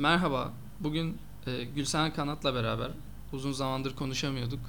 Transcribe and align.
Merhaba. 0.00 0.52
Bugün 0.80 1.18
e, 1.46 1.64
Gülsen 1.64 2.12
Kanat'la 2.12 2.54
beraber 2.54 2.90
uzun 3.32 3.52
zamandır 3.52 3.96
konuşamıyorduk. 3.96 4.60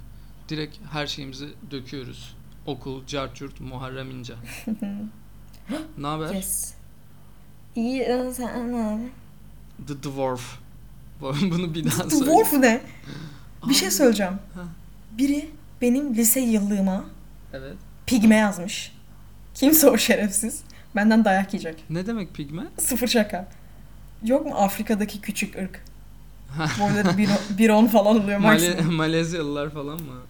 Direkt 0.49 0.77
her 0.91 1.07
şeyimizi 1.07 1.47
döküyoruz. 1.71 2.35
Okul, 2.65 3.05
carçurt, 3.05 3.59
Muharrem 3.61 4.11
İnce. 4.11 4.33
ne 5.97 6.07
haber? 6.07 6.33
Yes. 6.33 6.73
İyi 7.75 8.03
sen 8.33 8.73
ne? 8.73 9.09
The 9.87 10.03
Dwarf. 10.03 10.59
Bunu 11.21 11.73
bir 11.73 11.85
daha 11.85 12.09
söyle. 12.09 12.25
Dwarf 12.25 12.53
ne? 12.53 12.81
Bir 13.69 13.73
şey 13.73 13.91
söyleyeceğim. 13.91 14.33
Biri 15.11 15.49
benim 15.81 16.15
lise 16.15 16.39
yıllığıma 16.39 17.05
Evet. 17.53 17.75
pigme 18.05 18.35
yazmış. 18.35 18.91
Kimse 19.53 19.89
o 19.89 19.97
şerefsiz. 19.97 20.63
Benden 20.95 21.25
dayak 21.25 21.53
yiyecek. 21.53 21.83
Ne 21.89 22.05
demek 22.07 22.33
pigme? 22.33 22.63
Sıfır 22.77 23.07
şaka. 23.07 23.60
Yok 24.23 24.45
mu 24.45 24.53
Afrika'daki 24.55 25.21
küçük 25.21 25.55
ırk? 25.57 25.83
Boyları 26.79 27.17
bir, 27.17 27.29
bir 27.57 27.69
on 27.69 27.85
falan 27.87 28.23
oluyor 28.23 28.39
Male 28.39 28.69
maksimum. 28.69 28.93
Malezyalılar 28.95 29.69
falan 29.69 29.95
mı? 30.01 30.21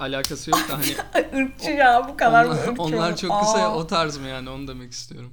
Alakası 0.00 0.50
yok 0.50 0.60
da 0.70 0.74
hani 0.78 0.84
Ay, 1.14 1.42
ırkçı 1.42 1.70
ya 1.70 2.06
bu 2.08 2.16
kadar 2.16 2.44
mı 2.44 2.50
onlar, 2.52 2.68
ırkçı 2.68 2.82
onlar 2.82 3.16
çok 3.16 3.40
kısa 3.40 3.58
ya, 3.58 3.66
Aa. 3.68 3.74
o 3.76 3.86
tarz 3.86 4.18
mı 4.18 4.26
yani 4.26 4.50
onu 4.50 4.68
demek 4.68 4.92
istiyorum. 4.92 5.32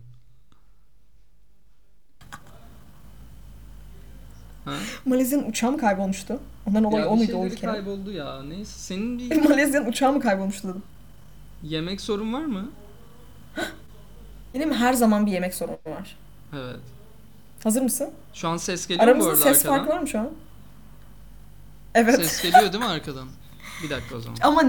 Ha? 4.66 4.72
Malezya'nın 5.06 5.50
uçağı 5.50 5.72
mı 5.72 5.78
kaybolmuştu? 5.78 6.40
Ondan 6.70 6.84
olay 6.84 7.02
Ya 7.02 7.08
o 7.08 7.12
bir 7.14 7.18
muydu 7.18 7.32
o 7.32 7.36
şeyleri 7.36 7.54
ülkenin? 7.54 7.72
kayboldu 7.74 8.12
ya. 8.12 8.44
Neyse 8.44 8.72
senin 8.80 9.20
bir 9.20 9.50
Malezya'nın 9.50 9.86
uçağı 9.90 10.14
mı 10.14 10.20
kaybolmuştu 10.22 10.68
dedim. 10.68 10.84
yemek 11.64 12.02
sorun 12.02 12.34
var 12.34 12.46
mı? 12.46 12.70
Benim 14.54 14.74
her 14.74 14.94
zaman 14.94 15.26
bir 15.26 15.32
yemek 15.32 15.54
sorunu 15.54 15.78
var. 15.86 16.18
Evet. 16.56 16.80
Hazır 17.64 17.82
mısın? 17.82 18.10
Şu 18.34 18.48
an 18.48 18.58
ses 18.58 18.88
geliyor 18.88 19.16
mu 19.16 19.20
bu 19.20 19.26
Aramızda 19.26 19.46
arada 19.46 19.56
ses 19.56 19.66
arkadan? 19.66 19.78
farkı 19.78 19.96
var 19.96 20.02
mı 20.02 20.08
şu 20.08 20.20
an? 20.20 20.30
Evet. 21.96 22.16
Ses 22.16 22.42
geliyor 22.42 22.74
değil 22.74 22.84
mi 22.84 22.90
arkadan? 22.90 23.28
Bir 23.84 23.90
dakika 23.90 24.16
o 24.16 24.20
zaman. 24.20 24.38
Ama 24.42 24.62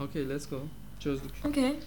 Okay 0.00 0.28
let's 0.28 0.48
go. 0.50 0.56
Çözdük. 1.00 1.30
Okey. 1.48 1.78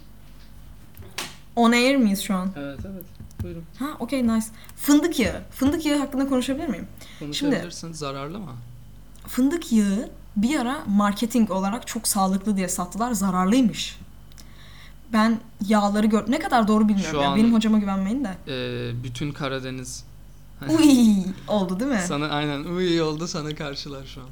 On 1.56 1.72
air 1.72 1.96
miyiz 1.96 2.22
şu 2.22 2.36
an? 2.36 2.52
Evet 2.58 2.80
evet. 2.86 3.04
Buyurun. 3.44 3.64
Ha 3.80 3.86
okey 4.00 4.28
nice. 4.28 4.46
Fındık 4.76 5.20
yağı. 5.20 5.42
Fındık 5.52 5.86
yağı 5.86 6.00
hakkında 6.00 6.28
konuşabilir 6.30 6.68
miyim? 6.68 6.88
Konuşabilirsin. 7.20 7.94
Zararlı 7.94 8.40
mı? 8.40 8.52
Fındık 9.28 9.72
yağı 9.72 10.10
bir 10.36 10.60
ara 10.60 10.78
marketing 10.88 11.52
olarak 11.52 11.88
çok 11.88 12.08
sağlıklı 12.08 12.58
diye 12.58 12.68
sattılar. 12.70 13.12
Zararlıymış. 13.12 14.00
Ben 15.14 15.40
yağları 15.68 16.08
gör... 16.08 16.24
Ne 16.32 16.40
kadar 16.40 16.68
doğru 16.68 16.88
bilmiyorum. 16.90 17.12
Şu 17.12 17.18
yani. 17.18 17.28
an- 17.28 17.36
Benim 17.38 17.54
hocama 17.54 17.78
güvenmeyin 17.80 18.24
de. 18.26 18.30
Ee, 18.48 19.04
bütün 19.04 19.32
Karadeniz 19.32 20.04
Uy 20.70 21.16
oldu 21.48 21.80
değil 21.80 21.92
mi? 21.92 22.04
sana 22.08 22.28
aynen 22.28 22.64
uy 22.64 23.02
oldu 23.02 23.28
sana 23.28 23.56
karşılar 23.56 24.06
şu 24.06 24.22
an. 24.22 24.28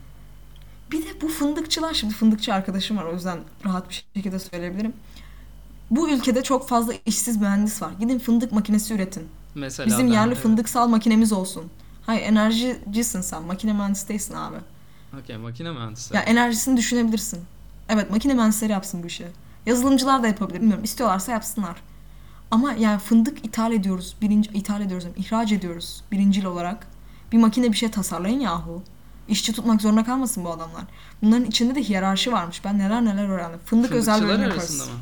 Bir 0.91 1.05
de 1.05 1.21
bu 1.21 1.27
fındıkçılar 1.27 1.93
şimdi 1.93 2.13
fındıkçı 2.13 2.53
arkadaşım 2.53 2.97
var 2.97 3.03
o 3.05 3.13
yüzden 3.13 3.39
rahat 3.65 3.89
bir 3.89 4.05
şekilde 4.15 4.39
söyleyebilirim. 4.39 4.93
Bu 5.91 6.09
ülkede 6.09 6.43
çok 6.43 6.67
fazla 6.69 6.93
işsiz 7.05 7.37
mühendis 7.37 7.81
var. 7.81 7.91
Gidin 7.99 8.19
fındık 8.19 8.51
makinesi 8.51 8.93
üretin. 8.93 9.27
Mesela 9.55 9.87
Bizim 9.87 10.07
ben- 10.07 10.13
yerli 10.13 10.33
evet. 10.33 10.43
fındıksal 10.43 10.87
makinemiz 10.87 11.31
olsun. 11.33 11.63
Hayır 12.05 12.21
enerjicisin 12.21 13.21
sen. 13.21 13.43
Makine 13.43 13.73
mühendisi 13.73 14.09
değilsin 14.09 14.33
abi. 14.33 14.55
Okey 15.21 15.37
makine 15.37 15.71
mühendisi. 15.71 16.15
Ya 16.15 16.21
enerjisini 16.21 16.77
düşünebilirsin. 16.77 17.39
Evet 17.89 18.11
makine 18.11 18.33
mühendisleri 18.33 18.71
yapsın 18.71 19.03
bu 19.03 19.07
işi. 19.07 19.27
Yazılımcılar 19.65 20.23
da 20.23 20.27
yapabilir. 20.27 20.59
Bilmiyorum 20.59 20.83
istiyorlarsa 20.83 21.31
yapsınlar. 21.31 21.75
Ama 22.53 22.73
yani 22.73 22.99
fındık 22.99 23.45
ithal 23.45 23.71
ediyoruz. 23.71 24.15
Birinci, 24.21 24.49
ithal 24.51 24.81
ediyoruz. 24.81 25.05
yani 25.05 25.15
ihraç 25.17 25.51
ediyoruz. 25.51 26.03
Birincil 26.11 26.45
olarak. 26.45 26.87
Bir 27.31 27.37
makine 27.37 27.71
bir 27.71 27.77
şey 27.77 27.91
tasarlayın 27.91 28.39
yahu. 28.39 28.83
İşçi 29.27 29.53
tutmak 29.53 29.81
zorunda 29.81 30.03
kalmasın 30.03 30.45
bu 30.45 30.49
adamlar. 30.49 30.83
Bunların 31.21 31.45
içinde 31.45 31.75
de 31.75 31.83
hiyerarşi 31.83 32.31
varmış. 32.31 32.65
Ben 32.65 32.79
neler 32.79 33.05
neler 33.05 33.29
öğrendim. 33.29 33.59
Fındık 33.65 33.91
özel 33.91 34.15
Fındıkçılar 34.15 34.39
bölüm 34.39 34.51
arasında 34.51 34.85
mı? 34.85 34.99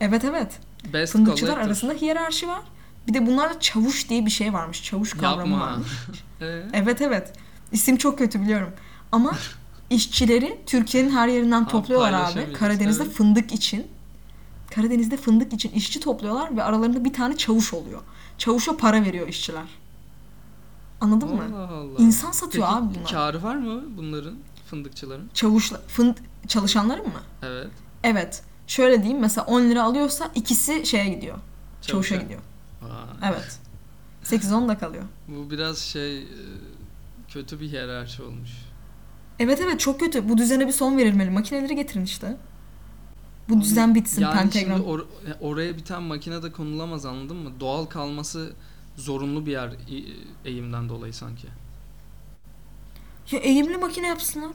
Evet 0.00 0.24
evet. 0.24 0.58
Best 0.92 1.12
Fındıkçılar 1.12 1.50
collector. 1.50 1.66
arasında 1.66 1.92
hiyerarşi 1.92 2.48
var. 2.48 2.60
Bir 3.08 3.14
de 3.14 3.26
bunlarda 3.26 3.60
çavuş 3.60 4.08
diye 4.08 4.26
bir 4.26 4.30
şey 4.30 4.52
varmış. 4.52 4.84
Çavuş 4.84 5.12
kavramı 5.12 5.50
Yapma. 5.50 5.66
varmış. 5.66 5.88
Ee? 6.40 6.62
Evet 6.72 7.02
evet. 7.02 7.32
İsim 7.72 7.96
çok 7.96 8.18
kötü 8.18 8.42
biliyorum. 8.42 8.72
Ama 9.12 9.32
işçileri 9.90 10.60
Türkiye'nin 10.66 11.10
her 11.10 11.28
yerinden 11.28 11.62
Ha, 11.62 11.68
topluyorlar 11.68 12.12
abi. 12.12 12.52
Karadeniz'de 12.52 13.02
evet. 13.02 13.14
fındık 13.14 13.52
için. 13.52 13.86
Karadeniz'de 14.74 15.16
fındık 15.16 15.52
için 15.52 15.70
işçi 15.70 16.00
topluyorlar 16.00 16.56
ve 16.56 16.62
aralarında 16.62 17.04
bir 17.04 17.12
tane 17.12 17.36
çavuş 17.36 17.74
oluyor. 17.74 18.00
Çavuşa 18.38 18.76
para 18.76 19.04
veriyor 19.04 19.28
işçiler. 19.28 19.64
Anladın 21.00 21.34
mı? 21.34 21.42
Allah 21.54 21.68
Allah. 21.68 21.98
İnsan 21.98 22.32
satıyor 22.32 22.66
Peki, 22.66 22.78
abi 22.78 22.94
bunlar. 22.94 23.10
Karı 23.10 23.42
var 23.42 23.56
mı 23.56 23.82
bunların 23.96 24.34
fındıkçıların? 24.66 25.30
Çavuşla 25.34 25.80
fınd 25.88 26.16
çalışanların 26.48 27.06
mı? 27.06 27.20
Evet. 27.42 27.68
Evet. 28.02 28.42
Şöyle 28.66 29.02
diyeyim 29.02 29.20
mesela 29.20 29.46
10 29.46 29.60
lira 29.60 29.82
alıyorsa 29.82 30.30
ikisi 30.34 30.86
şeye 30.86 31.08
gidiyor. 31.08 31.38
Çavuşa 31.82 32.08
Çavuşa. 32.08 32.16
gidiyor. 32.22 32.40
Vay. 32.82 33.30
Evet. 33.30 33.58
8-10 34.24 34.68
da 34.68 34.78
kalıyor. 34.78 35.04
Bu 35.28 35.50
biraz 35.50 35.78
şey 35.78 36.22
e, 36.22 36.26
kötü 37.28 37.60
bir 37.60 37.68
hiyerarşi 37.68 38.22
olmuş. 38.22 38.50
Evet 39.38 39.60
evet 39.60 39.80
çok 39.80 40.00
kötü. 40.00 40.28
Bu 40.28 40.38
düzene 40.38 40.66
bir 40.66 40.72
son 40.72 40.96
verilmeli. 40.96 41.30
Makineleri 41.30 41.76
getirin 41.76 42.04
işte. 42.04 42.36
Bu 43.48 43.60
düzen 43.60 43.94
bitsin. 43.94 44.22
Yani 44.22 44.34
pentagram. 44.40 44.76
şimdi 44.78 44.88
or- 44.90 45.04
oraya 45.40 45.76
bir 45.76 45.84
tane 45.84 46.06
makine 46.06 46.42
de 46.42 46.52
konulamaz 46.52 47.06
anladın 47.06 47.36
mı? 47.36 47.50
Doğal 47.60 47.84
kalması 47.84 48.52
zorunlu 48.96 49.46
bir 49.46 49.52
yer 49.52 49.68
e- 49.68 50.48
eğimden 50.50 50.88
dolayı 50.88 51.14
sanki. 51.14 51.46
Ya 53.30 53.38
eğimli 53.38 53.76
makine 53.76 54.06
yapsınlar. 54.06 54.50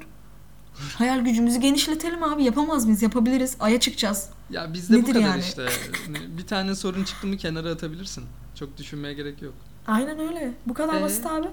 Hayal 0.96 1.20
gücümüzü 1.26 1.60
genişletelim 1.60 2.24
abi. 2.24 2.44
Yapamaz 2.44 2.86
mıyız? 2.86 3.02
Yapabiliriz. 3.02 3.58
Aya 3.60 3.80
çıkacağız. 3.80 4.30
Ya 4.50 4.74
bizde 4.74 4.94
bu 4.94 4.98
Nedir 5.02 5.14
kadar 5.14 5.26
yani? 5.28 5.40
işte. 5.42 5.66
Ne- 6.10 6.38
bir 6.38 6.48
tane 6.48 6.76
sorun 6.76 7.04
çıktı 7.04 7.28
mı 7.28 7.38
kenara 7.38 7.70
atabilirsin. 7.70 8.24
Çok 8.56 8.78
düşünmeye 8.78 9.14
gerek 9.14 9.42
yok. 9.42 9.54
Aynen 9.88 10.20
öyle. 10.20 10.54
Bu 10.66 10.74
kadar 10.74 10.96
Ee? 11.00 11.02
basit 11.02 11.26
abi. 11.26 11.48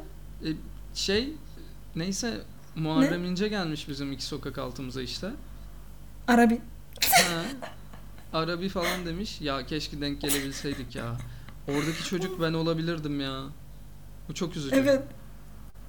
E, 0.45 0.49
şey 0.95 1.33
neyse 1.97 2.41
Muharrem 2.77 3.25
İnce 3.25 3.49
gelmiş 3.49 3.89
bizim 3.89 4.13
iki 4.13 4.25
sokak 4.25 4.59
altımıza 4.59 5.03
işte. 5.03 5.31
Arabi. 6.29 6.61
Ha, 7.03 7.43
Arabi 8.33 8.69
falan 8.69 9.07
demiş. 9.07 9.41
Ya 9.41 9.67
keşke 9.67 10.01
denk 10.01 10.21
gelebilseydik 10.21 10.97
ya. 10.97 11.17
Oradaki 11.69 12.05
çocuk 12.05 12.41
ben 12.41 12.53
olabilirdim 12.53 13.21
ya. 13.21 13.43
Bu 14.29 14.35
çok 14.35 14.57
üzücü. 14.57 14.77
Evet. 14.77 15.03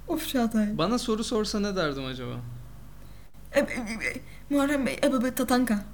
Of 0.08 0.28
Çağatay. 0.28 0.78
Bana 0.78 0.98
soru 0.98 1.24
sorsa 1.24 1.60
ne 1.60 1.76
derdim 1.76 2.04
acaba? 2.04 2.32
E, 3.52 3.60
e, 3.60 3.62
e, 3.62 4.20
Muharrem 4.50 4.86
Bey. 4.86 4.94
E, 5.02 5.34
tatanka. 5.34 5.84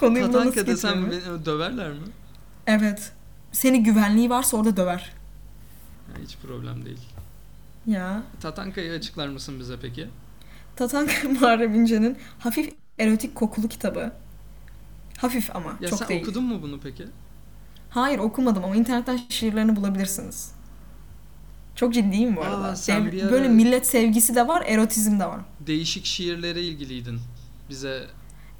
Konuyu 0.00 0.32
Tatanka 0.32 0.66
desem 0.66 1.10
beni 1.10 1.44
döverler 1.44 1.92
mi? 1.92 2.06
Evet. 2.66 3.12
Seni 3.52 3.82
güvenliği 3.82 4.30
varsa 4.30 4.56
orada 4.56 4.76
döver. 4.76 5.12
Ya, 6.08 6.24
hiç 6.24 6.36
problem 6.36 6.84
değil. 6.84 7.00
Ya. 7.86 8.22
Tatanka'yı 8.40 8.92
açıklar 8.92 9.28
mısın 9.28 9.60
bize 9.60 9.76
peki? 9.82 10.08
Tatanka 10.76 11.28
Muharrem 11.28 11.74
İnce'nin 11.74 12.18
hafif 12.38 12.74
erotik 12.98 13.34
kokulu 13.34 13.68
kitabı. 13.68 14.12
Hafif 15.18 15.56
ama. 15.56 15.76
Ya 15.80 15.88
çok 15.88 15.98
sen 15.98 16.08
değil. 16.08 16.22
okudun 16.22 16.44
mu 16.44 16.62
bunu 16.62 16.80
peki? 16.80 17.06
Hayır 17.90 18.18
okumadım 18.18 18.64
ama 18.64 18.76
internetten 18.76 19.20
şiirlerini 19.28 19.76
bulabilirsiniz. 19.76 20.50
Çok 21.74 21.94
ciddiyim 21.94 22.36
bu 22.36 22.40
Aa, 22.40 22.44
arada. 22.44 22.76
sen 22.76 23.12
bir 23.12 23.22
ara- 23.22 23.32
Böyle 23.32 23.48
millet 23.48 23.86
sevgisi 23.86 24.34
de 24.34 24.48
var, 24.48 24.62
erotizm 24.66 25.20
de 25.20 25.26
var. 25.26 25.40
Değişik 25.66 26.04
şiirlere 26.04 26.62
ilgiliydin. 26.62 27.20
Bize 27.70 28.06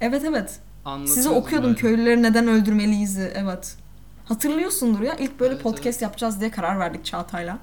Evet 0.01 0.23
evet. 0.25 0.59
Size 1.05 1.29
okuyordum 1.29 1.69
böyle. 1.69 1.79
köylüleri 1.81 2.23
neden 2.23 2.47
öldürmeliyiz 2.47 3.17
evet. 3.17 3.75
Hatırlıyorsundur 4.25 5.01
ya 5.01 5.15
ilk 5.15 5.39
böyle 5.39 5.53
Evet, 5.53 5.63
podcast 5.63 6.01
yapacağız 6.01 6.39
diye 6.39 6.51
karar 6.51 6.79
verdik 6.79 7.05
Çağatay'la. 7.05 7.59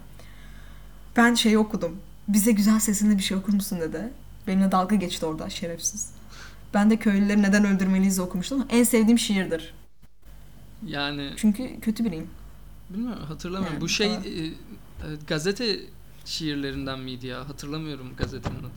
Ben 1.16 1.34
şeyi 1.34 1.58
okudum. 1.58 1.96
Bize 2.28 2.52
güzel 2.52 2.78
sesinde 2.80 3.18
bir 3.18 3.22
şey 3.22 3.36
okur 3.36 3.52
musun 3.52 3.80
dedi. 3.80 4.08
Benimle 4.46 4.72
dalga 4.72 4.96
geçti 4.96 5.26
orada 5.26 5.50
şerefsiz. 5.50 6.10
Ben 6.74 6.90
de 6.90 6.96
köylüleri 6.96 7.42
neden 7.42 7.64
öldürmeliyiz 7.64 8.18
okumuştum. 8.18 8.66
En 8.70 8.82
sevdiğim 8.82 9.18
şiirdir. 9.18 9.74
Yani 10.86 11.30
Çünkü 11.36 11.80
kötü 11.80 12.04
biriyim. 12.04 12.30
bilmiyorum 12.90 13.22
hatırlamıyorum. 13.28 13.74
Yani 13.74 13.80
Bu 13.80 13.88
şey 13.88 14.12
e, 14.14 14.18
e, 14.18 14.52
gazete 15.26 15.80
şiirlerinden 16.24 17.00
miydi 17.00 17.26
ya? 17.26 17.48
Hatırlamıyorum 17.48 18.12
gazetenin 18.16 18.56
adını. 18.58 18.68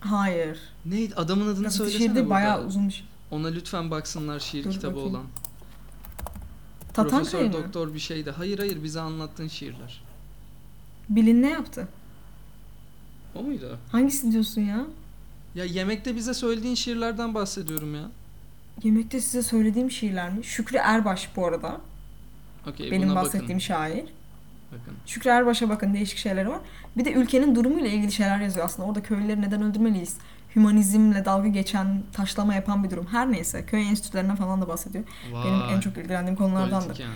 Hayır. 0.00 0.58
Neydi? 0.86 1.14
Adamın 1.14 1.46
adını 1.46 1.62
Gazete 1.64 1.78
söylesene 1.84 1.98
şiir 2.06 2.10
de 2.14 2.14
burada. 2.20 2.30
bayağı 2.30 2.66
uzun 2.66 2.88
bir 2.88 2.92
şey. 2.92 3.06
Ona 3.30 3.48
lütfen 3.48 3.90
baksınlar 3.90 4.40
şiir 4.40 4.64
Dur 4.64 4.70
kitabı 4.72 4.94
bakayım. 4.96 5.14
olan. 5.14 5.24
Tatanka'yı 6.94 7.22
Profesör 7.24 7.44
mı? 7.46 7.52
doktor 7.52 7.94
bir 7.94 7.98
şeydi. 7.98 8.30
Hayır 8.30 8.58
hayır 8.58 8.84
bize 8.84 9.00
anlattığın 9.00 9.48
şiirler. 9.48 10.02
Bilin 11.08 11.42
ne 11.42 11.50
yaptı? 11.50 11.88
O 13.34 13.42
muydu? 13.42 13.78
Hangisi 13.92 14.32
diyorsun 14.32 14.60
ya? 14.60 14.86
Ya 15.58 15.64
yemekte 15.64 16.16
bize 16.16 16.34
söylediğin 16.34 16.74
şiirlerden 16.74 17.34
bahsediyorum 17.34 17.94
ya. 17.94 18.10
Yemekte 18.82 19.20
size 19.20 19.42
söylediğim 19.42 19.90
şiirler 19.90 20.32
mi? 20.32 20.44
Şükrü 20.44 20.76
Erbaş 20.76 21.36
bu 21.36 21.46
arada. 21.46 21.80
Okey 22.66 22.90
benim 22.90 23.14
bahsettiğim 23.14 23.44
bakın. 23.48 23.58
şair. 23.58 24.04
Bakın. 24.72 24.94
Şükrü 25.06 25.30
Erbaş'a 25.30 25.68
bakın 25.68 25.94
değişik 25.94 26.18
şeyleri 26.18 26.48
var. 26.48 26.58
Bir 26.96 27.04
de 27.04 27.12
ülkenin 27.12 27.54
durumuyla 27.54 27.88
ilgili 27.90 28.12
şeyler 28.12 28.38
yazıyor 28.40 28.66
aslında. 28.66 28.88
Orada 28.88 29.02
köylüleri 29.02 29.42
neden 29.42 29.62
öldürmeliyiz? 29.62 30.16
Hümanizmle 30.56 31.24
dalga 31.24 31.48
geçen, 31.48 32.02
taşlama 32.12 32.54
yapan 32.54 32.84
bir 32.84 32.90
durum. 32.90 33.06
Her 33.06 33.32
neyse 33.32 33.66
köy 33.66 33.88
enstitülerine 33.88 34.36
falan 34.36 34.62
da 34.62 34.68
bahsediyor. 34.68 35.04
Benim 35.32 35.62
en 35.62 35.74
Vay, 35.74 35.80
çok 35.80 35.96
ilgilendiğim 35.96 36.36
konulardandır. 36.36 36.98
yani. 36.98 37.14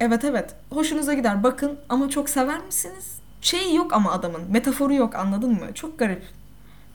Evet 0.00 0.24
evet. 0.24 0.54
Hoşunuza 0.70 1.14
gider. 1.14 1.42
Bakın 1.42 1.78
ama 1.88 2.08
çok 2.08 2.30
sever 2.30 2.64
misiniz? 2.64 3.18
Şeyi 3.40 3.76
yok 3.76 3.92
ama 3.92 4.12
adamın. 4.12 4.50
Metaforu 4.50 4.94
yok 4.94 5.14
anladın 5.14 5.50
mı? 5.50 5.74
Çok 5.74 5.98
garip. 5.98 6.22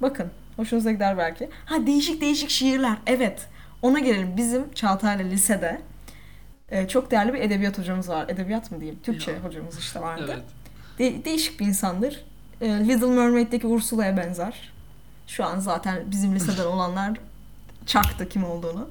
Bakın. 0.01 0.31
Hoşunuza 0.59 0.91
gider 0.91 1.17
belki. 1.17 1.49
Ha 1.65 1.87
değişik 1.87 2.21
değişik 2.21 2.49
şiirler. 2.49 2.97
Evet. 3.07 3.47
Ona 3.81 3.99
gelelim. 3.99 4.37
Bizim 4.37 4.73
Çağatay'la 4.73 5.23
lisede 5.25 5.81
e, 6.69 6.87
çok 6.87 7.11
değerli 7.11 7.33
bir 7.33 7.39
edebiyat 7.41 7.77
hocamız 7.77 8.09
var. 8.09 8.25
Edebiyat 8.29 8.71
mı 8.71 8.79
diyeyim? 8.79 8.99
Türkçe 9.03 9.31
Ya. 9.31 9.37
hocamız 9.43 9.79
işte 9.79 10.01
vardı. 10.01 10.25
Evet. 10.33 10.43
De- 10.99 11.25
değişik 11.25 11.59
bir 11.59 11.65
insandır. 11.65 12.25
E, 12.61 12.67
Little 12.69 13.07
Mermaid'deki 13.07 13.67
Ursula'ya 13.67 14.17
benzer. 14.17 14.71
Şu 15.27 15.45
an 15.45 15.59
zaten 15.59 16.03
bizim 16.11 16.35
liseden 16.35 16.65
olanlar 16.73 17.17
çaktı 17.85 18.29
kim 18.29 18.43
olduğunu. 18.43 18.89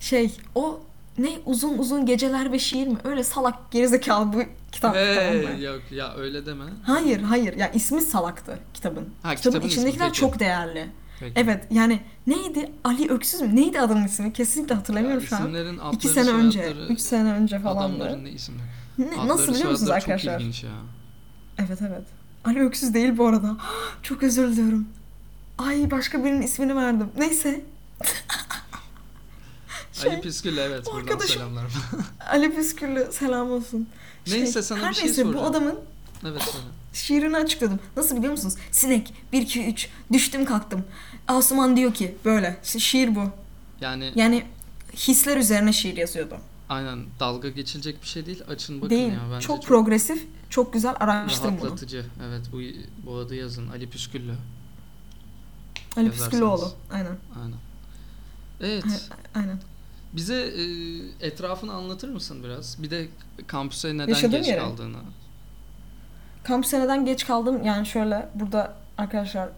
Şey 0.00 0.36
o 0.54 0.80
ne 1.18 1.30
uzun 1.46 1.78
uzun 1.78 2.06
geceler 2.06 2.52
ve 2.52 2.58
şiir 2.58 2.86
mi? 2.86 2.96
Öyle 3.04 3.24
salak 3.24 3.70
gerizekalı 3.70 4.32
bu 4.32 4.42
kitap 4.72 4.94
tamam 4.94 5.06
Hey, 5.08 5.42
mı? 5.42 5.60
yok 5.62 5.80
ya 5.90 6.14
öyle 6.14 6.46
deme. 6.46 6.64
Hayır 6.82 7.22
hayır 7.22 7.56
ya 7.56 7.70
ismi 7.72 8.00
salaktı 8.02 8.58
kitabın. 8.74 9.08
Ha, 9.22 9.34
kitabın 9.34 9.36
kitabın 9.52 9.58
ismi, 9.58 9.66
içindekiler 9.68 10.06
peki. 10.08 10.20
çok 10.20 10.38
değerli. 10.40 10.86
Peki. 11.20 11.32
Evet 11.36 11.64
yani 11.70 12.00
neydi? 12.26 12.70
Ali 12.84 13.08
Öksüz 13.10 13.40
mü? 13.40 13.56
Neydi 13.56 13.80
adamın 13.80 14.04
ismi? 14.04 14.32
Kesinlikle 14.32 14.74
Ya, 14.74 14.80
hatırlamıyorum 14.80 15.22
şu 15.22 15.36
an. 15.36 15.40
adları, 15.42 15.76
İki 15.92 16.08
sene 16.08 16.30
önce, 16.30 16.72
üç 16.88 17.00
sene 17.00 17.32
önce 17.32 17.58
falandı. 17.58 17.94
adamların 18.04 18.24
ne 18.24 18.30
isimleri? 18.30 18.66
Ne, 18.98 19.06
Adları, 19.06 19.28
nasıl 19.28 19.54
biliyor 19.54 19.70
musunuz 19.70 19.90
arkadaşlar? 19.90 20.32
Çok 20.32 20.40
ilginç 20.40 20.64
ya. 20.64 20.70
Evet 21.58 21.78
evet. 21.82 22.02
Ali 22.44 22.60
Öksüz 22.60 22.94
değil 22.94 23.18
bu 23.18 23.26
arada. 23.26 23.56
Çok 24.02 24.22
özür 24.22 24.48
diliyorum. 24.52 24.88
Ay 25.58 25.90
başka 25.90 26.24
birinin 26.24 26.42
ismini 26.42 26.76
verdim. 26.76 27.08
Neyse. 27.18 27.60
Şey, 29.94 30.12
Ali 30.12 30.20
Püskül 30.20 30.56
evet 30.56 30.86
buradan 30.86 31.00
arkadaşım- 31.00 31.34
selamlar. 31.34 31.64
Ali 32.30 32.54
Püsküllü 32.54 33.08
selam 33.12 33.50
olsun. 33.50 33.88
Neyse, 34.26 34.62
sana 34.62 34.80
her 34.82 34.90
bir 34.90 34.94
şey 34.94 35.04
neyse, 35.06 35.24
bu 35.24 35.28
soracağım. 35.32 35.50
adamın 35.50 35.78
evet 36.24 36.42
söyle. 36.42 36.66
şiirini 36.92 37.36
açıkladım. 37.36 37.80
Nasıl 37.96 38.16
biliyor 38.16 38.32
musunuz? 38.32 38.54
Sinek 38.70 39.14
1 39.32 39.42
2 39.42 39.66
3 39.66 39.88
düştüm 40.12 40.44
kalktım. 40.44 40.84
Asuman 41.28 41.76
diyor 41.76 41.94
ki 41.94 42.16
böyle 42.24 42.56
şiir 42.62 43.14
bu. 43.14 43.22
Yani 43.80 44.12
Yani 44.14 44.44
hisler 44.96 45.36
üzerine 45.36 45.72
şiir 45.72 45.96
yazıyordu. 45.96 46.36
aynen 46.68 47.04
dalga 47.20 47.48
geçilecek 47.48 48.02
bir 48.02 48.06
şey 48.06 48.26
değil. 48.26 48.42
Açın 48.48 48.78
bakın 48.80 48.90
değil. 48.90 49.12
ya 49.12 49.20
bence 49.32 49.46
çok, 49.46 49.64
progresif, 49.64 50.26
çok 50.50 50.72
güzel 50.72 50.94
araştırın 51.00 51.52
bunu. 51.52 51.60
rahatlatıcı. 51.66 52.04
Evet 52.28 52.42
bu 52.52 52.60
bu 53.06 53.16
adı 53.16 53.34
yazın 53.34 53.68
Ali 53.68 53.90
Püsküllü. 53.90 54.34
Ali. 55.96 56.10
Püskülüoğlu. 56.10 56.72
Aynen. 56.92 57.16
Aynen. 57.42 57.58
Evet. 58.60 58.84
Aynen. 59.34 59.58
Bize 60.16 60.34
e, 60.34 60.62
etrafını 61.26 61.72
anlatır 61.72 62.08
mısın 62.08 62.42
biraz? 62.44 62.82
Bir 62.82 62.90
de 62.90 63.08
kampüse 63.46 63.94
neden 63.94 64.08
Yaşadığım 64.08 64.38
geç 64.38 64.48
yere. 64.48 64.60
kaldığını. 64.60 64.96
Kampüse 66.44 66.80
neden 66.80 67.04
geç 67.04 67.26
kaldım? 67.26 67.64
Yani 67.64 67.86
şöyle 67.86 68.28
burada 68.34 68.74
arkadaşlar 68.98 69.48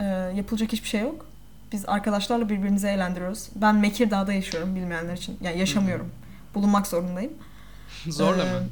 e, 0.00 0.04
yapılacak 0.36 0.72
hiçbir 0.72 0.88
şey 0.88 1.00
yok. 1.00 1.26
Biz 1.72 1.84
arkadaşlarla 1.88 2.48
birbirimizi 2.48 2.86
eğlendiriyoruz. 2.86 3.48
Ben 3.54 3.74
Mekirdağ'da 3.76 4.32
yaşıyorum 4.32 4.74
bilmeyenler 4.76 5.16
için. 5.16 5.38
Yani 5.40 5.58
yaşamıyorum. 5.58 6.10
Bulunmak 6.54 6.86
zorundayım. 6.86 7.32
Zorla 8.08 8.44
Ee, 8.44 8.52
mı? 8.52 8.66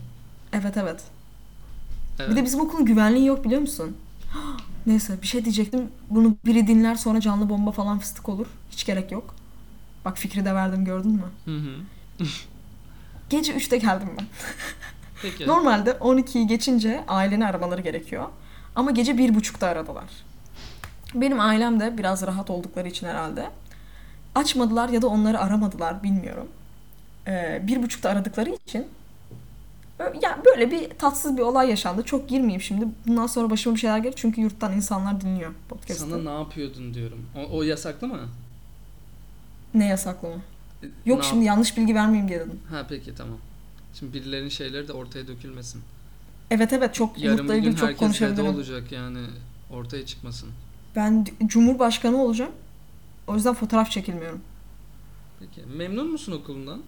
Evet 0.52 0.76
evet. 0.76 1.00
Evet. 2.18 2.30
Bir 2.30 2.36
de 2.36 2.44
bizim 2.44 2.60
okulun 2.60 2.84
güvenliği 2.84 3.26
yok 3.26 3.44
biliyor 3.44 3.60
musun? 3.60 3.96
Neyse 4.86 5.22
bir 5.22 5.26
şey 5.26 5.44
diyecektim. 5.44 5.88
Bunu 6.10 6.36
biri 6.44 6.66
dinler 6.66 6.94
sonra 6.94 7.20
canlı 7.20 7.48
bomba 7.48 7.70
falan 7.70 7.98
fıstık 7.98 8.28
olur. 8.28 8.46
Hiç 8.70 8.86
gerek 8.86 9.12
yok. 9.12 9.34
Bak 10.06 10.18
fikri 10.18 10.44
de 10.44 10.54
verdim 10.54 10.84
gördün 10.84 11.10
mü? 11.10 11.24
Hı 11.44 11.56
hı. 11.56 12.24
Gece 13.30 13.52
3'te 13.52 13.76
geldim 13.76 14.08
ben. 14.18 14.26
Peki. 15.22 15.46
Normalde 15.46 15.90
12'yi 15.90 16.46
geçince 16.46 17.04
aileni 17.08 17.46
aramaları 17.46 17.80
gerekiyor. 17.80 18.24
Ama 18.74 18.90
gece 18.90 19.12
1.30'da 19.12 19.68
aradılar. 19.68 20.04
Benim 21.14 21.40
ailem 21.40 21.80
de 21.80 21.98
biraz 21.98 22.26
rahat 22.26 22.50
oldukları 22.50 22.88
için 22.88 23.06
herhalde. 23.06 23.50
Açmadılar 24.34 24.88
ya 24.88 25.02
da 25.02 25.06
onları 25.06 25.40
aramadılar 25.40 26.02
bilmiyorum. 26.02 26.48
Ee, 27.26 27.62
bir 27.66 27.82
buçukta 27.82 28.10
aradıkları 28.10 28.50
için 28.50 28.86
ya 30.22 30.38
böyle 30.44 30.70
bir 30.70 30.90
tatsız 30.90 31.36
bir 31.36 31.42
olay 31.42 31.70
yaşandı. 31.70 32.02
Çok 32.02 32.28
girmeyeyim 32.28 32.60
şimdi. 32.60 32.86
Bundan 33.06 33.26
sonra 33.26 33.50
başıma 33.50 33.74
bir 33.74 33.80
şeyler 33.80 33.98
gelir 33.98 34.14
çünkü 34.16 34.40
yurttan 34.40 34.72
insanlar 34.72 35.20
dinliyor 35.20 35.52
podcast'ı. 35.68 36.10
Sana 36.10 36.22
ne 36.22 36.38
yapıyordun 36.38 36.94
diyorum. 36.94 37.26
O, 37.36 37.58
o 37.58 37.62
yasaklı 37.62 38.08
mı? 38.08 38.20
Ne? 39.78 39.96
E, 40.82 40.87
Yok 41.06 41.19
ne 41.19 41.25
şimdi 41.25 41.44
yanlış 41.44 41.76
bilgi 41.76 41.94
vermeyeyim 41.94 42.28
diye 42.28 42.40
dedim. 42.40 42.61
yap- 42.70 42.81
Ha 42.81 42.87
peki 42.88 43.14
tamam. 43.14 43.38
Şimdi 43.94 44.12
birilerinin 44.14 44.49
şeyleri 44.49 44.88
de 44.88 44.93
ortaya 44.93 45.26
dökülmesin. 45.28 45.82
Evet 46.50 46.73
evet 46.73 46.94
çok 46.94 47.19
Yarın 47.19 47.49
bir 47.49 47.55
gün 47.55 47.58
ilgili 47.58 47.76
çok 47.76 47.88
herkes 47.88 47.99
dede 48.00 48.06
konuşabilirim. 48.06 48.46
olacak 48.46 48.93
yani 48.93 49.19
ortaya 49.70 50.06
çıkmasın. 50.06 50.49
Ben 50.96 51.26
d- 51.26 51.31
Cumhurbaşkanı 51.46 52.23
olacağım. 52.23 52.52
O 53.26 53.34
yüzden 53.34 53.55
fotoğraf 53.55 53.90
çekilmiyorum. 53.90 54.40
Peki. 55.40 55.67
Memnun 55.76 56.11
musun 56.12 56.32
okulundan? 56.32 56.82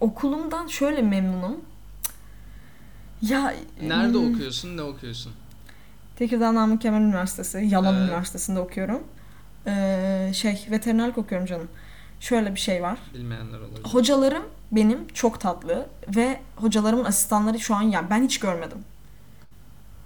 Okulumdan 0.00 0.66
şöyle 0.66 1.02
memnunum. 1.02 1.60
Ya 3.22 3.54
Nerede 3.82 4.18
hmm, 4.18 4.34
okuyorsun? 4.34 4.76
Ne 4.76 4.82
okuyorsun? 4.82 5.32
Tekirdağ 6.16 6.54
Namık 6.54 6.82
Kemal 6.82 7.00
Üniversitesi, 7.00 7.58
Yalan 7.70 7.94
Evet. 7.96 8.08
Üniversitesi'nde 8.08 8.60
okuyorum. 8.60 9.02
Ee, 9.66 10.30
şey, 10.34 10.66
veterinerlik 10.70 11.18
okuyorum 11.18 11.46
canım. 11.46 11.68
Şöyle 12.20 12.54
bir 12.54 12.60
şey 12.60 12.82
var. 12.82 12.98
Bilmeyenler 13.14 13.58
olabilir. 13.58 13.84
Hocalarım 13.84 14.42
benim 14.72 15.08
çok 15.08 15.40
tatlı 15.40 15.86
ve 16.16 16.40
hocalarımın 16.56 17.04
asistanları 17.04 17.60
şu 17.60 17.74
an 17.74 17.82
yani 17.82 18.10
ben 18.10 18.22
hiç 18.22 18.38
görmedim. 18.38 18.78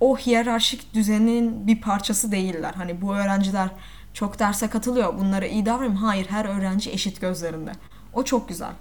O 0.00 0.16
hiyerarşik 0.16 0.94
düzenin 0.94 1.66
bir 1.66 1.80
parçası 1.80 2.32
değiller. 2.32 2.74
Hani 2.76 3.00
bu 3.00 3.14
öğrenciler 3.14 3.68
çok 4.12 4.38
derse 4.38 4.68
katılıyor. 4.68 5.18
Bunlara 5.18 5.46
iyi 5.46 5.66
davranayım. 5.66 5.96
Hayır, 5.96 6.26
her 6.26 6.44
öğrenci 6.44 6.90
eşit 6.90 7.20
gözlerinde. 7.20 7.72
O 8.12 8.24
çok 8.24 8.48
güzel. 8.48 8.72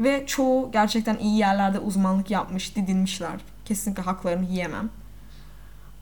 Ve 0.00 0.26
çoğu 0.26 0.72
gerçekten 0.72 1.18
iyi 1.18 1.38
yerlerde 1.38 1.78
uzmanlık 1.78 2.30
yapmış, 2.30 2.76
didinmişler. 2.76 3.40
Kesinlikle 3.64 4.02
haklarını 4.02 4.44
yiyemem. 4.44 4.90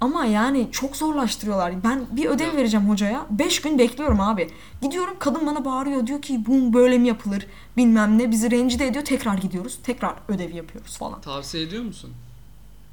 Ama 0.05 0.25
yani 0.25 0.69
çok 0.73 0.97
zorlaştırıyorlar. 0.97 1.85
Ben 1.85 2.07
bir 2.13 2.27
ödev 2.27 2.47
Ya. 2.47 2.57
vereceğim 2.57 2.89
hocaya. 2.89 3.27
5 3.31 3.61
gün 3.61 3.79
bekliyorum 3.79 4.21
abi. 4.21 4.51
Gidiyorum 4.83 5.17
kadın 5.19 5.47
bana 5.47 5.65
bağırıyor. 5.65 6.07
Diyor 6.07 6.23
ki 6.23 6.45
bu 6.47 6.73
böyle 6.73 6.99
mi 6.99 7.09
yapılır 7.09 7.47
bilmem 7.77 8.19
ne. 8.19 8.31
Bizi 8.31 8.51
rencide 8.51 8.87
ediyor. 8.87 9.05
Tekrar 9.05 9.35
gidiyoruz. 9.39 9.79
Tekrar 9.83 10.15
ödev 10.29 10.55
yapıyoruz 10.55 10.97
falan. 10.99 11.21
Tavsiye 11.21 11.63
ediyor 11.65 11.83
musun? 11.83 12.11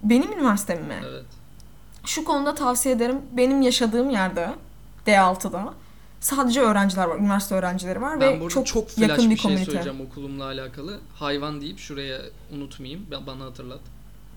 Benim 0.03 0.31
üniversitem 0.33 0.83
mi? 0.83 0.95
Evet. 1.09 1.25
Şu 2.05 2.23
konuda 2.23 2.55
tavsiye 2.55 2.95
ederim. 2.95 3.17
Benim 3.31 3.61
yaşadığım 3.61 4.09
yerde 4.09 4.49
D6'da 5.07 5.73
sadece 6.19 6.61
öğrenciler 6.61 7.05
var. 7.05 7.17
Üniversite 7.17 7.55
öğrencileri 7.55 8.01
var 8.01 8.21
Ben 8.21 8.33
ve 8.33 8.39
burada 8.39 8.53
çok, 8.53 8.67
çok, 8.67 8.89
flash 8.89 9.09
yakın 9.09 9.25
bir 9.25 9.29
bir 9.29 9.37
şey 9.37 9.43
komünite. 9.51 9.65
söyleyeceğim 9.71 10.01
okulumla 10.01 10.45
alakalı. 10.45 10.99
Hayvan 11.15 11.61
deyip 11.61 11.79
şuraya 11.79 12.21
unutmayayım. 12.55 13.05
Bana 13.27 13.45
hatırlat. 13.45 13.79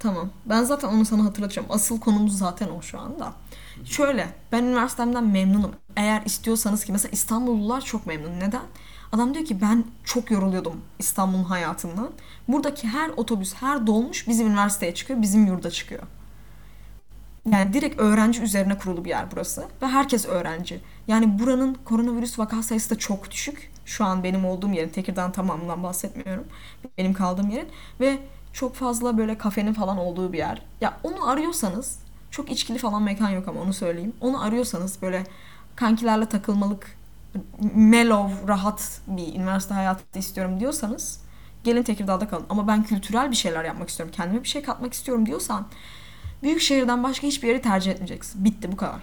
Tamam. 0.04 0.30
Ben 0.46 0.64
zaten 0.64 0.88
onu 0.88 1.04
sana 1.04 1.24
hatırlatacağım. 1.24 1.68
Asıl 1.70 2.00
konumuz 2.00 2.38
zaten 2.38 2.68
o 2.68 2.82
şu 2.82 3.00
anda. 3.00 3.32
Şöyle, 3.84 4.28
ben 4.52 4.64
üniversitemden 4.64 5.24
memnunum. 5.24 5.70
Eğer 5.96 6.22
istiyorsanız 6.24 6.84
ki 6.84 6.92
mesela 6.92 7.10
İstanbullular 7.12 7.80
çok 7.80 8.06
memnun. 8.06 8.40
Neden? 8.40 8.62
Adam 9.12 9.34
diyor 9.34 9.44
ki 9.44 9.60
ben 9.60 9.84
çok 10.04 10.30
yoruluyordum 10.30 10.80
İstanbul'un 10.98 11.44
hayatından. 11.44 12.10
Buradaki 12.48 12.88
her 12.88 13.08
otobüs, 13.08 13.54
her 13.54 13.86
dolmuş 13.86 14.28
bizim 14.28 14.46
üniversiteye 14.46 14.94
çıkıyor, 14.94 15.22
bizim 15.22 15.46
yurda 15.46 15.70
çıkıyor. 15.70 16.02
Yani 17.52 17.72
direkt 17.72 18.00
öğrenci 18.00 18.42
üzerine 18.42 18.78
kurulu 18.78 19.04
bir 19.04 19.10
yer 19.10 19.30
burası. 19.32 19.64
Ve 19.82 19.86
herkes 19.86 20.26
öğrenci. 20.26 20.80
Yani 21.08 21.38
buranın 21.38 21.74
koronavirüs 21.84 22.38
vaka 22.38 22.62
sayısı 22.62 22.90
da 22.90 22.98
çok 22.98 23.30
düşük. 23.30 23.70
Şu 23.84 24.04
an 24.04 24.24
benim 24.24 24.44
olduğum 24.44 24.72
yerin, 24.72 24.88
Tekirdağ'ın 24.88 25.30
tamamından 25.30 25.82
bahsetmiyorum. 25.82 26.44
Benim 26.98 27.14
kaldığım 27.14 27.50
yerin. 27.50 27.68
Ve 28.00 28.18
çok 28.54 28.74
fazla 28.74 29.18
böyle 29.18 29.38
kafenin 29.38 29.72
falan 29.72 29.98
olduğu 29.98 30.32
bir 30.32 30.38
yer. 30.38 30.62
Ya 30.80 31.00
onu 31.02 31.28
arıyorsanız, 31.28 31.98
çok 32.30 32.50
içkili 32.50 32.78
falan 32.78 33.02
mekan 33.02 33.30
yok 33.30 33.48
ama 33.48 33.60
onu 33.60 33.72
söyleyeyim. 33.72 34.12
Onu 34.20 34.42
arıyorsanız 34.42 35.02
böyle 35.02 35.24
kankilerle 35.76 36.26
takılmalık, 36.26 36.96
mellow, 37.74 38.48
rahat 38.48 39.00
bir 39.06 39.34
üniversite 39.34 39.74
hayatı 39.74 40.18
istiyorum 40.18 40.60
diyorsanız 40.60 41.20
gelin 41.64 41.82
Tekirdağ'da 41.82 42.28
kalın. 42.28 42.46
Ama 42.48 42.68
ben 42.68 42.82
kültürel 42.82 43.30
bir 43.30 43.36
şeyler 43.36 43.64
yapmak 43.64 43.88
istiyorum, 43.88 44.14
kendime 44.16 44.42
bir 44.42 44.48
şey 44.48 44.62
katmak 44.62 44.92
istiyorum 44.92 45.26
diyorsan 45.26 45.66
büyük 46.42 46.60
şehirden 46.60 47.02
başka 47.02 47.26
hiçbir 47.26 47.48
yeri 47.48 47.62
tercih 47.62 47.92
etmeyeceksin. 47.92 48.44
Bitti 48.44 48.72
bu 48.72 48.76
kadar. 48.76 49.00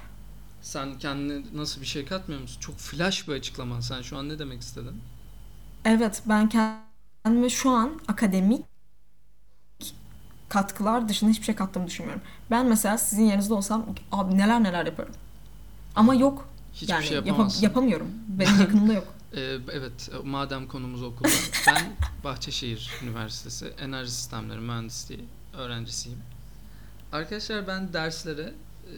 Sen 0.62 0.98
kendine 1.00 1.43
nasıl 1.53 1.81
bir 1.81 1.86
şey 1.86 2.05
katmıyor 2.05 2.41
musun? 2.41 2.60
Çok 2.60 2.77
flash 2.77 3.27
bir 3.27 3.34
açıklama. 3.34 3.81
Sen 3.81 4.01
şu 4.01 4.17
an 4.17 4.29
ne 4.29 4.39
demek 4.39 4.62
istedin? 4.62 5.01
Evet 5.86 6.22
ben 6.25 6.50
kendime 6.50 7.50
şu 7.50 7.70
an 7.70 8.00
akademik 8.08 8.71
katkılar 10.51 11.10
dışında 11.10 11.31
hiçbir 11.31 11.46
şey 11.46 11.55
kattığımı 11.55 11.88
düşünmüyorum. 11.88 12.22
Ben 12.51 12.65
mesela 12.65 12.98
sizin 12.98 13.24
yerinizde 13.25 13.53
olsam 13.53 13.86
abi 14.12 14.38
neler 14.38 14.63
neler 14.63 14.86
yaparım. 14.86 15.13
Ama 15.96 16.15
yok. 16.15 16.48
Hiçbir 16.74 16.88
yani 16.93 17.05
şey 17.05 17.17
yapa- 17.17 17.27
yapamazsın. 17.27 17.63
yapamıyorum. 17.63 18.08
Benim 18.27 18.60
yakınımda 18.60 18.93
yok. 18.93 19.08
Ee, 19.36 19.39
evet, 19.74 20.10
madem 20.24 20.67
konumuz 20.67 21.03
okulda. 21.03 21.29
ben 21.67 21.96
Bahçeşehir 22.24 22.91
Üniversitesi 23.03 23.65
Enerji 23.79 24.12
Sistemleri 24.12 24.60
Mühendisliği 24.60 25.25
öğrencisiyim. 25.58 26.20
Arkadaşlar 27.12 27.67
ben 27.67 27.93
derslere 27.93 28.41
e, 28.88 28.93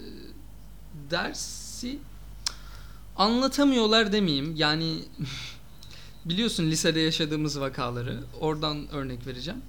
dersi 1.11 1.99
anlatamıyorlar 3.17 4.11
demeyeyim. 4.11 4.55
Yani 4.55 4.99
biliyorsun 6.25 6.63
lisede 6.71 6.99
yaşadığımız 6.99 7.59
vakaları. 7.59 8.19
Oradan 8.39 8.87
örnek 8.91 9.27
vereceğim. 9.27 9.61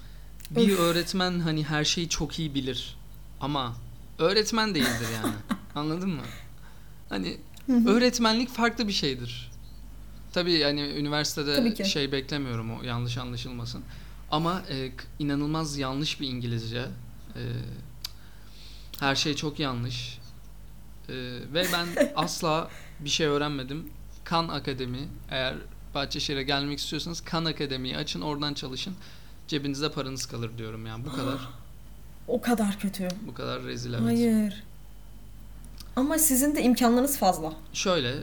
Bir 0.51 0.73
Öf. 0.73 0.79
öğretmen 0.81 1.41
hani 1.41 1.65
her 1.65 1.85
şeyi 1.85 2.09
çok 2.09 2.39
iyi 2.39 2.55
bilir. 2.55 2.97
Ama 3.41 3.77
öğretmen 4.19 4.75
değildir 4.75 5.09
yani. 5.23 5.35
Anladın 5.75 6.11
mı? 6.11 6.23
Hani 7.09 7.37
öğretmenlik 7.87 8.49
farklı 8.49 8.89
bir 8.89 8.93
şeydir. 8.93 9.51
Tabii 10.33 10.53
yani 10.53 10.89
Tabii 10.89 11.01
üniversitede 11.01 11.75
ki. 11.75 11.85
şey 11.85 12.13
beklemiyorum 12.13 12.79
o 12.79 12.83
yanlış 12.83 13.19
anlaşılmasın. 13.19 13.83
Ama 14.31 14.63
e, 14.71 14.91
inanılmaz 15.19 15.79
yanlış 15.79 16.21
bir 16.21 16.29
İngilizce. 16.29 16.79
E, 17.37 17.43
her 19.01 19.15
şey 19.15 19.35
çok 19.35 19.59
yanlış. 19.61 20.19
E, 21.09 21.13
ve 21.55 21.67
ben 21.73 21.87
asla 22.17 22.71
bir 23.01 23.09
şey 23.11 23.27
öğrenmedim. 23.27 23.89
Kan 24.25 24.49
Akademi 24.49 25.09
eğer 25.31 25.55
Bahçeşehir'e 25.95 26.43
gelmek 26.43 26.79
istiyorsanız 26.79 27.21
Kan 27.21 27.45
Akademi'yi 27.45 27.97
açın 27.97 28.21
oradan 28.21 28.55
çalışın. 28.55 28.95
Cebinizde 29.49 29.93
paranız 29.93 30.27
kalır 30.27 30.51
diyorum 30.59 30.87
yani 30.87 31.05
bu 31.05 31.13
kadar. 31.13 31.39
O 32.29 32.41
kadar 32.41 32.79
kötü. 32.79 33.09
bu 33.27 33.35
kadar 33.35 33.63
rezil 33.63 33.93
evet. 33.93 34.05
Hayır. 34.05 34.63
Ama 35.97 36.19
sizin 36.19 36.57
de 36.57 36.63
imkanlarınız 36.63 37.19
fazla. 37.19 37.53
Şöyle 37.73 38.15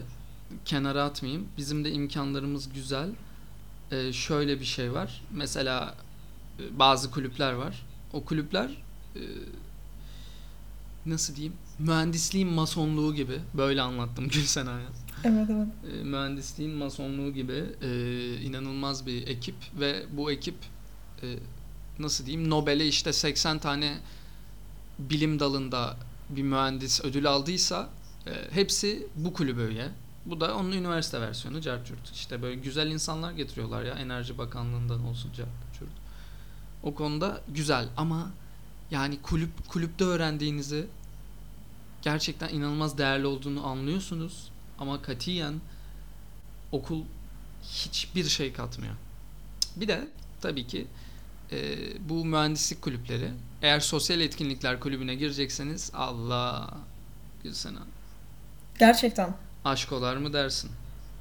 kenara 0.66 1.04
atmayayım. 1.04 1.48
Bizim 1.58 1.86
de 1.86 1.92
imkanlarımız 1.92 2.74
güzel. 2.74 3.10
Ee, 3.92 4.14
şöyle 4.14 4.60
bir 4.60 4.66
şey 4.66 4.94
var. 4.94 5.22
Mesela 5.32 5.96
e, 6.60 6.80
bazı 6.80 7.12
kulüpler 7.12 7.54
var. 7.54 7.86
O 8.14 8.24
kulüpler 8.24 8.84
e, 9.16 9.22
nasıl 11.06 11.36
diyeyim? 11.36 11.54
Mühendisliğin 11.80 12.48
masonluğu 12.48 13.16
gibi. 13.16 13.40
Böyle 13.54 13.82
anlattım 13.82 14.28
Gülsena'ya. 14.30 14.88
Evet 15.24 15.48
evet. 15.50 15.68
E, 16.00 16.04
mühendisliğin 16.04 16.72
masonluğu 16.72 17.34
gibi 17.34 17.64
e, 17.82 17.90
inanılmaz 18.42 19.06
bir 19.06 19.28
ekip 19.28 19.56
ve 19.80 20.04
bu 20.12 20.32
ekip 20.32 20.56
e, 21.24 21.40
nasıl 22.00 22.26
diyeyim 22.26 22.50
Nobel'e 22.50 22.88
işte 22.88 23.14
80 23.14 23.60
tane 23.60 24.00
bilim 25.00 25.40
dalında 25.40 25.98
bir 26.30 26.44
mühendis 26.44 27.06
ödül 27.06 27.28
aldıysa 27.28 27.90
e, 28.28 28.32
hepsi 28.52 29.08
bu 29.16 29.34
kulübe 29.34 29.64
üye. 29.64 29.90
Bu 30.26 30.40
da 30.42 30.56
onun 30.56 30.72
üniversite 30.72 31.22
versiyonu 31.22 31.62
Cartürt. 31.62 32.12
İşte 32.14 32.42
böyle 32.42 32.56
güzel 32.56 32.88
insanlar 32.88 33.32
getiriyorlar 33.32 33.84
ya 33.84 33.94
Enerji 33.94 34.38
Bakanlığından 34.38 35.06
olsun 35.06 35.30
Cartürt. 35.30 35.92
O 36.84 36.96
konuda 36.96 37.42
güzel 37.48 37.88
ama 37.98 38.32
yani 38.92 39.22
kulüp 39.22 39.68
kulüpte 39.68 40.06
öğrendiğinizi 40.06 40.88
gerçekten 42.02 42.50
inanılmaz 42.50 42.98
değerli 42.98 43.28
olduğunu 43.28 43.68
anlıyorsunuz 43.68 44.52
ama 44.80 45.02
katiyen 45.02 45.54
okul 46.72 47.04
hiçbir 47.64 48.24
şey 48.24 48.54
katmıyor. 48.54 48.96
Bir 49.76 49.88
de 49.88 50.08
tabii 50.42 50.68
ki 50.68 50.88
e, 51.52 51.58
bu 52.10 52.26
mühendislik 52.26 52.82
kulüpleri 52.82 53.30
eğer 53.62 53.80
sosyal 53.80 54.20
etkinlikler 54.22 54.80
kulübüne 54.80 55.16
girecekseniz 55.16 55.92
Allah 55.94 56.70
Gülsena 57.44 57.80
Gerçekten. 58.80 59.30
aşkolar 59.66 60.18
mı 60.18 60.34
dersin? 60.34 60.72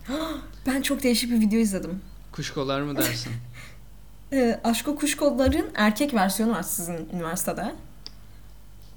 Ben 0.66 0.82
çok 0.82 1.02
değişik 1.02 1.30
bir 1.30 1.40
video 1.40 1.58
izledim. 1.58 2.00
Kuşkolar 2.32 2.80
mı 2.80 2.96
dersin? 2.96 3.32
Ee, 4.32 4.60
Aşko 4.64 4.96
Kuşko'ların 4.96 5.70
erkek 5.74 6.14
versiyonu 6.14 6.52
var 6.52 6.62
sizin 6.62 7.08
üniversitede. 7.12 7.74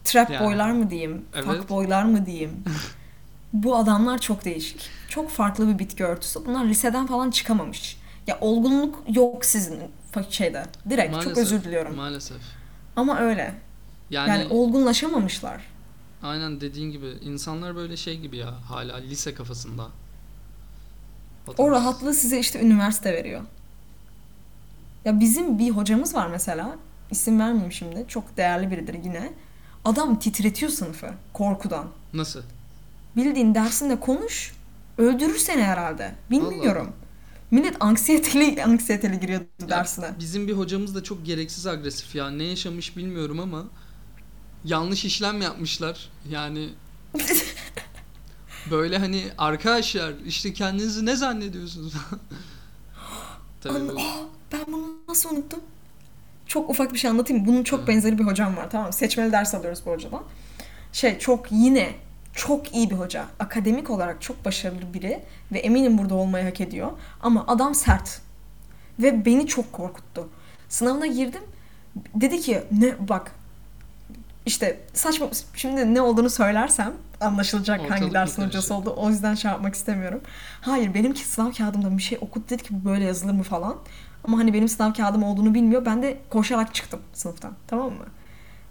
Trap 0.04 0.30
Yani. 0.32 0.46
boylar 0.46 0.72
mı 0.72 0.90
diyeyim, 0.90 1.26
Evet. 1.34 1.46
fuck 1.46 1.70
boylar 1.70 2.04
mı 2.04 2.26
diyeyim. 2.26 2.64
Bu 3.54 3.76
adamlar 3.76 4.18
çok 4.22 4.46
değişik. 4.46 4.90
Çok 5.10 5.30
farklı 5.30 5.68
bir 5.74 5.80
bitki 5.80 6.04
örtüsü. 6.06 6.46
Bunlar 6.46 6.66
liseden 6.66 7.08
falan 7.08 7.32
çıkamamış. 7.32 7.98
Ya 8.28 8.38
olgunluk 8.42 9.04
yok 9.16 9.46
sizin 9.46 9.80
şeyde. 10.30 10.66
Direkt 10.90 11.24
çok 11.24 11.38
özür 11.38 11.64
diliyorum. 11.64 11.96
Maalesef. 11.96 12.38
Ama 12.96 13.20
öyle. 13.20 13.54
Yani, 14.10 14.30
Yani, 14.30 14.48
olgunlaşamamışlar. 14.50 15.62
aynen 16.24 16.62
dediğin 16.62 16.92
gibi 16.92 17.08
insanlar 17.22 17.76
böyle 17.76 17.98
şey 17.98 18.20
gibi 18.20 18.38
ya 18.38 18.54
hala 18.70 18.98
lise 18.98 19.34
kafasında. 19.34 19.88
O 21.58 21.72
rahatlığı 21.72 22.14
size 22.14 22.40
işte 22.40 22.62
üniversite 22.62 23.14
veriyor. 23.14 23.42
Ya 25.06 25.20
bizim 25.20 25.60
bir 25.60 25.70
hocamız 25.70 26.16
var 26.16 26.28
mesela. 26.28 26.76
İsim 27.12 27.40
vermeyeyim 27.40 27.72
şimdi. 27.72 28.06
Çok 28.08 28.38
değerli 28.38 28.72
biridir 28.72 28.94
yine. 29.04 29.34
Adam 29.86 30.20
titretiyor 30.20 30.72
sınıfı 30.72 31.14
korkudan. 31.34 31.88
Nasıl? 32.14 32.42
Bildiğin 33.16 33.56
dersinde 33.56 34.00
konuş. 34.00 34.54
Öldürür 34.98 35.38
seni 35.38 35.64
herhalde. 35.64 36.16
Bilmiyorum. 36.32 36.88
Allah. 36.88 37.03
Millet 37.54 37.76
anksiyeteli 37.80 38.64
anksiyeteli 38.68 39.20
giriyordu 39.20 39.46
Ya 39.62 39.70
dersine. 39.70 40.12
Bizim 40.20 40.48
bir 40.48 40.54
hocamız 40.54 40.96
da 40.96 41.04
çok 41.04 41.26
gereksiz 41.26 41.68
agresif 41.68 42.16
ya. 42.16 42.30
Ne 42.30 42.44
yaşamış 42.44 42.98
bilmiyorum 42.98 43.40
ama 43.40 43.66
yanlış 44.66 45.06
işlem 45.06 45.42
yapmışlar. 45.42 46.10
Yani 46.30 46.70
böyle 48.72 48.98
hani 48.98 49.24
arkadaşlar 49.38 50.14
işte 50.26 50.54
kendinizi 50.54 51.06
ne 51.06 51.16
zannediyorsunuz? 51.16 51.94
Tabii 53.62 53.74
Anla- 53.74 53.96
bu 53.96 54.02
ben 54.52 54.66
bunu 54.68 54.88
nasıl 55.10 55.30
unuttum? 55.30 55.60
Çok 56.48 56.70
ufak 56.70 56.94
bir 56.94 57.00
şey 57.00 57.10
anlatayım. 57.10 57.46
Bunun 57.46 57.64
çok 57.64 57.88
benzeri 57.88 58.20
bir 58.20 58.24
hocam 58.24 58.58
var 58.58 58.70
tamam? 58.72 58.94
Seçmeli 58.94 59.32
ders 59.32 59.56
alıyoruz 59.56 59.82
bu 59.86 59.92
hocadan. 59.92 60.24
Şey 60.94 61.20
çok 61.20 61.52
yine 61.52 61.96
çok 62.34 62.76
iyi 62.76 62.90
bir 62.90 62.96
hoca. 62.96 63.26
Akademik 63.40 63.90
olarak 63.90 64.22
çok 64.22 64.46
başarılı 64.46 64.94
biri 64.94 65.24
ve 65.52 65.60
eminim 65.60 65.98
burada 65.98 66.16
olmayı 66.16 66.46
hak 66.46 66.62
ediyor. 66.62 66.92
Ama 67.22 67.46
adam 67.48 67.76
sert. 67.76 68.22
Ve 69.00 69.26
beni 69.26 69.48
çok 69.48 69.74
korkuttu. 69.74 70.30
Sınavına 70.70 71.06
girdim. 71.08 71.42
Dedi 72.16 72.42
ki 72.42 72.64
ne 72.72 72.96
bak 73.10 73.32
işte 74.46 74.80
saçma 74.94 75.28
şimdi 75.56 75.94
ne 75.94 76.02
olduğunu 76.02 76.30
söylersem 76.30 76.94
anlaşılacak 77.22 77.80
Ortalık 77.82 78.02
hangi 78.02 78.14
dersin 78.14 78.46
hocası 78.46 78.74
oldu. 78.74 78.94
O 78.98 79.10
yüzden 79.10 79.36
şey 79.36 79.52
yapmak 79.52 79.76
istemiyorum. 79.76 80.22
Hayır 80.62 80.94
benimki 80.94 81.26
sınav 81.28 81.52
kağıdımda 81.52 81.98
bir 81.98 82.04
şey 82.04 82.18
okudu 82.22 82.46
dedi 82.50 82.64
ki 82.64 82.70
bu 82.72 82.90
böyle 82.90 83.06
yazılır 83.06 83.34
mı 83.34 83.44
falan. 83.44 83.76
Ama 84.24 84.38
hani 84.38 84.54
benim 84.54 84.68
sınav 84.68 84.94
kağıdım 84.94 85.24
olduğunu 85.24 85.54
bilmiyor. 85.54 85.86
Ben 85.86 86.04
de 86.04 86.18
koşarak 86.30 86.74
çıktım 86.74 87.00
sınıftan. 87.14 87.54
Tamam 87.68 87.90
mı? 87.90 88.06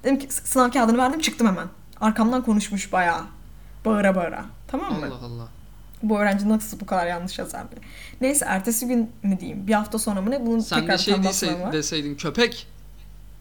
Dedim 0.04 0.19
ki 0.19 0.26
"S- 0.31 0.45
sınav 0.47 0.71
kağıdını 0.71 0.99
verdim 0.99 1.21
çıktım 1.21 1.47
hemen. 1.47 1.66
Arkamdan 2.00 2.42
konuşmuş 2.42 2.92
bayağı. 2.92 3.23
Bağıra 3.84 4.14
bağıra. 4.14 4.44
Tamam 4.68 5.00
mı? 5.00 5.06
Allah 5.06 5.26
Allah. 5.26 5.48
Bu 6.02 6.18
öğrenci 6.20 6.48
nasıl 6.48 6.80
bu 6.80 6.86
kadar 6.86 7.06
yanlış 7.06 7.38
yazar 7.38 7.70
diye. 7.70 7.80
Neyse 8.20 8.44
ertesi 8.48 8.86
gün 8.86 9.10
mü 9.22 9.40
diyeyim? 9.40 9.66
Bir 9.66 9.72
hafta 9.74 9.98
sonra 9.98 10.20
mı 10.22 10.30
ne? 10.30 10.46
Bunun 10.46 10.60
Sen 10.60 10.80
tekrar 10.80 10.98
de 11.24 11.32
şey 11.32 11.60
var. 11.60 11.72
deseydin 11.72 12.14
köpek. 12.14 12.66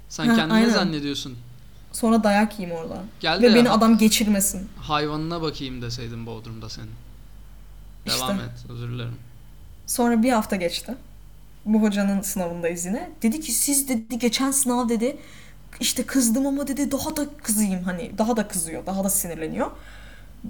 Sen 0.09 0.25
Ha, 0.27 0.35
kendini 0.35 0.53
aynen. 0.53 0.69
ne 0.69 0.73
zannediyorsun? 0.73 1.37
Sonra 1.91 2.23
dayak 2.23 2.59
yiyeyim 2.59 2.79
orada. 2.81 2.97
Gel 3.19 3.41
Ve 3.41 3.51
de 3.51 3.55
beni 3.55 3.69
adam 3.69 3.97
geçirmesin. 3.97 4.69
hayvanına 4.77 5.41
bakayım 5.41 5.81
deseydin 5.81 6.25
Bodrum'da 6.25 6.69
senin. 6.69 6.89
Devam 8.07 8.31
İşte. 8.31 8.43
et. 8.45 8.71
Özür 8.71 8.89
dilerim. 8.91 9.15
Sonra 9.87 10.23
bir 10.23 10.31
hafta 10.31 10.55
geçti. 10.55 10.95
Bu 11.65 11.81
hocanın 11.81 12.21
sınavındayız 12.21 12.85
yine. 12.85 13.09
Dedi 13.21 13.39
ki 13.41 13.51
siz 13.51 13.89
dedi 13.89 14.19
geçen 14.19 14.51
sınav 14.51 14.89
dedi 14.89 15.17
işte 15.79 16.03
kızdım 16.05 16.47
ama 16.47 16.67
dedi 16.67 16.91
daha 16.91 17.17
da 17.17 17.25
kızayım 17.43 17.83
hani 17.83 18.11
daha 18.17 18.37
da 18.37 18.47
kızıyor 18.47 18.85
daha 18.85 19.03
da 19.03 19.09
sinirleniyor. 19.09 19.71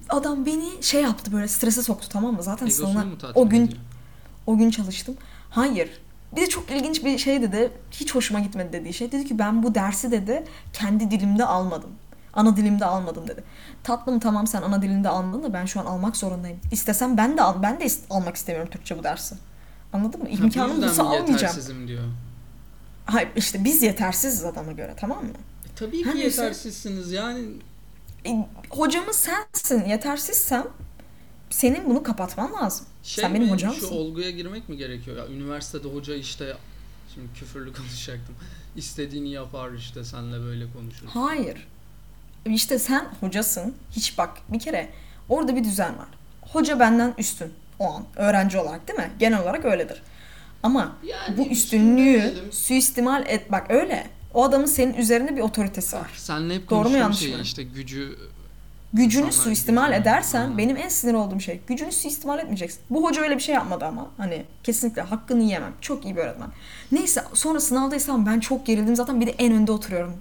Adam 0.09 0.45
beni 0.45 0.83
şey 0.83 1.01
yaptı 1.03 1.31
böyle 1.33 1.47
strese 1.47 1.83
soktu 1.83 2.07
tamam 2.09 2.33
mı? 2.35 2.43
Zaten 2.43 2.65
Egosunu 2.65 2.87
sınavına 2.87 3.09
mu 3.09 3.17
tatmin 3.17 3.41
o 3.45 3.49
gün 3.49 3.65
ediyor? 3.65 3.81
o 4.47 4.57
gün 4.57 4.69
çalıştım. 4.71 5.15
Hayır. 5.49 5.89
Bir 6.35 6.41
de 6.41 6.49
çok 6.49 6.71
ilginç 6.71 7.05
bir 7.05 7.17
şey 7.17 7.41
dedi. 7.41 7.71
Hiç 7.91 8.15
hoşuma 8.15 8.39
gitmedi 8.39 8.73
dediği 8.73 8.93
şey. 8.93 9.11
Dedi 9.11 9.25
ki 9.25 9.39
ben 9.39 9.63
bu 9.63 9.75
dersi 9.75 10.11
dedi 10.11 10.43
kendi 10.73 11.11
dilimde 11.11 11.45
almadım. 11.45 11.89
Ana 12.33 12.57
dilimde 12.57 12.85
almadım 12.85 13.27
dedi. 13.27 13.43
Tatlım 13.83 14.19
tamam 14.19 14.47
sen 14.47 14.61
ana 14.61 14.81
dilinde 14.81 15.09
almadın 15.09 15.43
da 15.43 15.53
ben 15.53 15.65
şu 15.65 15.79
an 15.79 15.85
almak 15.85 16.17
zorundayım. 16.17 16.59
İstesem 16.71 17.17
ben 17.17 17.37
de 17.37 17.41
al 17.41 17.61
ben 17.63 17.79
de 17.79 17.85
ist- 17.85 18.01
almak 18.09 18.35
istemiyorum 18.35 18.71
Türkçe 18.71 18.99
bu 18.99 19.03
dersi. 19.03 19.35
Anladın 19.93 20.19
mı? 20.23 20.29
Ha, 20.29 20.35
bu 20.41 20.43
İmkanım 20.45 20.71
yüzden 20.71 20.87
olsa 20.89 21.03
mi 21.03 21.09
almayacağım. 21.09 21.33
yetersizim 21.37 21.87
diyor. 21.87 22.03
Hayır 23.05 23.29
işte 23.35 23.63
biz 23.63 23.81
yetersiziz 23.83 24.45
adama 24.45 24.71
göre 24.71 24.93
tamam 24.99 25.23
mı? 25.23 25.29
E, 25.71 25.75
tabii 25.75 26.03
ki 26.03 26.09
neyse. 26.15 26.43
yetersizsiniz 26.43 27.11
yani. 27.11 27.41
E, 28.25 28.47
hocamız 28.69 29.15
sensin. 29.15 29.85
Yetersizsem 29.89 30.67
senin 31.49 31.89
bunu 31.89 32.03
kapatman 32.03 32.53
lazım. 32.53 32.85
Şey 33.03 33.21
Sen 33.21 33.33
benim 33.33 33.45
mi, 33.45 33.51
hocamsın. 33.53 33.79
Şu 33.79 33.93
olguya 33.95 34.29
girmek 34.29 34.69
mi 34.69 34.77
gerekiyor? 34.77 35.17
Ya 35.17 35.27
üniversitede 35.27 35.87
hoca 35.87 36.15
işte 36.15 36.53
Şimdi 37.13 37.33
küfürlü 37.33 37.73
konuşacaktım. 37.77 38.35
İstediğini 38.75 39.29
yapar 39.31 39.71
işte 39.71 40.03
senle 40.03 40.39
böyle 40.43 40.65
konuşur. 40.73 41.05
Hayır. 41.07 41.67
İşte 42.45 42.79
sen 42.79 43.05
hocasın. 43.19 43.75
Hiç 43.91 44.17
bak 44.17 44.37
bir 44.49 44.59
kere 44.59 44.89
orada 45.29 45.55
bir 45.55 45.63
düzen 45.63 45.97
var. 45.97 46.07
Hoca 46.41 46.79
benden 46.79 47.13
üstün 47.17 47.53
o 47.79 47.93
an 47.93 48.05
öğrenci 48.15 48.57
olarak 48.57 48.87
değil 48.87 48.99
mi? 48.99 49.11
Genel 49.19 49.41
olarak 49.41 49.65
öyledir. 49.65 50.01
Ama 50.63 50.95
Yani 51.03 51.37
bu 51.37 51.41
üstün 51.41 51.51
üstünlüğü 51.51 52.51
suistimal 52.51 53.23
et 53.27 53.51
bak 53.51 53.71
öyle. 53.71 54.07
O 54.33 54.43
adamın 54.43 54.65
senin 54.65 54.93
üzerinde 54.93 55.35
bir 55.35 55.41
otoritesi 55.41 55.95
var. 55.95 56.11
Senle 56.17 56.55
hep 56.55 56.69
Doğru 56.69 56.77
mu, 56.77 56.83
konuştuğum 56.83 56.99
yanlış 57.01 57.19
şey 57.19 57.35
mı? 57.35 57.41
işte 57.41 57.63
gücü 57.63 58.17
Gücünü 58.93 59.31
suistimal 59.31 59.87
gücünü- 59.87 60.01
edersen 60.01 60.41
Aynen. 60.41 60.57
benim 60.57 60.77
en 60.77 60.89
sinir 60.89 61.13
olduğum 61.13 61.39
şey. 61.39 61.61
Gücünü 61.67 61.91
suistimal 61.91 62.39
etmeyeceksin. 62.39 62.81
Bu 62.89 63.03
hoca 63.09 63.21
öyle 63.21 63.35
bir 63.35 63.41
şey 63.41 63.55
yapmadı 63.55 63.85
ama. 63.85 64.07
Hani 64.17 64.43
kesinlikle 64.63 65.01
hakkını 65.01 65.43
yiyemem. 65.43 65.73
Çok 65.81 66.05
iyi 66.05 66.15
bir 66.15 66.21
öğretmen. 66.21 66.49
Neyse 66.91 67.23
sonra 67.33 67.59
sınavdaysam 67.59 68.25
ben 68.25 68.39
çok 68.39 68.65
gerildim. 68.65 68.95
Zaten 68.95 69.21
bir 69.21 69.27
de 69.27 69.31
en 69.31 69.53
önde 69.53 69.71
oturuyorum. 69.71 70.13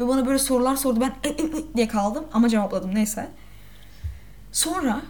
Ve 0.00 0.08
bana 0.08 0.26
böyle 0.26 0.38
sorular 0.38 0.76
sordu. 0.76 1.00
Ben 1.00 1.12
"E, 1.24 1.28
e, 1.28 1.42
e" 1.46 1.74
diye 1.76 1.88
kaldım 1.88 2.24
ama 2.32 2.48
cevapladım 2.48 2.94
neyse. 2.94 3.28
Sonra 4.52 5.00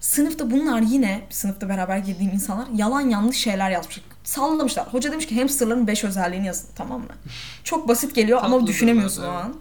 sınıfta 0.00 0.50
bunlar 0.50 0.80
yine 0.80 1.20
sınıfta 1.30 1.68
beraber 1.68 1.98
girdiğim 1.98 2.32
insanlar 2.32 2.66
yalan 2.74 3.00
yanlış 3.00 3.36
şeyler 3.36 3.70
yazmış. 3.70 4.00
Sallamışlar. 4.26 4.86
Hoca 4.92 5.12
demiş 5.12 5.26
ki 5.26 5.38
hamsterların 5.40 5.86
5 5.86 6.04
özelliğini 6.04 6.46
yazın 6.46 6.68
tamam 6.74 7.00
mı? 7.00 7.08
Çok 7.64 7.88
basit 7.88 8.14
geliyor 8.14 8.40
ama 8.42 8.66
düşünemiyorsun 8.66 9.22
o 9.22 9.28
an. 9.28 9.54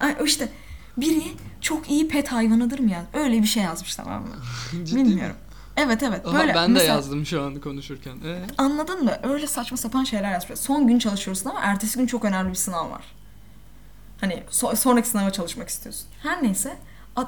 Ay, 0.00 0.16
işte 0.24 0.48
biri 0.96 1.22
çok 1.60 1.90
iyi 1.90 2.08
pet 2.08 2.32
hayvanıdır 2.32 2.78
mı 2.78 2.90
ya? 2.90 3.04
Öyle 3.14 3.42
bir 3.42 3.46
şey 3.46 3.62
yazmış 3.62 3.94
tamam 3.94 4.22
mı? 4.22 4.28
Mi? 4.72 4.86
Bilmiyorum. 4.96 5.36
Evet 5.76 6.02
evet 6.02 6.26
Aha, 6.26 6.38
böyle. 6.38 6.54
ben 6.54 6.68
de 6.68 6.72
mesela- 6.72 6.94
yazdım 6.94 7.26
şu 7.26 7.42
an 7.42 7.60
konuşurken. 7.60 8.16
Ee? 8.24 8.42
Anladın 8.58 9.04
mı? 9.04 9.12
Öyle 9.22 9.46
saçma 9.46 9.76
sapan 9.76 10.04
şeyler 10.04 10.32
yazmış. 10.32 10.58
Son 10.60 10.86
gün 10.88 10.98
çalışıyorsun 10.98 11.50
ama 11.50 11.60
ertesi 11.60 11.98
gün 11.98 12.06
çok 12.06 12.24
önemli 12.24 12.50
bir 12.50 12.54
sınav 12.54 12.90
var. 12.90 13.04
Hani 14.20 14.42
so- 14.50 14.76
sonraki 14.76 15.08
sınava 15.08 15.30
çalışmak 15.30 15.68
istiyorsun. 15.68 16.06
Her 16.22 16.42
neyse. 16.42 16.76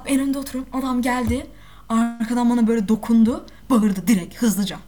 En 0.06 0.20
önde 0.20 0.38
oturuyorum. 0.38 0.78
Adam 0.80 1.02
geldi. 1.02 1.46
Arkadan 1.88 2.50
bana 2.50 2.66
böyle 2.66 2.88
dokundu. 2.88 3.46
Bağırdı 3.70 4.06
direkt 4.06 4.42
hızlıca. 4.42 4.78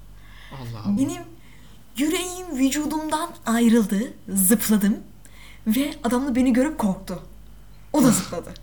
Allah 0.52 0.80
Allah. 0.86 0.98
Benim 0.98 1.22
yüreğim 1.96 2.56
vücudumdan 2.56 3.30
ayrıldı. 3.46 4.12
Zıpladım. 4.28 4.96
Ve 5.66 5.94
adam 6.04 6.26
da 6.26 6.34
beni 6.34 6.52
görüp 6.52 6.78
korktu. 6.78 7.22
O 7.92 8.02
da 8.02 8.10
zıpladı. 8.10 8.54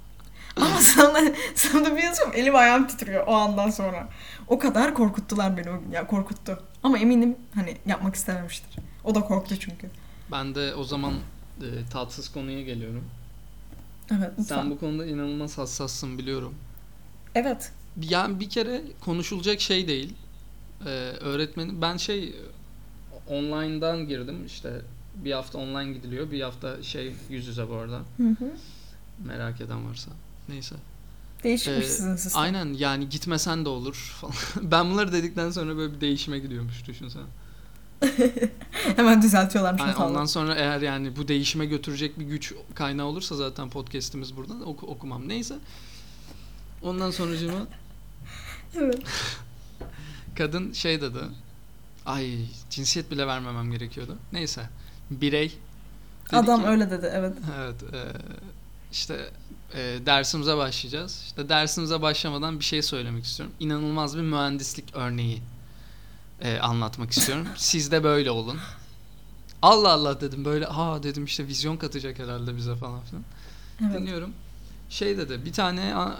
Ama 0.56 0.80
sana, 0.80 1.32
sana 1.54 1.96
bir 1.96 2.02
yazıyorum 2.02 2.34
elim 2.36 2.54
ayağım 2.56 2.86
titriyor 2.86 3.26
o 3.26 3.34
andan 3.34 3.70
sonra. 3.70 4.08
O 4.48 4.58
kadar 4.58 4.94
korkuttular 4.94 5.56
beni 5.56 5.70
o 5.70 5.80
gün. 5.80 5.90
Ya 5.92 6.06
korkuttu. 6.06 6.62
Ama 6.82 6.98
eminim 6.98 7.36
hani 7.54 7.76
yapmak 7.86 8.14
istememiştir. 8.14 8.76
O 9.04 9.14
da 9.14 9.20
korktu 9.20 9.56
çünkü. 9.60 9.90
Ben 10.32 10.54
de 10.54 10.74
o 10.74 10.84
zaman 10.84 11.14
e, 11.60 11.66
tatsız 11.92 12.32
konuya 12.32 12.62
geliyorum. 12.62 13.04
Evet 14.12 14.30
lütfen. 14.38 14.56
Sen 14.56 14.70
bu 14.70 14.78
konuda 14.80 15.06
inanılmaz 15.06 15.58
hassassın 15.58 16.18
biliyorum. 16.18 16.54
Evet. 17.34 17.72
Yani 18.00 18.40
bir 18.40 18.50
kere 18.50 18.82
konuşulacak 19.04 19.60
şey 19.60 19.88
değil. 19.88 20.14
Ee, 20.80 20.88
öğretmenim 21.20 21.82
ben 21.82 21.96
şey 21.96 22.34
online'dan 23.30 24.08
girdim 24.08 24.46
işte 24.46 24.82
bir 25.14 25.32
hafta 25.32 25.58
online 25.58 25.92
gidiliyor 25.92 26.30
bir 26.30 26.40
hafta 26.40 26.82
şey 26.82 27.14
yüz 27.30 27.46
yüze 27.46 27.68
bu 27.68 27.74
arada 27.74 28.00
Hı 28.16 28.28
hı. 28.28 28.52
merak 29.26 29.60
eden 29.60 29.88
varsa 29.88 30.10
neyse. 30.48 30.74
Değişikmiş 31.44 31.86
Ee, 31.86 31.88
sizin 31.88 32.16
sistem. 32.16 32.42
Aynen 32.42 32.72
yani 32.72 33.08
gitmesen 33.08 33.64
de 33.64 33.68
olur 33.68 33.94
falan. 34.20 34.34
ben 34.70 34.90
bunları 34.90 35.12
dedikten 35.12 35.50
sonra 35.50 35.76
böyle 35.76 35.94
bir 35.94 36.00
değişime 36.00 36.38
gidiyormuş 36.38 36.86
düşünsene. 36.86 37.22
Hemen 38.96 39.22
düzeltiyorlarmış 39.22 39.82
Yani 39.82 39.96
ondan 39.96 40.24
sonra 40.24 40.54
eğer 40.54 40.80
yani 40.80 41.16
bu 41.16 41.28
değişime 41.28 41.66
götürecek 41.66 42.18
bir 42.18 42.24
güç 42.24 42.54
kaynağı 42.74 43.06
olursa 43.06 43.36
zaten 43.36 43.70
podcast'imiz 43.70 44.36
burada 44.36 44.54
oku- 44.64 44.86
okumam 44.86 45.28
neyse. 45.28 45.54
Ondan 46.82 47.10
sonracığıma 47.10 47.66
Evet. 48.76 49.02
kadın 50.38 50.72
şey 50.72 51.00
dedi. 51.00 51.18
Ay 52.06 52.38
cinsiyet 52.70 53.10
bile 53.10 53.26
vermemem 53.26 53.70
gerekiyordu. 53.72 54.16
Neyse. 54.32 54.68
Birey. 55.10 55.58
Adam 56.32 56.60
ki- 56.62 56.66
öyle 56.68 56.90
dedi 56.90 57.10
evet. 57.14 57.34
Evet. 57.58 57.82
e, 57.94 57.98
işte 58.92 59.30
e, 59.74 59.98
dersimize 60.06 60.56
başlayacağız. 60.56 61.22
İşte 61.26 61.48
dersimize 61.48 62.02
başlamadan 62.02 62.58
bir 62.60 62.64
şey 62.64 62.82
söylemek 62.82 63.24
istiyorum. 63.24 63.54
İnanılmaz 63.60 64.16
bir 64.16 64.22
mühendislik 64.22 64.84
örneği 64.96 65.42
e, 66.40 66.58
anlatmak 66.58 67.10
istiyorum. 67.10 67.46
Siz 67.56 67.90
de 67.92 68.04
böyle 68.04 68.30
olun. 68.30 68.58
Allah 69.62 69.92
Allah 69.92 70.20
dedim 70.20 70.44
böyle 70.44 70.64
ha 70.64 71.02
dedim 71.02 71.24
işte 71.24 71.46
vizyon 71.46 71.76
katacak 71.76 72.18
herhalde 72.18 72.56
bize 72.56 72.76
falan 72.76 73.00
filan. 73.00 73.24
Evet. 73.82 73.94
Dinliyorum. 74.00 74.32
Şey 74.90 75.18
dedi 75.18 75.44
bir 75.44 75.52
tane 75.52 75.94
A- 75.94 76.00
A- 76.00 76.16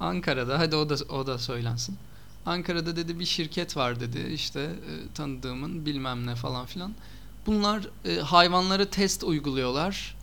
Ankara'da 0.00 0.58
hadi 0.58 0.76
o 0.76 0.88
da 0.88 0.94
o 1.14 1.26
da 1.26 1.38
söylensin. 1.38 1.98
Ankara'da 2.46 2.96
dedi 2.96 3.20
bir 3.20 3.24
şirket 3.24 3.76
var 3.76 4.00
dedi 4.00 4.30
işte 4.34 4.60
e, 4.60 5.14
tanıdığımın 5.14 5.86
bilmem 5.86 6.26
ne 6.26 6.34
falan 6.34 6.66
filan. 6.66 6.94
Bunlar 7.46 7.88
e, 8.04 8.16
hayvanlara 8.16 8.84
test 8.84 9.24
uyguluyorlar. 9.24 10.16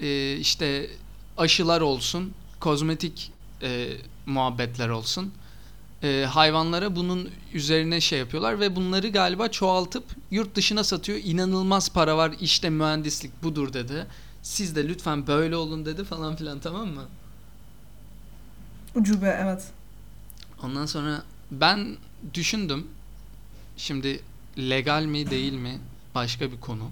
E, 0.00 0.36
işte 0.36 0.90
aşılar 1.38 1.80
olsun, 1.80 2.32
kozmetik 2.60 3.32
e, 3.62 3.88
muhabbetler 4.26 4.88
olsun. 4.88 5.32
E, 6.02 6.26
hayvanlara 6.30 6.96
bunun 6.96 7.30
üzerine 7.54 8.00
şey 8.00 8.18
yapıyorlar 8.18 8.60
ve 8.60 8.76
bunları 8.76 9.08
galiba 9.08 9.48
çoğaltıp 9.48 10.04
yurt 10.30 10.54
dışına 10.54 10.84
satıyor. 10.84 11.18
İnanılmaz 11.24 11.92
para 11.92 12.16
var 12.16 12.32
işte 12.40 12.70
mühendislik 12.70 13.42
budur 13.42 13.72
dedi. 13.72 14.06
Siz 14.42 14.76
de 14.76 14.88
lütfen 14.88 15.26
böyle 15.26 15.56
olun 15.56 15.86
dedi 15.86 16.04
falan 16.04 16.36
filan 16.36 16.58
tamam 16.58 16.88
mı? 16.88 17.04
Ucube 18.94 19.38
evet. 19.42 19.64
Ondan 20.62 20.86
sonra 20.86 21.22
ben 21.50 21.96
düşündüm. 22.34 22.86
Şimdi 23.76 24.20
legal 24.58 25.02
mi 25.04 25.30
değil 25.30 25.52
mi 25.52 25.78
başka 26.14 26.52
bir 26.52 26.60
konu. 26.60 26.90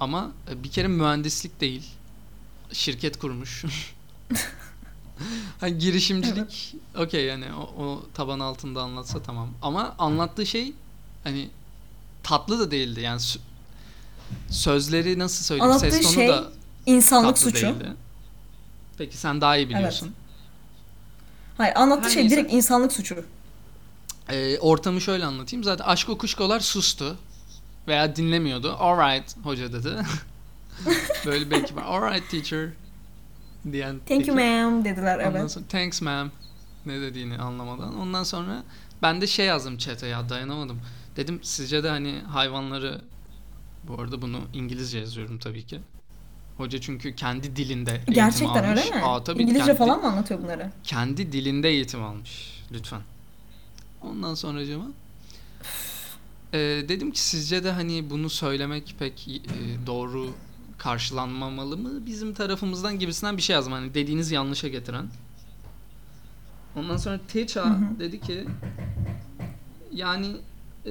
Ama 0.00 0.30
e, 0.50 0.62
bir 0.64 0.70
kere 0.70 0.88
mühendislik 0.88 1.60
değil. 1.60 1.86
Şirket 2.72 3.18
kurmuş. 3.18 3.64
hani 5.60 5.78
girişimcilik 5.78 6.74
okey 6.96 7.24
yani 7.24 7.46
o, 7.52 7.84
o 7.84 8.06
taban 8.14 8.40
altında 8.40 8.82
anlatsa 8.82 9.22
tamam. 9.22 9.48
Ama 9.62 9.94
anlattığı 9.98 10.46
şey 10.46 10.72
hani 11.24 11.48
tatlı 12.22 12.58
da 12.58 12.70
değildi. 12.70 13.00
Yani 13.00 13.20
sö- 13.20 13.38
sözleri 14.50 15.18
nasıl 15.18 15.44
söyleyeyim 15.44 15.70
Anlattığı 15.72 15.90
ses 15.92 16.02
tonu 16.02 16.14
şey 16.14 16.28
da 16.28 16.50
İnsanlık 16.86 17.36
tatlı 17.36 17.50
suçu. 17.50 17.66
değildi. 17.66 17.92
Peki 18.98 19.16
sen 19.16 19.40
daha 19.40 19.56
iyi 19.56 19.68
biliyorsun. 19.68 20.14
Hayır 21.56 21.76
anlattığı 21.76 22.08
Her 22.08 22.10
şey 22.14 22.22
neyse. 22.22 22.36
direkt 22.36 22.52
insanlık 22.52 22.92
suçu. 22.92 23.24
Ee, 24.30 24.58
ortamı 24.58 25.00
şöyle 25.00 25.24
anlatayım. 25.24 25.64
Zaten 25.64 25.84
aşk 25.84 26.18
kuşkolar 26.18 26.60
sustu. 26.60 27.16
Veya 27.88 28.16
dinlemiyordu. 28.16 28.76
Alright 28.78 29.36
hoca 29.44 29.72
dedi. 29.72 29.88
Böyle 31.26 31.50
belki 31.50 31.76
var. 31.76 31.82
Alright 31.82 32.30
teacher. 32.30 32.68
Diyen 33.72 33.98
Thank 34.08 34.10
you 34.28 34.36
peki. 34.36 34.48
ma'am 34.48 34.84
dediler 34.84 35.18
Ondan 35.18 35.40
evet. 35.40 35.50
sonra 35.50 35.64
thanks 35.68 36.02
ma'am. 36.02 36.30
Ne 36.86 37.00
dediğini 37.00 37.38
anlamadan. 37.38 37.98
Ondan 38.00 38.22
sonra 38.22 38.62
ben 39.02 39.20
de 39.20 39.26
şey 39.26 39.46
yazdım 39.46 39.78
chat'e 39.78 40.06
ya 40.06 40.28
dayanamadım. 40.28 40.80
Dedim 41.16 41.40
sizce 41.42 41.84
de 41.84 41.88
hani 41.88 42.20
hayvanları 42.20 43.00
bu 43.88 44.02
arada 44.02 44.22
bunu 44.22 44.40
İngilizce 44.54 44.98
yazıyorum 44.98 45.38
tabii 45.38 45.66
ki. 45.66 45.80
Hoca 46.56 46.80
çünkü 46.80 47.14
kendi 47.14 47.56
dilinde 47.56 47.92
eğitim 47.92 48.14
Gerçekten 48.14 48.64
almış. 48.64 48.84
öyle 48.86 48.96
mi? 48.96 49.02
Aa, 49.04 49.24
tabii 49.24 49.42
İngilizce 49.42 49.64
kendi- 49.66 49.78
falan 49.78 50.00
mı 50.00 50.06
anlatıyor 50.08 50.42
bunları? 50.42 50.70
kendi 50.84 51.32
dilinde 51.32 51.68
eğitim 51.68 52.02
almış. 52.04 52.62
Lütfen. 52.72 53.00
Ondan 54.02 54.34
sonracığıma 54.34 54.86
e, 56.52 56.58
dedim 56.88 57.10
ki 57.10 57.20
sizce 57.20 57.64
de 57.64 57.72
hani 57.72 58.10
bunu 58.10 58.30
söylemek 58.30 58.94
pek 58.98 59.28
e, 59.28 59.40
doğru 59.86 60.34
karşılanmamalı 60.78 61.76
mı 61.76 62.06
bizim 62.06 62.34
tarafımızdan 62.34 62.98
gibisinden 62.98 63.36
bir 63.36 63.42
şey 63.42 63.54
yazdım. 63.54 63.72
Hani 63.72 63.94
dediğiniz 63.94 64.30
yanlışa 64.30 64.68
getiren. 64.68 65.06
Ondan 66.76 66.96
sonra 66.96 67.20
Teça 67.28 67.78
dedi 67.98 68.20
ki 68.20 68.44
yani 69.92 70.36
e, 70.86 70.90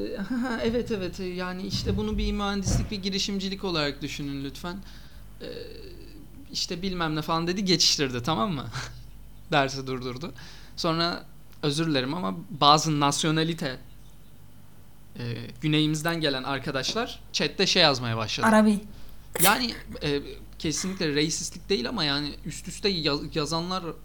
evet 0.64 0.92
evet 0.92 1.20
e, 1.20 1.26
yani 1.26 1.64
işte 1.64 1.98
bunu 1.98 2.18
bir 2.18 2.32
mühendislik 2.32 2.92
bir 2.92 3.02
girişimcilik 3.04 3.64
olarak 3.64 4.02
düşünün 4.02 4.44
lütfen. 4.44 4.78
E, 5.42 5.48
işte 6.52 6.82
bilmem 6.82 7.16
ne 7.16 7.22
falan 7.22 7.48
dedi 7.48 7.66
geçiştirdi 7.66 8.24
tamam 8.24 8.52
mı? 8.52 8.66
Dersi 9.52 9.88
durdurdu. 9.88 10.32
Sonra 10.76 11.26
özür 11.64 11.88
dilerim 11.88 12.14
ama 12.14 12.36
bazı 12.50 13.00
nasyonalite 13.00 13.78
e, 15.20 15.24
güneyimizden 15.62 16.22
gelen 16.22 16.44
arkadaşlar 16.44 17.20
chatte 17.34 17.68
şey 17.68 17.84
yazmaya 17.84 18.18
başladı. 18.18 18.48
Arabi. 18.48 18.80
Yani 19.44 19.74
e, 20.04 20.22
kesinlikle 20.60 21.16
reisistlik 21.16 21.70
değil 21.70 21.90
ama 21.90 22.04
yani 22.04 22.36
üst 22.46 22.68
üste 22.68 22.90
yaz- 22.90 23.36
yazanların 23.36 23.96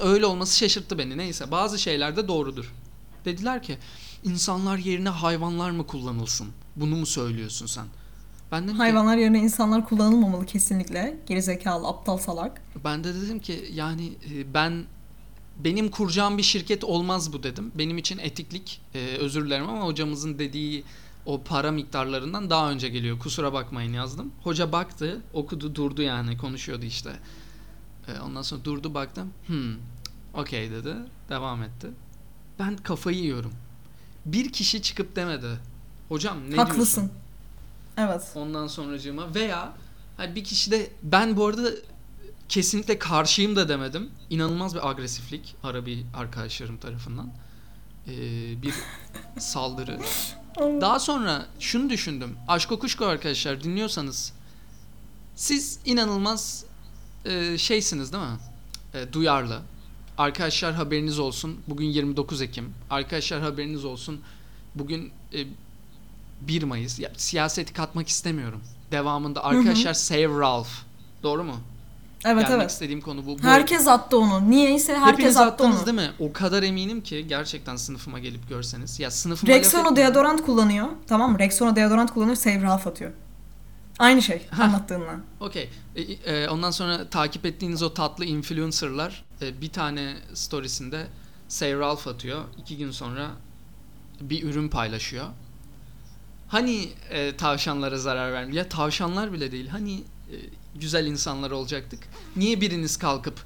öyle 0.00 0.26
olması 0.26 0.58
şaşırttı 0.58 0.98
beni. 0.98 1.18
Neyse 1.18 1.50
bazı 1.50 1.78
şeyler 1.78 2.16
de 2.16 2.28
doğrudur. 2.28 2.72
Dediler 3.24 3.62
ki 3.62 3.78
insanlar 4.24 4.78
yerine 4.78 5.08
hayvanlar 5.08 5.70
mı 5.70 5.86
kullanılsın? 5.86 6.48
Bunu 6.76 6.96
mu 6.96 7.06
söylüyorsun 7.06 7.66
sen? 7.66 7.84
Ben 8.52 8.62
dedim 8.64 8.74
ki, 8.74 8.78
Hayvanlar 8.78 9.16
yerine 9.16 9.38
insanlar 9.38 9.88
kullanılmamalı 9.88 10.46
kesinlikle. 10.46 11.16
Gerizekalı, 11.26 11.88
aptal, 11.88 12.18
salak. 12.18 12.62
ben 12.84 13.04
de 13.04 13.14
dedim 13.14 13.38
ki 13.40 13.70
yani 13.72 14.12
e, 14.34 14.54
ben 14.54 14.84
benim 15.64 15.90
kuracağım 15.90 16.38
bir 16.38 16.42
şirket 16.42 16.84
olmaz 16.84 17.32
bu 17.32 17.42
dedim. 17.42 17.72
Benim 17.74 17.98
için 17.98 18.18
etiklik 18.18 18.80
e, 18.94 18.98
özür 18.98 19.46
dilerim 19.46 19.68
ama 19.68 19.84
hocamızın 19.84 20.38
dediği 20.38 20.84
o 21.26 21.42
para 21.42 21.70
miktarlarından 21.72 22.50
daha 22.50 22.70
önce 22.70 22.88
geliyor. 22.88 23.18
Kusura 23.18 23.52
bakmayın 23.52 23.92
yazdım. 23.92 24.32
Hoca 24.42 24.72
baktı, 24.72 25.20
okudu, 25.32 25.74
durdu 25.74 26.02
yani 26.02 26.36
konuşuyordu 26.36 26.84
işte. 26.84 27.10
E, 28.08 28.20
ondan 28.20 28.42
sonra 28.42 28.64
durdu 28.64 28.94
baktım. 28.94 29.30
Hmm, 29.46 29.74
okey 30.34 30.70
dedi. 30.70 30.94
Devam 31.28 31.62
etti. 31.62 31.86
Ben 32.58 32.76
kafayı 32.76 33.18
yiyorum. 33.18 33.52
Bir 34.26 34.52
kişi 34.52 34.82
çıkıp 34.82 35.16
demedi. 35.16 35.58
Hocam 36.08 36.50
ne 36.50 36.56
Haklısın. 36.56 37.00
diyorsun? 37.00 37.18
Evet. 37.96 38.32
Ondan 38.34 38.66
sonracığıma 38.66 39.34
veya 39.34 39.72
hani 40.16 40.34
bir 40.34 40.44
kişi 40.44 40.70
de 40.70 40.90
ben 41.02 41.36
bu 41.36 41.46
arada 41.46 41.70
kesinlikle 42.50 42.98
karşıyım 42.98 43.56
da 43.56 43.68
demedim. 43.68 44.10
İnanılmaz 44.30 44.74
bir 44.74 44.88
agresiflik 44.88 45.56
Arabi 45.62 46.06
arkadaşlarım 46.14 46.76
tarafından. 46.76 47.30
Ee, 48.08 48.62
bir 48.62 48.74
saldırı. 49.38 50.00
Daha 50.56 51.00
sonra 51.00 51.46
şunu 51.60 51.90
düşündüm. 51.90 52.36
Aşk 52.48 52.68
Kuşko 52.68 53.04
arkadaşlar 53.04 53.64
dinliyorsanız 53.64 54.32
siz 55.36 55.78
inanılmaz 55.84 56.64
e, 57.24 57.58
şeysiniz 57.58 58.12
değil 58.12 58.24
mi? 58.24 58.38
E, 58.94 59.12
duyarlı. 59.12 59.60
Arkadaşlar 60.18 60.74
haberiniz 60.74 61.18
olsun. 61.18 61.60
Bugün 61.68 61.86
29 61.86 62.42
Ekim. 62.42 62.74
Arkadaşlar 62.90 63.40
haberiniz 63.40 63.84
olsun. 63.84 64.20
Bugün 64.74 65.12
e, 65.34 65.46
1 66.40 66.62
Mayıs. 66.62 66.98
Ya, 66.98 67.12
siyaseti 67.16 67.72
katmak 67.72 68.08
istemiyorum. 68.08 68.60
Devamında 68.92 69.44
arkadaşlar 69.44 69.94
Save 69.94 70.40
Ralph. 70.40 70.70
Doğru 71.22 71.44
mu? 71.44 71.60
Evet 72.24 72.42
Gelmek 72.46 72.60
evet. 72.60 72.70
istediğim 72.70 73.00
konu 73.00 73.26
bu. 73.26 73.38
bu 73.38 73.42
Herkes 73.42 73.88
attı 73.88 74.18
onu. 74.18 74.50
Niyeyse 74.50 74.94
herkes 74.94 75.12
Hepiniz 75.12 75.36
attı 75.36 75.52
attınız 75.52 75.76
onu. 75.78 75.86
değil 75.86 75.96
mi? 76.08 76.10
O 76.18 76.32
kadar 76.32 76.62
eminim 76.62 77.00
ki 77.00 77.26
gerçekten 77.28 77.76
sınıfıma 77.76 78.18
gelip 78.18 78.48
görseniz. 78.48 79.00
Ya 79.00 79.10
sınıfıma 79.10 79.52
Rexona 79.52 79.96
deodorant 79.96 80.42
kullanıyor. 80.46 80.86
Tamam 81.06 81.32
mı? 81.32 81.38
Rexona 81.38 81.76
deodorant 81.76 82.14
kullanıyor. 82.14 82.36
Save 82.36 82.62
Ralph 82.62 82.86
atıyor. 82.86 83.10
Aynı 83.98 84.22
şey 84.22 84.46
Ha. 84.50 84.62
anlattığınla. 84.64 85.20
Okey. 85.40 85.70
E, 85.96 86.02
e, 86.02 86.48
ondan 86.48 86.70
sonra 86.70 87.08
takip 87.08 87.46
ettiğiniz 87.46 87.82
o 87.82 87.94
tatlı 87.94 88.24
influencerlar 88.24 89.24
e, 89.42 89.60
bir 89.60 89.70
tane 89.72 90.16
storiesinde 90.34 91.06
Say 91.48 91.74
Ralph 91.74 92.06
atıyor. 92.08 92.44
İki 92.58 92.76
gün 92.76 92.90
sonra 92.90 93.30
bir 94.20 94.42
ürün 94.42 94.68
paylaşıyor. 94.68 95.26
Hani 96.48 96.88
e, 97.10 97.36
tavşanlara 97.36 97.98
zarar 97.98 98.32
vermiyor? 98.32 98.56
Ya 98.56 98.68
tavşanlar 98.68 99.32
bile 99.32 99.52
değil. 99.52 99.68
Hani 99.68 99.94
e, 99.94 100.36
güzel 100.74 101.06
insanlar 101.06 101.50
olacaktık. 101.50 102.00
Niye 102.36 102.60
biriniz 102.60 102.96
kalkıp 102.96 103.40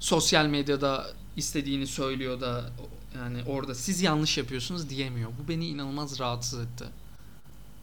sosyal 0.00 0.46
medyada 0.46 1.06
istediğini 1.36 1.86
söylüyor 1.86 2.40
da 2.40 2.70
yani 3.16 3.38
orada 3.46 3.74
siz 3.74 4.00
yanlış 4.02 4.38
yapıyorsunuz 4.38 4.88
diyemiyor. 4.90 5.30
Bu 5.44 5.48
beni 5.48 5.66
inanılmaz 5.66 6.20
rahatsız 6.20 6.60
etti. 6.60 6.84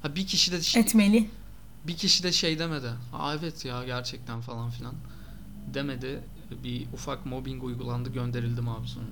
Ha 0.02 0.16
bir 0.16 0.28
kişi 0.28 0.52
de 0.52 0.62
şey- 0.62 0.82
Etmeli. 0.82 1.30
bir 1.88 1.98
kişi 1.98 2.24
de 2.24 2.32
şey 2.32 2.60
demedi. 2.60 2.90
Aa 3.14 3.36
evet 3.36 3.66
ya 3.66 3.84
gerçekten 3.86 4.42
falan 4.42 4.70
filan 4.70 4.94
demedi. 5.74 6.20
Bir 6.64 6.86
ufak 6.94 7.26
mobbing 7.26 7.64
uygulandı 7.64 8.10
gönderildim 8.14 8.70
abi 8.70 8.88
sonra. 8.88 9.06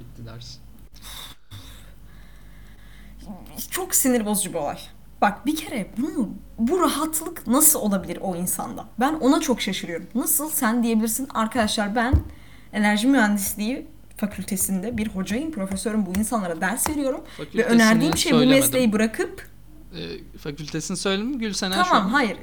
Bitti 0.00 0.26
ders. 0.26 0.56
Çok 3.70 3.94
sinir 3.94 4.26
bozucu 4.26 4.50
bir 4.50 4.54
olay. 4.58 4.78
Bak 5.20 5.46
bir 5.46 5.56
kere 5.56 5.86
bunu 5.98 6.30
bu 6.58 6.80
rahatlık 6.80 7.46
nasıl 7.46 7.80
olabilir 7.80 8.18
o 8.20 8.36
insanda? 8.36 8.84
Ben 9.00 9.14
ona 9.14 9.40
çok 9.40 9.60
şaşırıyorum. 9.60 10.06
Nasıl 10.14 10.50
sen 10.50 10.82
diyebilirsin 10.82 11.28
arkadaşlar 11.34 11.94
ben 11.94 12.14
enerji 12.72 13.06
mühendisliği 13.06 13.86
fakültesinde 14.16 14.96
bir 14.98 15.08
hocayım, 15.08 15.52
profesörüm 15.52 16.06
bu 16.06 16.10
insanlara 16.18 16.60
ders 16.60 16.90
veriyorum 16.90 17.20
ve 17.54 17.64
önerdiğim 17.64 18.16
şey 18.16 18.32
bu 18.32 18.36
söylemedim. 18.36 18.64
mesleği 18.64 18.92
bırakıp 18.92 19.48
Ee, 19.94 20.38
fakültesini 20.38 20.96
söyledim 20.96 21.26
mi 21.26 21.38
Gülsenen 21.38 21.82
şu 21.82 21.88
tamam 21.88 22.10
hayır 22.10 22.36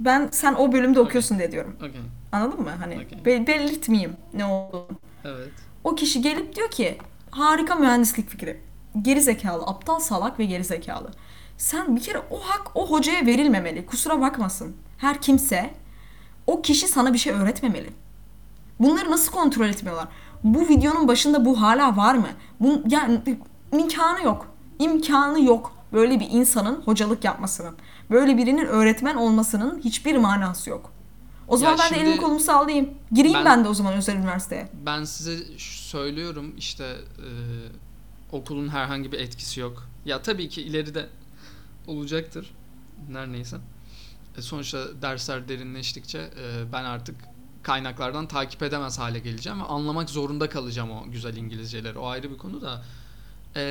ben 0.00 0.28
sen 0.32 0.54
o 0.54 0.72
bölümde 0.72 1.00
Okey. 1.00 1.08
okuyorsun 1.08 1.38
diye 1.38 1.52
diyorum. 1.52 1.76
Okey. 1.76 2.00
Anladın 2.32 2.60
mı? 2.60 2.70
Hani 2.80 2.94
Okey. 2.94 3.24
be- 3.24 3.46
belirtmeyeyim 3.46 4.16
ne 4.34 4.44
olduğunu. 4.44 4.86
Evet. 5.24 5.48
O 5.84 5.94
kişi 5.94 6.22
gelip 6.22 6.56
diyor 6.56 6.70
ki 6.70 6.98
harika 7.30 7.74
mühendislik 7.74 8.30
fikri. 8.30 8.60
Geri 9.02 9.20
zekalı, 9.20 9.62
aptal 9.66 9.98
salak 10.00 10.38
ve 10.38 10.44
geri 10.44 10.64
zekalı. 10.64 11.10
Sen 11.62 11.96
bir 11.96 12.00
kere 12.00 12.18
o 12.30 12.40
hak 12.40 12.76
o 12.76 12.90
hocaya 12.90 13.26
verilmemeli. 13.26 13.86
Kusura 13.86 14.20
bakmasın. 14.20 14.76
Her 14.98 15.20
kimse 15.20 15.74
o 16.46 16.62
kişi 16.62 16.88
sana 16.88 17.12
bir 17.12 17.18
şey 17.18 17.32
öğretmemeli. 17.32 17.90
Bunları 18.80 19.10
nasıl 19.10 19.32
kontrol 19.32 19.68
etmiyorlar? 19.68 20.08
Bu 20.44 20.68
videonun 20.68 21.08
başında 21.08 21.44
bu 21.44 21.62
hala 21.62 21.96
var 21.96 22.14
mı? 22.14 22.28
Bu 22.60 22.82
yani 22.88 23.20
imkanı 23.72 24.22
yok. 24.22 24.46
İmkanı 24.78 25.44
yok. 25.44 25.72
Böyle 25.92 26.20
bir 26.20 26.28
insanın 26.30 26.82
hocalık 26.84 27.24
yapmasının. 27.24 27.76
Böyle 28.10 28.36
birinin 28.36 28.66
öğretmen 28.66 29.14
olmasının 29.16 29.80
hiçbir 29.84 30.16
manası 30.16 30.70
yok. 30.70 30.92
O 31.48 31.56
zaman 31.56 31.76
Ya 31.76 31.78
ben 31.78 31.98
de 31.98 32.02
elimi 32.02 32.16
kolumu 32.16 32.40
sallayayım. 32.40 32.90
Gireyim 33.12 33.38
Ben- 33.38 33.44
ben 33.44 33.64
de 33.64 33.68
o 33.68 33.74
zaman 33.74 33.94
özel 33.94 34.16
üniversiteye. 34.16 34.68
Ben 34.86 35.04
size 35.04 35.36
söylüyorum 35.58 36.54
işte 36.58 36.84
e, 37.18 37.28
okulun 38.32 38.68
herhangi 38.68 39.12
bir 39.12 39.20
etkisi 39.20 39.60
yok. 39.60 39.88
Ya 40.04 40.22
tabii 40.22 40.48
ki 40.48 40.62
ileride 40.62 41.06
olacaktır. 41.86 42.50
Her 43.12 43.32
neyse. 43.32 43.56
E, 44.38 44.42
sonuçta 44.42 45.02
dersler 45.02 45.48
derinleştikçe 45.48 46.18
e, 46.18 46.72
ben 46.72 46.84
artık 46.84 47.16
kaynaklardan 47.62 48.28
takip 48.28 48.62
edemez 48.62 48.98
hale 48.98 49.18
geleceğim 49.18 49.60
ve 49.60 49.64
anlamak 49.64 50.10
zorunda 50.10 50.48
kalacağım 50.48 50.90
o 50.90 51.10
güzel 51.10 51.36
İngilizceleri. 51.36 51.98
O 51.98 52.06
ayrı 52.06 52.30
bir 52.30 52.38
konu 52.38 52.60
da. 52.62 52.84
E, 53.56 53.64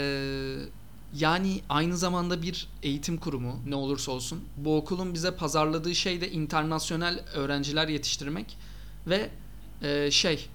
yani 1.15 1.61
aynı 1.69 1.97
zamanda 1.97 2.41
bir 2.41 2.67
eğitim 2.83 3.17
kurumu 3.17 3.59
ne 3.67 3.75
olursa 3.75 4.11
olsun 4.11 4.43
bu 4.57 4.77
okulun 4.77 5.13
bize 5.13 5.35
pazarladığı 5.35 5.95
şey 5.95 6.21
de 6.21 6.31
internasyonel 6.31 7.25
öğrenciler 7.33 7.87
yetiştirmek 7.87 8.57
ve 9.07 9.29
e, 9.81 10.11
şey 10.11 10.49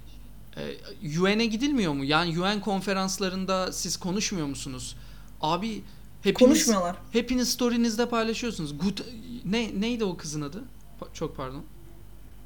e, 0.57 1.21
UN'e 1.21 1.47
gidilmiyor 1.47 1.93
mu? 1.93 2.05
Yani 2.05 2.41
UN 2.41 2.61
konferanslarında 2.61 3.73
siz 3.73 3.97
konuşmuyor 3.97 4.47
musunuz? 4.47 4.97
Abi 5.41 5.83
hepiniz 6.31 6.49
Konuşmuyorlar. 6.49 6.97
hepiniz 7.13 7.49
story'nizde 7.49 8.09
paylaşıyorsunuz. 8.09 8.79
Good 8.79 8.99
ne 9.45 9.81
neydi 9.81 10.05
o 10.05 10.17
kızın 10.17 10.43
adı? 10.43 10.65
Pa- 11.01 11.13
çok 11.15 11.37
pardon. 11.37 11.63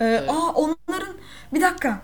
Ee, 0.01 0.05
Evet. 0.05 0.31
Aa 0.31 0.53
onların 0.55 1.15
bir 1.55 1.61
dakika. 1.61 2.03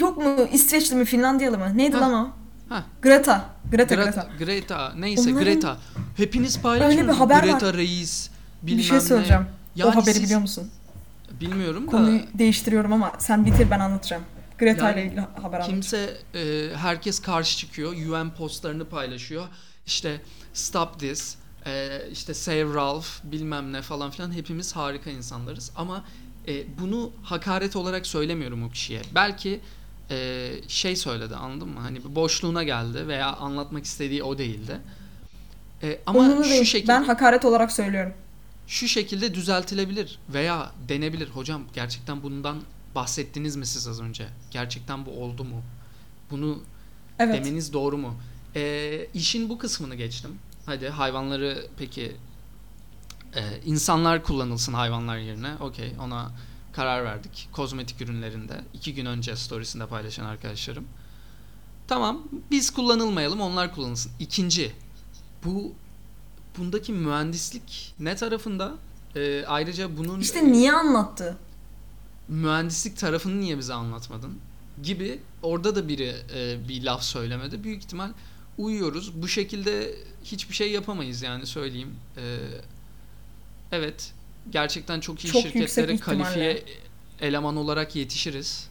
Yok 0.00 0.16
mu 0.16 0.36
İsveçli 0.52 0.96
mi 0.96 1.04
Finlandiyalı 1.04 1.58
mı? 1.58 1.72
Neydi 1.78 1.96
Ha, 1.96 2.02
lan 2.02 2.12
o? 2.14 2.28
ha. 2.74 2.84
Greta. 3.02 3.50
Greta 3.70 3.94
Greta, 3.94 4.04
Greta. 4.10 4.28
Greta 4.44 4.92
neyse 4.96 5.22
Onların- 5.30 5.44
Greta. 5.44 5.76
Hepiniz 6.16 6.60
paylaşıyorsunuz. 6.60 7.02
Öyle 7.02 7.12
bir 7.12 7.18
haber 7.18 7.36
var. 7.36 7.42
Greta 7.60 7.74
Reis 7.74 8.30
bilmem 8.62 8.78
Bir 8.78 8.82
şey 8.84 8.96
ne. 8.96 9.00
söyleyeceğim. 9.00 9.46
Yani 9.76 9.88
o 9.90 9.96
haberi 9.96 10.14
siz- 10.14 10.22
biliyor 10.22 10.40
musun? 10.40 10.70
Bilmiyorum 11.40 11.86
da 11.86 11.90
Konuyu 11.90 12.20
değiştiriyorum 12.34 12.92
ama 12.92 13.12
sen 13.18 13.46
bitir 13.46 13.70
ben 13.70 13.80
anlatacağım. 13.80 14.22
Greta 14.58 14.88
Yani 14.88 15.00
ile 15.00 15.06
ilgili 15.06 15.20
haber 15.20 15.36
anlatacağım. 15.42 15.70
Kimse 15.70 16.16
e, 16.34 16.70
herkes 16.76 17.18
karşı 17.20 17.58
çıkıyor. 17.58 17.92
UN 17.92 18.30
postlarını 18.30 18.84
paylaşıyor. 18.84 19.46
İşte 19.86 20.20
stop 20.52 21.00
this. 21.00 21.36
e, 21.66 22.00
işte 22.12 22.34
save 22.34 22.74
Ralph 22.74 23.06
bilmem 23.24 23.72
ne 23.72 23.82
falan 23.82 24.10
filan 24.10 24.32
hepimiz 24.32 24.76
harika 24.76 25.10
insanlarız 25.10 25.70
ama 25.76 26.04
e, 26.48 26.78
bunu 26.80 27.10
hakaret 27.22 27.76
olarak 27.76 28.06
söylemiyorum 28.06 28.62
o 28.62 28.70
kişiye. 28.70 29.02
Belki 29.14 29.60
e, 30.10 30.50
şey 30.68 30.96
söyledi 30.96 31.36
anladın 31.36 31.68
mı? 31.68 31.80
Hani 31.80 32.04
bir 32.04 32.14
boşluğuna 32.14 32.62
geldi 32.62 33.08
veya 33.08 33.32
anlatmak 33.36 33.84
istediği 33.84 34.22
o 34.22 34.38
değildi. 34.38 34.80
E, 35.82 36.00
ama 36.06 36.18
Umurumda 36.18 36.44
şu 36.44 36.50
değil. 36.50 36.64
şekilde 36.64 36.92
Ben 36.92 37.02
hakaret 37.04 37.44
olarak 37.44 37.72
söylüyorum. 37.72 38.12
şu 38.66 38.88
şekilde 38.88 39.34
düzeltilebilir 39.34 40.18
veya 40.28 40.72
denebilir. 40.88 41.28
Hocam 41.30 41.62
gerçekten 41.74 42.22
bundan 42.22 42.58
bahsettiniz 42.94 43.56
mi 43.56 43.66
siz 43.66 43.88
az 43.88 44.00
önce? 44.00 44.26
Gerçekten 44.50 45.06
bu 45.06 45.10
oldu 45.10 45.44
mu? 45.44 45.62
Bunu 46.30 46.58
Evet. 47.18 47.34
demeniz 47.34 47.72
doğru 47.72 47.98
mu? 47.98 48.14
Ee, 48.56 49.06
işin 49.14 49.48
bu 49.48 49.58
kısmını 49.58 49.94
geçtim. 49.94 50.38
Hadi 50.66 50.88
hayvanları 50.88 51.66
peki 51.78 52.16
e, 53.34 53.42
insanlar 53.64 54.22
kullanılsın 54.22 54.72
hayvanlar 54.72 55.18
yerine. 55.18 55.54
Okey 55.60 55.92
ona 56.00 56.30
karar 56.72 57.04
verdik. 57.04 57.48
Kozmetik 57.52 58.00
ürünlerinde 58.00 58.60
iki 58.74 58.94
gün 58.94 59.06
önce 59.06 59.36
storiesinde 59.36 59.86
paylaşan 59.86 60.24
arkadaşlarım. 60.24 60.84
Tamam 61.88 62.22
biz 62.50 62.70
kullanılmayalım 62.70 63.40
onlar 63.40 63.74
kullanılsın. 63.74 64.12
İkinci 64.20 64.72
bu 65.44 65.72
bundaki 66.58 66.92
mühendislik 66.92 67.94
ne 67.98 68.16
tarafında? 68.16 68.74
Ee, 69.16 69.44
ayrıca 69.46 69.96
bunun 69.96 70.20
İşte 70.20 70.52
niye 70.52 70.72
anlattı? 70.72 71.36
mühendislik 72.28 72.98
tarafını 72.98 73.40
niye 73.40 73.58
bize 73.58 73.74
anlatmadın 73.74 74.38
gibi 74.82 75.20
orada 75.42 75.76
da 75.76 75.88
biri 75.88 76.14
e, 76.34 76.68
bir 76.68 76.82
laf 76.84 77.02
söylemedi. 77.02 77.64
Büyük 77.64 77.82
ihtimal 77.82 78.10
uyuyoruz. 78.64 79.22
Bu 79.22 79.28
şekilde 79.28 79.94
hiçbir 80.24 80.54
şey 80.54 80.72
yapamayız 80.72 81.22
yani 81.22 81.46
söyleyeyim. 81.46 81.94
Ee, 82.16 82.38
evet 83.72 84.12
gerçekten 84.50 85.00
çok 85.00 85.24
iyi 85.24 85.32
Çok 85.32 85.42
şirketlere 85.42 85.96
kalifiye 85.96 86.64
eleman 87.20 87.56
olarak 87.56 87.96
yetişiriz. 87.96 88.68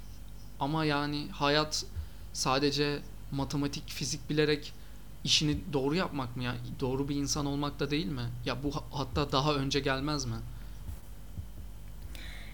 Ama 0.60 0.86
yani 0.86 1.28
hayat 1.32 1.86
sadece 2.34 3.00
matematik, 3.32 3.90
fizik 3.90 4.30
bilerek 4.30 4.74
işini 5.24 5.58
doğru 5.74 5.96
yapmak 5.96 6.38
mı 6.38 6.44
ya? 6.44 6.56
Doğru 6.80 7.10
bir 7.10 7.16
insan 7.16 7.46
olmak 7.46 7.80
da 7.80 7.92
değil 7.92 8.06
mi? 8.06 8.30
Ya 8.46 8.64
bu 8.64 8.76
ha- 8.76 8.84
hatta 8.92 9.32
daha 9.32 9.56
önce 9.56 9.80
gelmez 9.80 10.26
mi? 10.26 10.36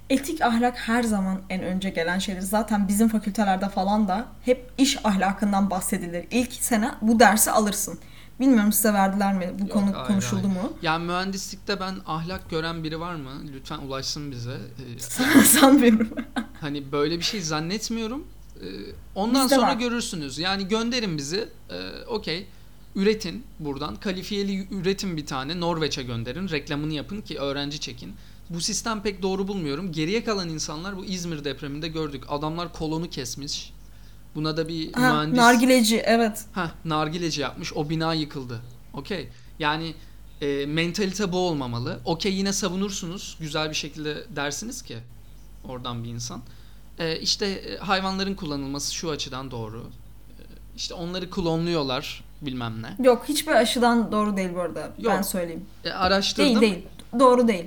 Etik 0.09 0.41
ahlak 0.41 0.77
her 0.77 1.03
zaman 1.03 1.41
en 1.49 1.63
önce 1.63 1.89
gelen 1.89 2.19
şeydir. 2.19 2.41
Zaten 2.41 2.87
bizim 2.87 3.07
fakültelerde 3.09 3.69
falan 3.69 4.07
da 4.07 4.25
hep 4.41 4.71
iş 4.77 5.05
ahlakından 5.05 5.69
bahsedilir. 5.69 6.25
İlk 6.31 6.53
sene 6.53 6.91
bu 7.01 7.19
dersi 7.19 7.51
alırsın. 7.51 7.99
Bilmiyorum 8.39 8.71
size 8.73 8.93
verdiler 8.93 9.33
mi? 9.33 9.49
Bu 9.59 9.63
Yok, 9.63 9.71
konu 9.71 9.85
hayır, 9.95 10.07
konuşuldu 10.07 10.47
hayır. 10.47 10.61
mu? 10.61 10.73
Yani 10.81 11.05
mühendislikte 11.05 11.79
ben 11.79 11.95
ahlak 12.05 12.49
gören 12.49 12.83
biri 12.83 12.99
var 12.99 13.15
mı? 13.15 13.29
Lütfen 13.53 13.77
ulaşsın 13.77 14.31
bize. 14.31 14.51
Ee, 15.37 15.43
Sanmıyorum. 15.43 16.09
Hani 16.61 16.91
böyle 16.91 17.17
bir 17.17 17.23
şey 17.23 17.41
zannetmiyorum. 17.41 18.27
Ee, 18.61 18.65
ondan 19.15 19.43
Bizde 19.43 19.55
sonra 19.55 19.67
var. 19.67 19.75
görürsünüz. 19.75 20.37
Yani 20.39 20.67
gönderin 20.67 21.17
bizi. 21.17 21.49
Ee, 21.69 22.05
Okey. 22.07 22.47
Üretin 22.95 23.43
buradan. 23.59 23.95
Kalifiyeli 23.95 24.67
üretin 24.71 25.17
bir 25.17 25.25
tane. 25.25 25.59
Norveç'e 25.59 26.03
gönderin. 26.03 26.49
Reklamını 26.49 26.93
yapın 26.93 27.21
ki 27.21 27.39
öğrenci 27.39 27.79
çekin. 27.79 28.13
Bu 28.49 28.61
sistem 28.61 29.01
pek 29.01 29.21
doğru 29.21 29.47
bulmuyorum. 29.47 29.91
Geriye 29.91 30.23
kalan 30.23 30.49
insanlar 30.49 30.97
bu 30.97 31.05
İzmir 31.05 31.43
depreminde 31.43 31.87
gördük. 31.87 32.23
Adamlar 32.29 32.73
kolonu 32.73 33.09
kesmiş. 33.09 33.73
Buna 34.35 34.57
da 34.57 34.67
bir 34.67 34.93
Ha, 34.93 34.99
mühendis... 34.99 35.37
nargileci 35.37 35.97
evet. 35.97 36.45
Heh, 36.53 36.69
nargileci 36.85 37.41
yapmış. 37.41 37.73
O 37.73 37.89
bina 37.89 38.13
yıkıldı. 38.13 38.61
Okey. 38.93 39.29
Yani 39.59 39.93
e, 40.41 40.65
mentalite 40.65 41.31
bu 41.31 41.37
olmamalı. 41.37 41.99
Okey 42.05 42.33
yine 42.33 42.53
savunursunuz. 42.53 43.37
Güzel 43.39 43.69
bir 43.69 43.75
şekilde 43.75 44.23
dersiniz 44.35 44.81
ki 44.81 44.97
oradan 45.67 46.03
bir 46.03 46.09
insan. 46.09 46.41
E, 46.99 47.19
işte 47.19 47.45
e, 47.45 47.77
hayvanların 47.77 48.33
kullanılması 48.35 48.93
şu 48.93 49.09
açıdan 49.09 49.51
doğru. 49.51 49.79
E, 49.79 50.43
işte 50.75 50.93
onları 50.93 51.29
klonluyorlar 51.29 52.23
bilmem 52.41 52.73
ne. 52.81 53.05
Yok 53.05 53.25
hiçbir 53.29 53.51
aşıdan 53.51 54.11
doğru 54.11 54.37
değil 54.37 54.49
bu 54.55 54.61
arada. 54.61 54.93
Ben 55.05 55.15
Yok. 55.15 55.25
söyleyeyim. 55.25 55.65
E, 55.83 55.89
araştırdım. 55.89 56.61
Değil 56.61 56.73
değil. 56.73 56.85
Doğru 57.19 57.47
değil. 57.47 57.65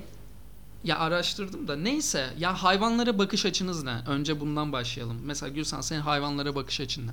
Ya 0.83 0.99
araştırdım 0.99 1.67
da 1.67 1.75
neyse. 1.75 2.33
Ya 2.39 2.63
hayvanlara 2.63 3.17
bakış 3.19 3.45
açınız 3.45 3.83
ne? 3.83 3.95
Önce 4.07 4.39
bundan 4.39 4.71
başlayalım. 4.73 5.17
Mesela 5.23 5.49
Gülsen 5.49 5.81
senin 5.81 6.01
hayvanlara 6.01 6.55
bakış 6.55 6.81
açın 6.81 7.07
ne? 7.07 7.11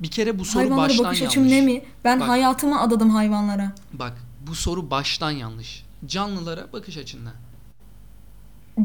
Bir 0.00 0.10
kere 0.10 0.38
bu 0.38 0.44
soru 0.44 0.62
Hayvanlara 0.62 0.88
baştan 0.88 1.04
bakış 1.06 1.20
yanlış. 1.20 1.36
açım 1.36 1.48
ne 1.50 1.60
mi? 1.60 1.82
Ben 2.04 2.20
Bak. 2.20 2.28
hayatımı 2.28 2.80
adadım 2.80 3.10
hayvanlara. 3.10 3.72
Bak 3.92 4.12
bu 4.46 4.54
soru 4.54 4.90
baştan 4.90 5.30
yanlış. 5.30 5.84
Canlılara 6.06 6.72
bakış 6.72 6.96
açın 6.96 7.20
ne? 7.24 7.30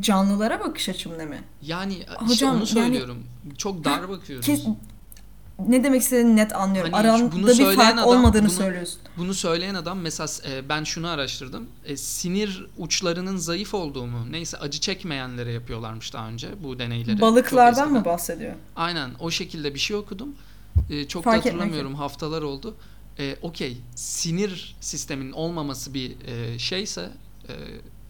Canlılara 0.01 0.59
bakış 0.59 0.89
açım 0.89 1.17
ne 1.17 1.25
mi? 1.25 1.43
Yani 1.61 1.93
işte 1.93 2.13
Hocam, 2.15 2.49
onu 2.49 2.57
yani- 2.57 2.67
söylüyorum. 2.67 3.23
Çok 3.57 3.83
dar 3.83 4.09
bakıyoruz. 4.09 4.45
Kes, 4.45 4.65
ne 5.67 5.83
demek 5.83 6.01
istediğini 6.01 6.35
net 6.35 6.55
anlıyorum. 6.55 6.93
Hani 6.93 7.11
Aranda 7.11 7.47
bir 7.47 7.75
fark 7.75 7.93
adam 7.93 8.05
olmadığını 8.07 8.43
bunu- 8.43 8.49
söylüyorsun. 8.51 8.99
Bunu 9.17 9.33
söyleyen 9.33 9.75
adam 9.75 9.99
mesela 9.99 10.27
e, 10.55 10.69
ben 10.69 10.83
şunu 10.83 11.07
araştırdım. 11.07 11.67
E, 11.85 11.97
sinir 11.97 12.65
uçlarının 12.77 13.37
zayıf 13.37 13.73
olduğumu 13.73 14.31
neyse 14.31 14.57
acı 14.57 14.79
çekmeyenlere 14.79 15.51
yapıyorlarmış 15.51 16.13
daha 16.13 16.27
önce 16.27 16.49
bu 16.63 16.79
deneyleri. 16.79 17.21
Balıklardan 17.21 17.91
mı 17.91 18.05
bahsediyor? 18.05 18.53
Aynen 18.75 19.11
o 19.19 19.31
şekilde 19.31 19.73
bir 19.73 19.79
şey 19.79 19.95
okudum. 19.95 20.35
E, 20.89 21.07
çok 21.07 21.23
Fark 21.23 21.35
da 21.35 21.37
etmek 21.39 21.53
hatırlamıyorum 21.53 21.95
haftalar 21.95 22.41
oldu. 22.41 22.75
E, 23.19 23.35
Okey 23.41 23.77
sinir 23.95 24.75
sisteminin 24.81 25.31
olmaması 25.31 25.93
bir 25.93 26.11
e, 26.27 26.59
şeyse 26.59 27.09
e, 27.49 27.53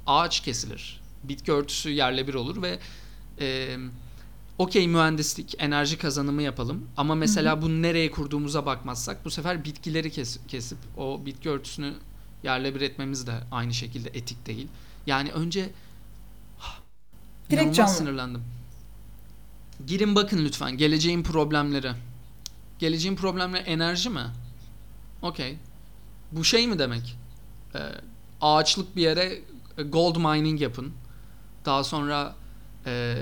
ağaç 0.07 0.39
kesilir. 0.39 1.01
Bitki 1.23 1.51
örtüsü 1.51 1.89
yerle 1.89 2.27
bir 2.27 2.33
olur 2.33 2.62
ve 2.62 2.79
e, 3.39 3.77
okey 4.58 4.88
mühendislik 4.88 5.56
enerji 5.60 5.98
kazanımı 5.98 6.41
yapalım 6.41 6.86
ama 6.98 7.15
mesela 7.15 7.62
bunu 7.62 7.82
nereye 7.82 8.12
kurduğumuza 8.12 8.65
bakmazsak 8.65 9.26
bu 9.26 9.32
sefer 9.32 9.63
bitkileri 9.63 10.12
kes- 10.12 10.39
kesip 10.48 10.78
o 10.98 11.26
bitki 11.26 11.50
örtüsünü 11.50 11.93
yerle 12.43 12.76
bir 12.76 12.82
etmemiz 12.82 13.28
de 13.28 13.34
aynı 13.52 13.74
şekilde 13.74 14.10
etik 14.10 14.46
değil. 14.48 14.67
Yani 15.08 15.32
önce 15.32 15.70
Direkt 17.50 17.76
canlı. 17.76 17.91
sinirlendim. 17.93 18.43
Girin 19.88 20.15
bakın 20.15 20.46
lütfen 20.46 20.78
geleceğin 20.78 21.24
problemleri. 21.24 21.91
Geleceğin 22.80 23.15
problemleri 23.15 23.63
enerji 23.63 24.10
mi? 24.10 24.26
Okey. 25.22 25.58
Bu 26.32 26.43
şey 26.43 26.67
mi 26.67 26.80
demek? 26.80 27.17
Ee, 27.76 27.80
ağaçlık 28.41 28.96
bir 28.96 29.02
yere 29.02 29.39
e, 29.78 29.84
gold 29.84 30.15
mining 30.15 30.62
yapın. 30.62 30.93
Daha 31.65 31.84
sonra 31.84 32.36
e, 32.86 33.15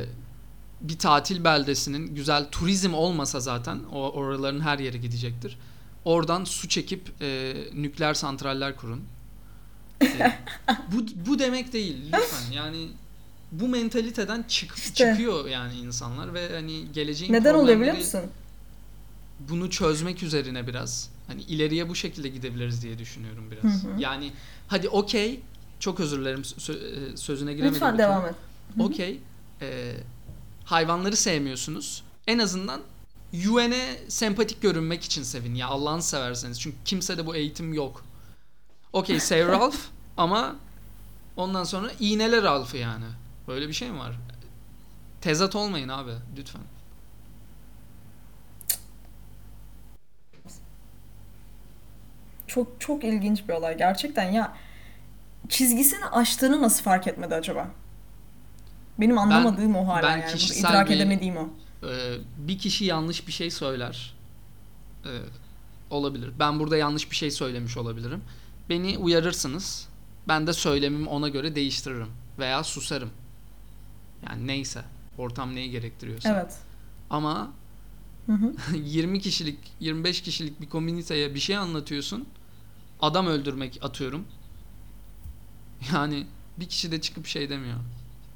bir 0.89 0.97
tatil 0.97 1.43
beldesinin 1.43 2.15
güzel 2.15 2.49
turizm 2.51 2.93
olmasa 2.93 3.39
zaten 3.39 3.79
o 3.91 4.11
oraların 4.11 4.59
her 4.59 4.79
yeri 4.79 5.01
gidecektir. 5.01 5.57
Oradan 6.05 6.43
su 6.43 6.67
çekip 6.69 7.21
e, 7.21 7.53
nükleer 7.73 8.13
santraller 8.13 8.75
kurun. 8.75 9.01
E, 10.01 10.07
bu 10.91 11.05
bu 11.29 11.39
demek 11.39 11.73
değil 11.73 11.97
lütfen. 12.05 12.51
Yani 12.51 12.87
bu 13.51 13.67
mentaliteden 13.67 14.43
çık, 14.47 14.77
İşte. 14.77 14.93
çıkıyor 14.93 15.45
yani 15.45 15.73
insanlar 15.73 16.33
ve 16.33 16.55
hani 16.55 16.91
geleceğin 16.93 17.33
Neden 17.33 17.53
oluyor 17.53 17.79
biliyor 17.79 17.95
musun? 17.97 18.21
bunu 19.39 19.69
çözmek 19.69 20.23
üzerine 20.23 20.67
biraz 20.67 21.09
hani 21.27 21.41
ileriye 21.41 21.89
bu 21.89 21.95
şekilde 21.95 22.27
gidebiliriz 22.29 22.83
diye 22.83 22.99
düşünüyorum 22.99 23.51
biraz. 23.51 23.83
Hı 23.83 23.87
hı. 23.87 24.01
Yani 24.01 24.31
hadi 24.67 24.89
okey 24.89 25.39
çok 25.79 25.99
özür 25.99 26.19
dilerim 26.21 26.41
sö- 26.41 27.13
e, 27.13 27.17
sözüne 27.17 27.53
giremedim. 27.53 27.73
Lütfen 27.75 27.97
devam 27.97 28.25
et. 28.25 28.35
Okey. 28.79 29.19
e, 29.61 29.93
hayvanları 30.65 31.15
sevmiyorsunuz. 31.15 32.03
En 32.27 32.39
azından 32.39 32.81
UN'e 33.33 33.97
sempatik 34.07 34.61
görünmek 34.61 35.03
için 35.03 35.23
sevin 35.23 35.55
ya 35.55 35.67
Allah'ını 35.67 36.01
severseniz. 36.01 36.61
Çünkü 36.61 36.77
kimsede 36.85 37.25
bu 37.25 37.35
eğitim 37.35 37.73
yok. 37.73 38.03
Okey 38.93 39.19
Save 39.19 39.45
Ralph 39.47 39.77
ama 40.17 40.55
ondan 41.37 41.63
sonra 41.63 41.91
iğneler 41.99 42.43
Ralph'ı 42.43 42.77
yani. 42.77 43.05
Böyle 43.47 43.67
bir 43.67 43.73
şey 43.73 43.91
mi 43.91 43.99
var? 43.99 44.15
Tezat 45.21 45.55
olmayın 45.55 45.89
abi 45.89 46.11
lütfen. 46.37 46.61
Çok 52.47 52.81
çok 52.81 53.03
ilginç 53.03 53.47
bir 53.47 53.53
olay 53.53 53.77
gerçekten 53.77 54.31
ya. 54.31 54.57
Çizgisini 55.49 56.05
aştığını 56.05 56.61
nasıl 56.61 56.83
fark 56.83 57.07
etmedi 57.07 57.35
acaba? 57.35 57.67
Benim 58.99 59.17
anlamadığım 59.17 59.75
o 59.75 59.87
hala 59.87 60.03
ben 60.03 60.17
yani. 60.17 60.31
Kişisel 60.33 60.69
idrak 60.69 60.89
bir- 60.89 60.95
edemediğim 60.95 61.37
o. 61.37 61.49
Ee, 61.83 62.17
bir 62.37 62.59
kişi 62.59 62.85
yanlış 62.85 63.27
bir 63.27 63.31
şey 63.31 63.51
söyler. 63.51 64.13
Ee, 65.05 65.09
olabilir. 65.89 66.31
Ben 66.39 66.59
burada 66.59 66.77
yanlış 66.77 67.11
bir 67.11 67.15
şey 67.15 67.31
söylemiş 67.31 67.77
olabilirim. 67.77 68.21
Beni 68.69 68.97
uyarırsınız. 68.97 69.87
Ben 70.27 70.47
de 70.47 70.53
söylemimi 70.53 71.09
ona 71.09 71.29
göre 71.29 71.55
değiştiririm. 71.55 72.07
Veya 72.39 72.63
susarım. 72.63 73.09
Yani 74.29 74.47
neyse. 74.47 74.81
Ortam 75.17 75.55
neyi 75.55 75.71
gerektiriyorsa. 75.71 76.29
Evet. 76.29 76.57
Ama 77.09 77.51
Hı 78.25 78.31
hı. 78.31 78.53
20 78.77 79.19
kişilik, 79.21 79.59
25 79.79 80.21
kişilik 80.21 80.61
bir 80.61 80.69
komüniteye 80.69 81.33
bir 81.35 81.39
şey 81.39 81.57
anlatıyorsun. 81.57 82.25
Adam 83.01 83.27
öldürmek 83.27 83.79
atıyorum. 83.81 84.25
Yani 85.93 86.27
bir 86.57 86.69
kişi 86.69 86.91
de 86.91 87.01
çıkıp 87.01 87.27
şey 87.27 87.49
demiyor. 87.49 87.77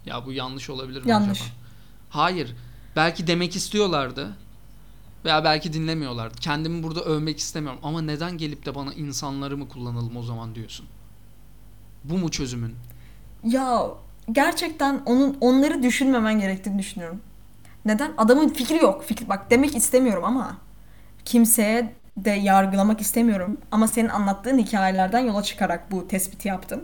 Ya 0.05 0.25
bu 0.25 0.31
yanlış 0.31 0.69
olabilir 0.69 1.03
mi 1.03 1.09
Yanlış. 1.09 1.41
acaba? 1.41 1.53
Hayır. 2.09 2.55
Belki 2.95 3.27
demek 3.27 3.55
istiyorlardı. 3.55 4.37
Veya 5.25 5.43
belki 5.43 5.73
dinlemiyorlardı. 5.73 6.35
Kendimi 6.39 6.83
burada 6.83 7.01
övmek 7.01 7.39
istemiyorum. 7.39 7.79
Ama 7.83 8.01
neden 8.01 8.37
gelip 8.37 8.65
de 8.65 8.75
bana 8.75 8.93
insanları 8.93 9.57
mı 9.57 9.69
kullanalım 9.69 10.17
o 10.17 10.23
zaman 10.23 10.55
diyorsun? 10.55 10.85
Bu 12.03 12.17
mu 12.17 12.31
çözümün? 12.31 12.75
Ya 13.43 13.87
gerçekten 14.31 15.01
onun 15.05 15.37
onları 15.41 15.83
düşünmemen 15.83 16.39
gerektiğini 16.39 16.79
düşünüyorum. 16.79 17.21
Neden? 17.85 18.11
Adamın 18.17 18.49
fikri 18.49 18.77
yok. 18.77 19.03
Fikri 19.03 19.29
bak 19.29 19.51
demek 19.51 19.75
istemiyorum 19.75 20.23
ama 20.23 20.57
kimseye 21.25 21.93
de 22.17 22.29
yargılamak 22.29 23.01
istemiyorum. 23.01 23.57
Ama 23.71 23.87
senin 23.87 24.09
anlattığın 24.09 24.57
hikayelerden 24.57 25.19
yola 25.19 25.43
çıkarak 25.43 25.91
bu 25.91 26.07
tespiti 26.07 26.47
yaptım. 26.47 26.81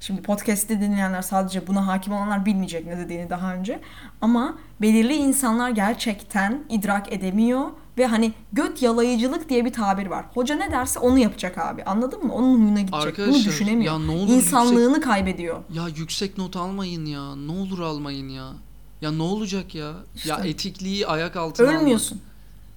Şimdi 0.00 0.22
podcast'te 0.22 0.80
dinleyenler 0.80 1.22
sadece 1.22 1.66
buna 1.66 1.86
hakim 1.86 2.12
olanlar 2.12 2.46
bilmeyecek 2.46 2.86
ne 2.86 2.98
dediğini 2.98 3.30
daha 3.30 3.54
önce. 3.54 3.80
Ama 4.20 4.58
belirli 4.80 5.14
insanlar 5.14 5.70
gerçekten 5.70 6.64
idrak 6.68 7.12
edemiyor 7.12 7.66
ve 7.98 8.06
hani 8.06 8.32
göt 8.52 8.82
yalayıcılık 8.82 9.48
diye 9.48 9.64
bir 9.64 9.72
tabir 9.72 10.06
var. 10.06 10.24
Hoca 10.34 10.54
ne 10.56 10.72
derse 10.72 10.98
onu 10.98 11.18
yapacak 11.18 11.58
abi. 11.58 11.84
Anladın 11.84 12.26
mı? 12.26 12.34
Onun 12.34 12.58
huyuna 12.60 12.80
gidecek. 12.80 12.92
Bunu 12.92 13.00
Arkadaşlar, 13.02 13.44
düşünemiyor. 13.44 13.92
ya 13.92 13.98
ne 13.98 14.10
olur 14.10 14.28
İnsanlığını 14.32 15.00
kaybediyor. 15.00 15.60
Ya 15.72 15.88
yüksek 15.96 16.38
not 16.38 16.56
almayın 16.56 17.06
ya. 17.06 17.36
Ne 17.36 17.52
olur 17.52 17.78
almayın 17.80 18.28
ya. 18.28 18.52
Ya 19.00 19.12
ne 19.12 19.22
olacak 19.22 19.74
ya? 19.74 19.86
Ya 20.24 20.36
İşte. 20.36 20.48
etikliği 20.48 21.06
ayak 21.06 21.36
altına 21.36 21.66
almak. 21.68 21.80
Ölmüyorsun. 21.80 22.20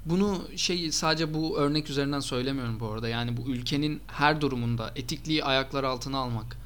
bunu 0.06 0.38
şey 0.56 0.92
sadece 0.92 1.34
bu 1.34 1.58
örnek 1.58 1.90
üzerinden 1.90 2.20
söylemiyorum 2.20 2.80
bu 2.80 2.88
arada. 2.88 3.08
Yani 3.08 3.38
bu 3.38 3.42
ülkenin 3.42 4.02
her 4.08 4.42
durumunda 4.42 4.92
etikliği 4.96 5.44
ayaklar 5.44 5.84
altına 5.84 6.18
almak. 6.18 6.63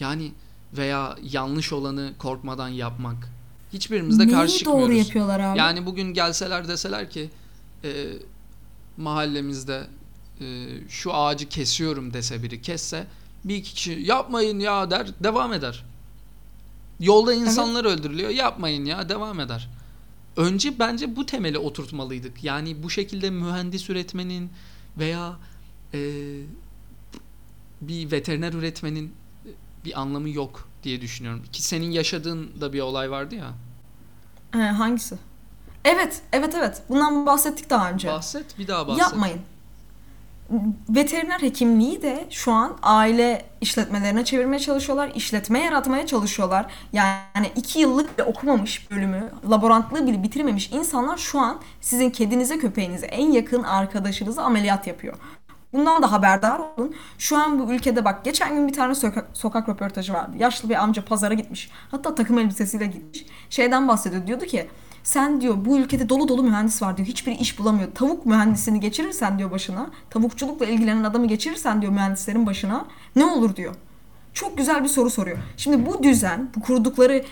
Yani 0.00 0.32
veya 0.76 1.16
yanlış 1.22 1.72
olanı 1.72 2.12
korkmadan 2.18 2.68
yapmak. 2.68 3.28
Hiçbirimizde 3.72 4.28
karşı 4.28 4.50
Neyi 4.52 4.58
çıkmıyoruz. 4.58 4.88
doğru 4.88 4.92
yapıyorlar 4.96 5.40
abi? 5.40 5.58
Yani 5.58 5.86
bugün 5.86 6.14
gelseler 6.14 6.68
deseler 6.68 7.10
ki 7.10 7.30
e, 7.84 8.06
mahallemizde 8.96 9.86
e, 10.40 10.68
şu 10.88 11.14
ağacı 11.14 11.48
kesiyorum 11.48 12.12
dese 12.12 12.42
biri 12.42 12.62
kesse 12.62 13.06
bir 13.44 13.56
iki 13.56 13.74
kişi 13.74 13.92
yapmayın 13.92 14.60
ya 14.60 14.90
der 14.90 15.08
devam 15.20 15.52
eder. 15.52 15.84
Yolda 17.00 17.34
insanlar 17.34 17.84
öldürülüyor 17.84 18.30
yapmayın 18.30 18.84
ya 18.84 19.08
devam 19.08 19.40
eder. 19.40 19.68
Önce 20.36 20.78
bence 20.78 21.16
bu 21.16 21.26
temeli 21.26 21.58
oturtmalıydık. 21.58 22.44
Yani 22.44 22.82
bu 22.82 22.90
şekilde 22.90 23.30
mühendis 23.30 23.90
üretmenin 23.90 24.50
veya 24.98 25.36
e, 25.94 26.00
bir 27.80 28.10
veteriner 28.10 28.52
üretmenin 28.52 29.12
bir 29.84 30.00
anlamı 30.00 30.28
yok 30.28 30.68
diye 30.82 31.00
düşünüyorum. 31.00 31.42
Ki 31.52 31.62
senin 31.62 31.90
yaşadığın 31.90 32.60
da 32.60 32.72
bir 32.72 32.80
olay 32.80 33.10
vardı 33.10 33.34
ya. 33.34 33.50
He, 34.52 34.58
hangisi? 34.58 35.16
Evet, 35.84 36.22
evet, 36.32 36.54
evet. 36.54 36.82
Bundan 36.88 37.26
bahsettik 37.26 37.70
daha 37.70 37.90
önce. 37.90 38.08
Bahset 38.08 38.58
bir 38.58 38.68
daha 38.68 38.88
bahset. 38.88 39.00
Yapmayın. 39.02 39.40
Veteriner 40.88 41.40
hekimliği 41.40 42.02
de 42.02 42.26
şu 42.30 42.52
an 42.52 42.76
aile 42.82 43.44
işletmelerine 43.60 44.24
çevirmeye 44.24 44.60
çalışıyorlar. 44.60 45.12
işletme 45.14 45.60
yaratmaya 45.60 46.06
çalışıyorlar. 46.06 46.66
Yani 46.92 47.52
iki 47.56 47.78
yıllık 47.78 48.18
bile 48.18 48.24
okumamış 48.24 48.90
bölümü, 48.90 49.32
laborantlığı 49.50 50.06
bile 50.06 50.22
bitirmemiş 50.22 50.70
insanlar 50.72 51.16
şu 51.16 51.38
an 51.40 51.60
sizin 51.80 52.10
kedinize, 52.10 52.58
köpeğinize, 52.58 53.06
en 53.06 53.32
yakın 53.32 53.62
arkadaşınıza 53.62 54.42
ameliyat 54.42 54.86
yapıyor. 54.86 55.16
Bundan 55.72 56.02
da 56.02 56.12
haberdar 56.12 56.58
olun. 56.58 56.94
Şu 57.18 57.36
an 57.36 57.58
bu 57.58 57.72
ülkede 57.72 58.04
bak 58.04 58.24
geçen 58.24 58.54
gün 58.54 58.68
bir 58.68 58.72
tane 58.72 58.94
sokak, 58.94 59.28
sokak 59.32 59.68
röportajı 59.68 60.12
vardı. 60.12 60.36
Yaşlı 60.38 60.68
bir 60.68 60.74
amca 60.74 61.04
pazara 61.04 61.34
gitmiş. 61.34 61.70
Hatta 61.90 62.14
takım 62.14 62.38
elbisesiyle 62.38 62.86
gitmiş. 62.86 63.26
Şeyden 63.50 63.88
bahsediyor. 63.88 64.26
Diyordu 64.26 64.44
ki 64.44 64.68
sen 65.02 65.40
diyor 65.40 65.54
bu 65.64 65.78
ülkede 65.78 66.08
dolu 66.08 66.28
dolu 66.28 66.42
mühendis 66.42 66.82
var 66.82 66.96
diyor. 66.96 67.08
Hiçbir 67.08 67.32
iş 67.32 67.58
bulamıyor. 67.58 67.88
Tavuk 67.94 68.26
mühendisini 68.26 68.80
geçirirsen 68.80 69.38
diyor 69.38 69.50
başına. 69.50 69.90
Tavukçulukla 70.10 70.66
ilgilenen 70.66 71.04
adamı 71.04 71.28
geçirirsen 71.28 71.82
diyor 71.82 71.92
mühendislerin 71.92 72.46
başına. 72.46 72.86
Ne 73.16 73.24
olur 73.24 73.56
diyor. 73.56 73.74
Çok 74.34 74.58
güzel 74.58 74.84
bir 74.84 74.88
soru 74.88 75.10
soruyor. 75.10 75.38
Şimdi 75.56 75.86
bu 75.86 76.02
düzen, 76.02 76.50
bu 76.56 76.60
kurdukları 76.60 77.24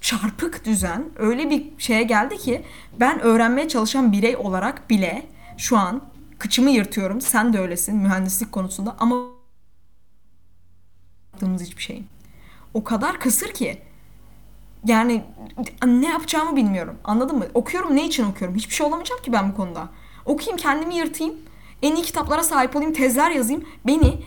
çarpık 0.00 0.64
düzen 0.64 1.04
öyle 1.16 1.50
bir 1.50 1.66
şeye 1.78 2.02
geldi 2.02 2.38
ki 2.38 2.62
ben 3.00 3.20
öğrenmeye 3.20 3.68
çalışan 3.68 4.12
birey 4.12 4.36
olarak 4.36 4.90
bile 4.90 5.26
şu 5.56 5.78
an 5.78 6.02
kıçımı 6.38 6.70
yırtıyorum. 6.70 7.20
Sen 7.20 7.52
de 7.52 7.58
öylesin 7.58 7.96
mühendislik 7.96 8.52
konusunda 8.52 8.96
ama 8.98 9.16
yaptığımız 11.32 11.62
hiçbir 11.62 11.82
şeyin. 11.82 12.06
O 12.74 12.84
kadar 12.84 13.20
kısır 13.20 13.52
ki 13.52 13.82
yani 14.84 15.24
ne 15.86 16.08
yapacağımı 16.08 16.56
bilmiyorum. 16.56 16.98
Anladın 17.04 17.38
mı? 17.38 17.46
Okuyorum 17.54 17.96
ne 17.96 18.06
için 18.06 18.24
okuyorum? 18.24 18.56
Hiçbir 18.56 18.74
şey 18.74 18.86
olamayacağım 18.86 19.22
ki 19.22 19.32
ben 19.32 19.52
bu 19.52 19.56
konuda. 19.56 19.88
Okuyayım 20.24 20.56
kendimi 20.56 20.94
yırtayım. 20.94 21.34
En 21.82 21.96
iyi 21.96 22.02
kitaplara 22.02 22.42
sahip 22.42 22.76
olayım, 22.76 22.92
tezler 22.92 23.30
yazayım. 23.30 23.64
Beni 23.86 24.22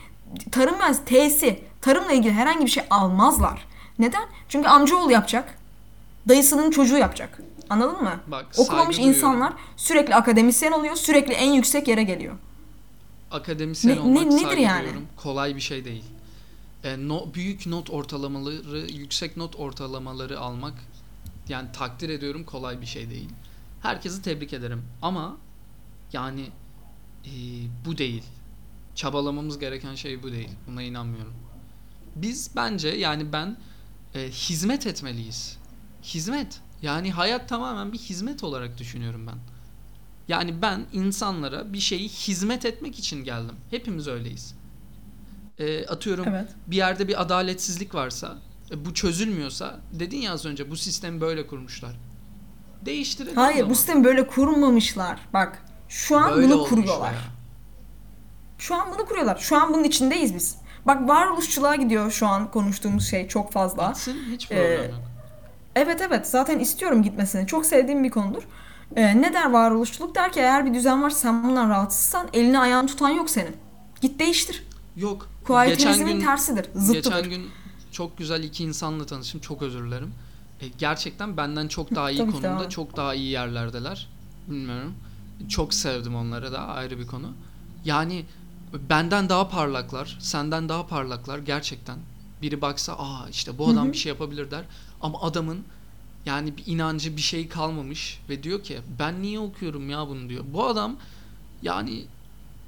tarım 0.52 0.78
mühendisi, 0.78 1.06
T'si, 1.06 1.60
tarımla 1.82 2.12
ilgili 2.12 2.34
herhangi 2.34 2.65
bir 2.65 2.71
şey 2.71 2.84
almazlar. 2.89 3.67
Neden? 4.00 4.24
Çünkü 4.50 4.67
amcaoğlu 4.67 5.12
yapacak. 5.12 5.58
Dayısının 6.30 6.71
çocuğu 6.71 6.97
yapacak. 6.97 7.39
Anladın 7.71 8.03
mı? 8.03 8.19
Bak, 8.27 8.45
Okumamış 8.57 8.99
insanlar 8.99 9.53
sürekli 9.77 10.15
akademisyen 10.15 10.71
oluyor, 10.71 10.95
sürekli 10.95 11.34
en 11.34 11.51
yüksek 11.53 11.88
yere 11.88 12.03
geliyor. 12.03 12.36
akademisyen 13.31 13.95
Ne- 13.97 14.01
olmak 14.01 14.25
ne- 14.25 14.36
nedir 14.36 14.57
yani? 14.57 14.79
duyuyorum. 14.84 15.07
Kolay 15.17 15.55
bir 15.55 15.62
şey 15.62 15.86
değil. 15.86 16.03
E, 16.84 17.07
no, 17.07 17.34
büyük 17.34 17.67
not 17.67 17.89
ortalamaları, 17.89 18.91
yüksek 18.91 19.38
not 19.38 19.55
ortalamaları 19.55 20.39
almak 20.39 20.73
yani 21.49 21.71
takdir 21.71 22.10
ediyorum 22.10 22.43
kolay 22.43 22.81
bir 22.81 22.86
şey 22.86 23.10
değil. 23.10 23.29
Herkesi 23.81 24.21
tebrik 24.21 24.53
ederim 24.53 24.84
ama 25.01 25.38
yani 26.13 26.41
e, 27.25 27.31
bu 27.86 27.97
değil. 27.97 28.23
Çabalamamız 28.95 29.60
gereken 29.60 29.95
şey 29.95 30.23
bu 30.23 30.31
değil. 30.31 30.49
Buna 30.67 30.81
inanmıyorum. 30.84 31.34
Biz 32.15 32.51
bence 32.55 32.89
yani 32.89 33.34
ben 33.34 33.57
e, 34.15 34.29
hizmet 34.29 34.88
etmeliyiz. 34.88 35.57
Hizmet. 36.03 36.62
Yani 36.81 37.11
hayat 37.11 37.49
tamamen 37.49 37.93
bir 37.93 37.97
hizmet 37.97 38.43
olarak 38.43 38.77
düşünüyorum 38.77 39.27
ben. 39.27 39.35
Yani 40.27 40.61
ben 40.61 40.85
insanlara 40.93 41.73
bir 41.73 41.79
şeyi 41.79 42.09
hizmet 42.09 42.65
etmek 42.65 42.99
için 42.99 43.23
geldim. 43.23 43.55
Hepimiz 43.69 44.07
öyleyiz. 44.07 44.55
E, 45.59 45.85
atıyorum 45.87 46.25
Evet. 46.27 46.49
bir 46.67 46.75
yerde 46.75 47.07
bir 47.07 47.21
adaletsizlik 47.21 47.95
varsa, 47.95 48.37
e, 48.71 48.85
bu 48.85 48.93
çözülmüyorsa, 48.93 49.79
dedin 49.99 50.17
ya 50.17 50.33
az 50.33 50.45
önce 50.45 50.71
bu 50.71 50.75
sistemi 50.77 51.21
böyle 51.21 51.47
kurmuşlar. 51.47 51.91
Değiştirelim 52.85 53.35
Hayır 53.35 53.69
bu 53.69 53.75
sistemi 53.75 54.03
böyle 54.03 54.27
kurmamışlar. 54.27 55.19
Bak 55.33 55.65
şu 55.89 56.17
an 56.17 56.35
Böyle 56.35 56.53
bunu 56.53 56.63
kuruyorlar. 56.63 57.11
veya. 57.11 57.21
Şu 58.57 58.75
an 58.75 58.87
bunu 58.93 59.05
kuruyorlar. 59.05 59.37
Şu 59.37 59.61
an 59.61 59.73
bunun 59.73 59.83
içindeyiz 59.83 60.35
biz. 60.35 60.55
Bak 60.85 61.07
varoluşçuluğa 61.07 61.75
gidiyor 61.75 62.11
şu 62.11 62.27
an 62.27 62.51
konuştuğumuz 62.51 63.09
şey 63.09 63.27
çok 63.27 63.51
fazla. 63.51 63.87
Gitsin 63.87 64.17
hiç 64.31 64.51
Ee, 64.51 64.55
problem 64.55 64.91
yok. 64.91 65.11
Evet 65.75 66.01
evet 66.01 66.27
zaten 66.27 66.60
istiyorum 66.60 67.03
gitmesini. 67.03 67.47
Çok 67.47 67.65
sevdiğim 67.65 68.03
bir 68.03 68.10
konudur. 68.10 68.43
Ee, 68.95 69.21
ne 69.21 69.34
der 69.34 69.51
varoluşçuluk? 69.51 70.15
Der 70.15 70.31
ki 70.31 70.39
eğer 70.39 70.65
bir 70.65 70.73
düzen 70.73 71.03
varsa 71.03 71.17
sen 71.17 71.43
bundan 71.43 71.69
rahatsızsan 71.69 72.27
elini 72.34 72.60
ayağını 72.60 72.88
tutan 72.88 73.10
yok 73.10 73.29
senin. 73.29 73.55
Git 74.01 74.19
değiştir. 74.19 74.63
Yok. 74.95 75.29
Kuayetizmin 75.43 76.07
gün- 76.07 76.25
tersidir. 76.25 76.65
Zıttıdır. 76.75 76.93
Geçen 76.93 77.29
gün 77.29 77.49
çok 77.91 78.17
güzel 78.17 78.43
iki 78.43 78.63
insanla 78.63 79.05
tanıştım. 79.05 79.41
Çok 79.41 79.62
özür 79.62 79.88
dilerim. 79.88 80.13
E, 80.62 80.67
gerçekten 80.67 81.38
benden 81.38 81.67
çok 81.67 81.95
daha 81.95 82.12
iyi 82.12 82.17
Tabii 82.21 82.31
konumda, 82.31 82.69
çok 82.69 82.97
daha 82.97 83.13
iyi 83.15 83.29
yerlerdeler. 83.31 84.10
Bilmiyorum. 84.47 84.93
Çok 85.49 85.73
sevdim 85.73 86.15
onları 86.15 86.51
da 86.51 86.60
ayrı 86.60 86.99
bir 86.99 87.07
konu. 87.07 87.34
Yani 87.86 88.25
benden 88.89 89.29
daha 89.29 89.49
parlaklar, 89.49 90.17
senden 90.21 90.69
daha 90.69 90.88
parlaklar 90.88 91.39
gerçekten. 91.39 91.97
Biri 92.41 92.62
baksa, 92.62 92.93
aa 92.93 93.29
işte 93.29 93.57
bu 93.57 93.69
adam 93.69 93.91
bir 93.91 93.97
şey 93.97 94.10
yapabilir 94.10 94.51
der. 94.51 94.63
Ama 95.01 95.21
adamın 95.21 95.63
yani 96.25 96.57
bir 96.57 96.63
inancı 96.65 97.17
bir 97.17 97.21
şey 97.21 97.47
kalmamış 97.47 98.19
ve 98.29 98.43
diyor 98.43 98.63
ki 98.63 98.79
ben 98.99 99.21
niye 99.21 99.39
okuyorum 99.39 99.89
ya 99.89 100.07
bunu 100.07 100.29
diyor. 100.29 100.43
Bu 100.53 100.65
adam 100.65 100.97
yani 101.61 102.05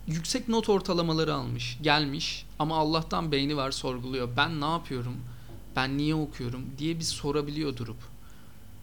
yüksek 0.07 0.49
not 0.49 0.69
ortalamaları 0.69 1.33
almış, 1.33 1.77
gelmiş 1.81 2.45
ama 2.59 2.77
Allah'tan 2.77 3.31
beyni 3.31 3.57
var 3.57 3.71
sorguluyor. 3.71 4.29
Ben 4.37 4.61
ne 4.61 4.65
yapıyorum? 4.65 5.15
Ben 5.75 5.97
niye 5.97 6.15
okuyorum 6.15 6.61
diye 6.77 6.99
bir 6.99 7.03
sorabiliyor 7.03 7.77
durup. 7.77 7.97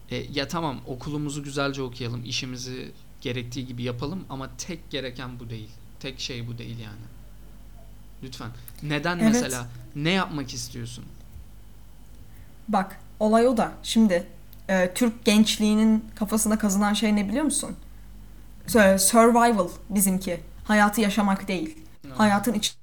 E, 0.09 0.15
ya 0.15 0.47
tamam 0.47 0.79
okulumuzu 0.87 1.43
güzelce 1.43 1.81
okuyalım, 1.81 2.23
işimizi 2.25 2.91
gerektiği 3.21 3.67
gibi 3.67 3.83
yapalım 3.83 4.23
ama 4.29 4.49
tek 4.57 4.89
gereken 4.89 5.39
bu 5.39 5.49
değil. 5.49 5.69
Tek 5.99 6.19
şey 6.19 6.47
bu 6.47 6.57
değil 6.57 6.79
yani. 6.79 7.05
Lütfen. 8.23 8.51
Neden 8.83 9.19
Evet. 9.19 9.31
mesela? 9.33 9.69
Ne 9.95 10.11
yapmak 10.11 10.53
istiyorsun? 10.53 11.05
Bak 12.67 12.99
olay 13.21 13.47
o 13.47 13.57
da. 13.57 13.71
Şimdi 13.83 14.27
e, 14.69 14.93
Türk 14.93 15.25
gençliğinin 15.25 16.05
kafasına 16.15 16.57
kazınan 16.57 16.93
şey 16.93 17.15
ne 17.15 17.27
biliyor 17.29 17.43
musun? 17.43 17.75
Sur- 18.67 18.99
Survival 18.99 19.67
bizimki. 19.89 20.41
Hayatı 20.63 21.01
yaşamak 21.01 21.47
değil. 21.47 21.77
Evet. 22.05 22.19
Hayatın 22.19 22.53
iç 22.53 22.75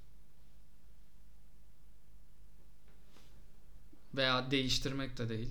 Veya 4.14 4.50
değiştirmek 4.50 5.18
de 5.18 5.28
değil. 5.28 5.50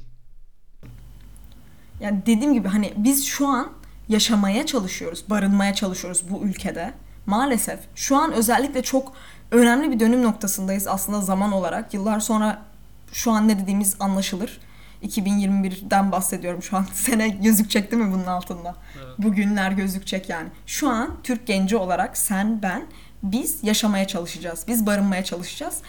Yani 2.00 2.21
dediğim 2.26 2.54
gibi 2.54 2.67
hani 2.67 2.93
biz 2.97 3.26
şu 3.26 3.47
an 3.47 3.71
yaşamaya 4.10 4.65
çalışıyoruz, 4.65 5.30
barınmaya 5.30 5.73
çalışıyoruz 5.73 6.23
bu 6.30 6.43
ülkede. 6.43 6.93
Maalesef 7.26 7.80
şu 7.95 8.17
an 8.17 8.32
özellikle 8.32 8.84
çok 8.84 9.13
önemli 9.52 9.91
bir 9.91 10.00
dönüm 10.00 10.23
noktasındayız 10.23 10.88
aslında 10.88 11.21
zaman 11.21 11.52
olarak. 11.52 11.94
Yıllar 11.94 12.19
sonra 12.19 12.65
şu 13.12 13.31
an 13.31 13.48
ne 13.48 13.60
dediğimiz 13.60 13.96
anlaşılır. 14.00 14.60
2021'den 15.04 16.12
bahsediyorum 16.12 16.63
şu 16.63 16.77
an. 16.77 16.85
Sene 16.93 17.29
gözükecek 17.29 17.91
değil 17.91 18.04
mi 18.04 18.13
bunun 18.13 18.25
altında? 18.25 18.75
Evet. 18.98 19.19
Bugünler 19.19 19.71
gözükecek 19.71 20.29
yani. 20.29 20.50
Şu 20.65 20.89
an 20.89 21.10
Türk 21.23 21.48
genci 21.48 21.77
olarak 21.77 22.17
sen, 22.17 22.62
ben 22.62 22.83
biz 23.23 23.63
yaşamaya 23.63 24.08
çalışacağız. 24.08 24.65
Biz 24.67 24.85
barınmaya 24.85 25.23
çalışacağız. 25.23 25.81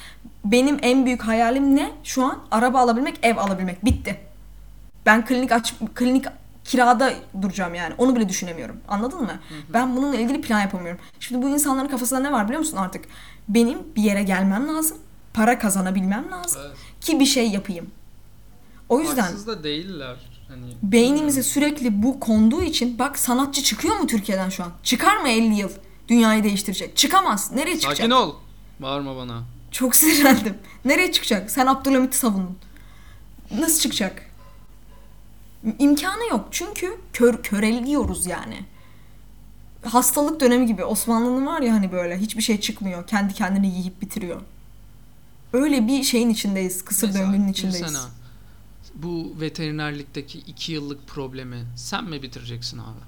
Benim 0.44 0.78
en 0.82 1.06
büyük 1.06 1.22
hayalim 1.22 1.76
ne? 1.76 1.90
Şu 2.04 2.24
an 2.24 2.38
araba 2.50 2.80
alabilmek, 2.80 3.18
ev 3.22 3.36
alabilmek. 3.36 3.84
Bitti. 3.84 4.20
Ben 5.06 5.24
klinik 5.24 5.52
aç 5.52 5.74
klinik 5.94 6.24
kirada 6.64 7.12
duracağım 7.42 7.74
yani. 7.74 7.94
Onu 7.98 8.16
bile 8.16 8.28
düşünemiyorum. 8.28 8.76
Anladın 8.88 9.20
mı? 9.20 9.40
Ben 9.68 9.96
bununla 9.96 10.16
ilgili 10.16 10.40
plan 10.40 10.60
yapamıyorum. 10.60 11.00
Şimdi 11.20 11.42
bu 11.46 11.48
insanların 11.48 11.88
kafasında 11.88 12.20
ne 12.20 12.32
var 12.32 12.44
biliyor 12.44 12.60
musun 12.60 12.76
artık? 12.76 13.04
Benim 13.48 13.78
bir 13.96 14.02
yere 14.02 14.22
gelmem 14.22 14.68
lazım. 14.68 14.98
Para 15.34 15.58
kazanabilmem 15.58 16.30
lazım 16.30 16.62
Evet. 16.66 16.76
ki 17.00 17.20
bir 17.20 17.26
şey 17.26 17.50
yapayım. 17.50 17.90
O 18.88 19.00
yüzden 19.00 19.22
Haksız 19.22 19.46
da 19.46 19.62
değiller. 19.64 20.16
Hani 20.48 20.64
Beynimize 20.82 21.42
sürekli 21.42 22.02
bu 22.02 22.20
konduğu 22.20 22.62
için 22.62 22.98
bak 22.98 23.18
sanatçı 23.18 23.62
çıkıyor 23.62 23.96
mu 23.96 24.06
Türkiye'den 24.06 24.48
şu 24.48 24.64
an? 24.64 24.72
Çıkar 24.82 25.16
mı 25.16 25.28
50 25.28 25.54
yıl? 25.54 25.70
Dünyayı 26.08 26.44
değiştirecek. 26.44 26.96
Çıkamaz. 26.96 27.52
Nereye 27.52 27.78
çıkacak? 27.78 27.96
Sakin 27.96 28.10
ol. 28.10 28.34
Bağırma 28.80 29.16
bana. 29.16 29.42
Çok 29.70 29.96
sinirlendim. 29.96 30.54
Nereye 30.84 31.12
çıkacak? 31.12 31.50
Sen 31.50 31.66
Abdülhamit'i 31.66 32.16
savundun. 32.16 32.58
Nasıl 33.58 33.80
çıkacak? 33.80 34.22
İmkanı 35.78 36.28
yok. 36.30 36.48
Çünkü 36.50 37.00
kör, 37.12 37.42
köreliyoruz 37.42 38.26
yani. 38.26 38.64
Hastalık 39.84 40.40
dönemi 40.40 40.66
gibi. 40.66 40.84
Osmanlı'nın 40.84 41.46
var 41.46 41.60
ya 41.60 41.72
hani 41.74 41.92
böyle 41.92 42.18
hiçbir 42.18 42.42
şey 42.42 42.60
çıkmıyor. 42.60 43.06
Kendi 43.06 43.34
kendini 43.34 43.66
yiyip 43.78 44.00
bitiriyor. 44.00 44.40
Öyle 45.52 45.88
bir 45.88 46.02
şeyin 46.02 46.30
içindeyiz. 46.30 46.84
Kısır 46.84 47.06
Mesela 47.06 47.26
döngünün 47.26 47.48
içindeyiz. 47.48 47.80
Gülsena, 47.80 48.02
bu 49.02 49.34
veterinerlikteki 49.40 50.38
iki 50.38 50.72
yıllık 50.72 51.06
problemi 51.06 51.64
sen 51.76 52.04
mi 52.04 52.22
bitireceksin 52.22 52.78
abi? 52.78 53.00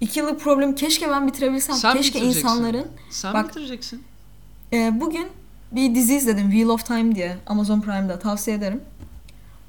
İki 0.00 0.18
yıllık 0.20 0.40
problem 0.40 0.74
keşke 0.74 1.10
ben 1.10 1.26
bitirebilsem. 1.26 1.76
Sen 1.76 1.96
keşke 1.96 2.18
insanların 2.18 2.86
Sen 3.10 3.34
Bak- 3.34 3.48
bitireceksin. 3.48 4.02
Ee, 4.72 5.00
bugün 5.00 5.28
bir 5.72 5.94
dizi 5.94 6.14
izledim 6.16 6.50
Wheel 6.50 6.68
of 6.68 6.86
Time 6.86 7.14
diye 7.14 7.36
Amazon 7.46 7.80
Prime'da 7.80 8.18
tavsiye 8.18 8.56
ederim. 8.56 8.80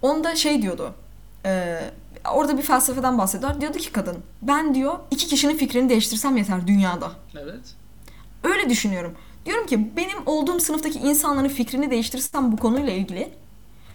Onda 0.01 0.35
şey 0.35 0.61
diyordu. 0.61 0.93
e, 1.45 1.79
orada 2.33 2.57
bir 2.57 2.61
felsefeden 2.63 3.17
bahsediyor. 3.17 3.61
Diyordu 3.61 3.77
ki 3.77 3.91
kadın 3.91 4.17
ben 4.41 4.75
diyor 4.75 4.99
iki 5.11 5.27
kişinin 5.27 5.57
fikrini 5.57 5.89
değiştirsem 5.89 6.37
yeter 6.37 6.67
dünyada. 6.67 7.11
Evet. 7.41 7.75
Öyle 8.43 8.69
düşünüyorum. 8.69 9.13
Diyorum 9.45 9.65
ki 9.67 9.95
benim 9.97 10.17
olduğum 10.25 10.59
sınıftaki 10.59 10.99
insanların 10.99 11.47
fikrini 11.49 11.91
değiştirsem 11.91 12.51
bu 12.51 12.57
konuyla 12.57 12.93
ilgili 12.93 13.31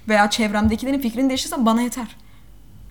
veya 0.08 0.30
çevremdekilerin 0.30 1.00
fikrini 1.00 1.28
değiştirsem 1.28 1.66
bana 1.66 1.82
yeter. 1.82 2.16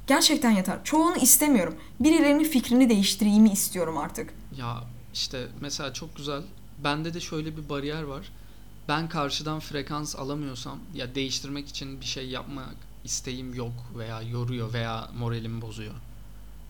Gerçekten 0.08 0.52
yeter. 0.52 0.84
Çoğunu 0.84 1.18
istemiyorum. 1.18 1.76
Birilerinin 2.00 2.44
fikrini 2.44 2.90
değiştireyimi 2.90 3.52
istiyorum 3.52 3.98
artık. 3.98 4.34
Ya 4.58 4.84
işte 5.14 5.48
mesela 5.62 5.94
çok 5.94 6.16
güzel. 6.16 6.42
Bende 6.84 7.14
de 7.14 7.20
şöyle 7.20 7.58
bir 7.58 7.70
bariyer 7.70 8.04
var. 8.04 8.32
Ben 8.88 9.10
karşıdan 9.10 9.60
frekans 9.60 10.16
alamıyorsam 10.16 10.80
ya 10.94 11.16
değiştirmek 11.16 11.68
için 11.68 12.02
bir 12.02 12.06
şey 12.06 12.30
yapmak 12.30 12.76
isteğim 13.04 13.54
yok 13.54 13.74
veya 13.98 14.22
yoruyor 14.22 14.74
veya 14.74 15.10
moralimi 15.18 15.62
bozuyor 15.62 15.94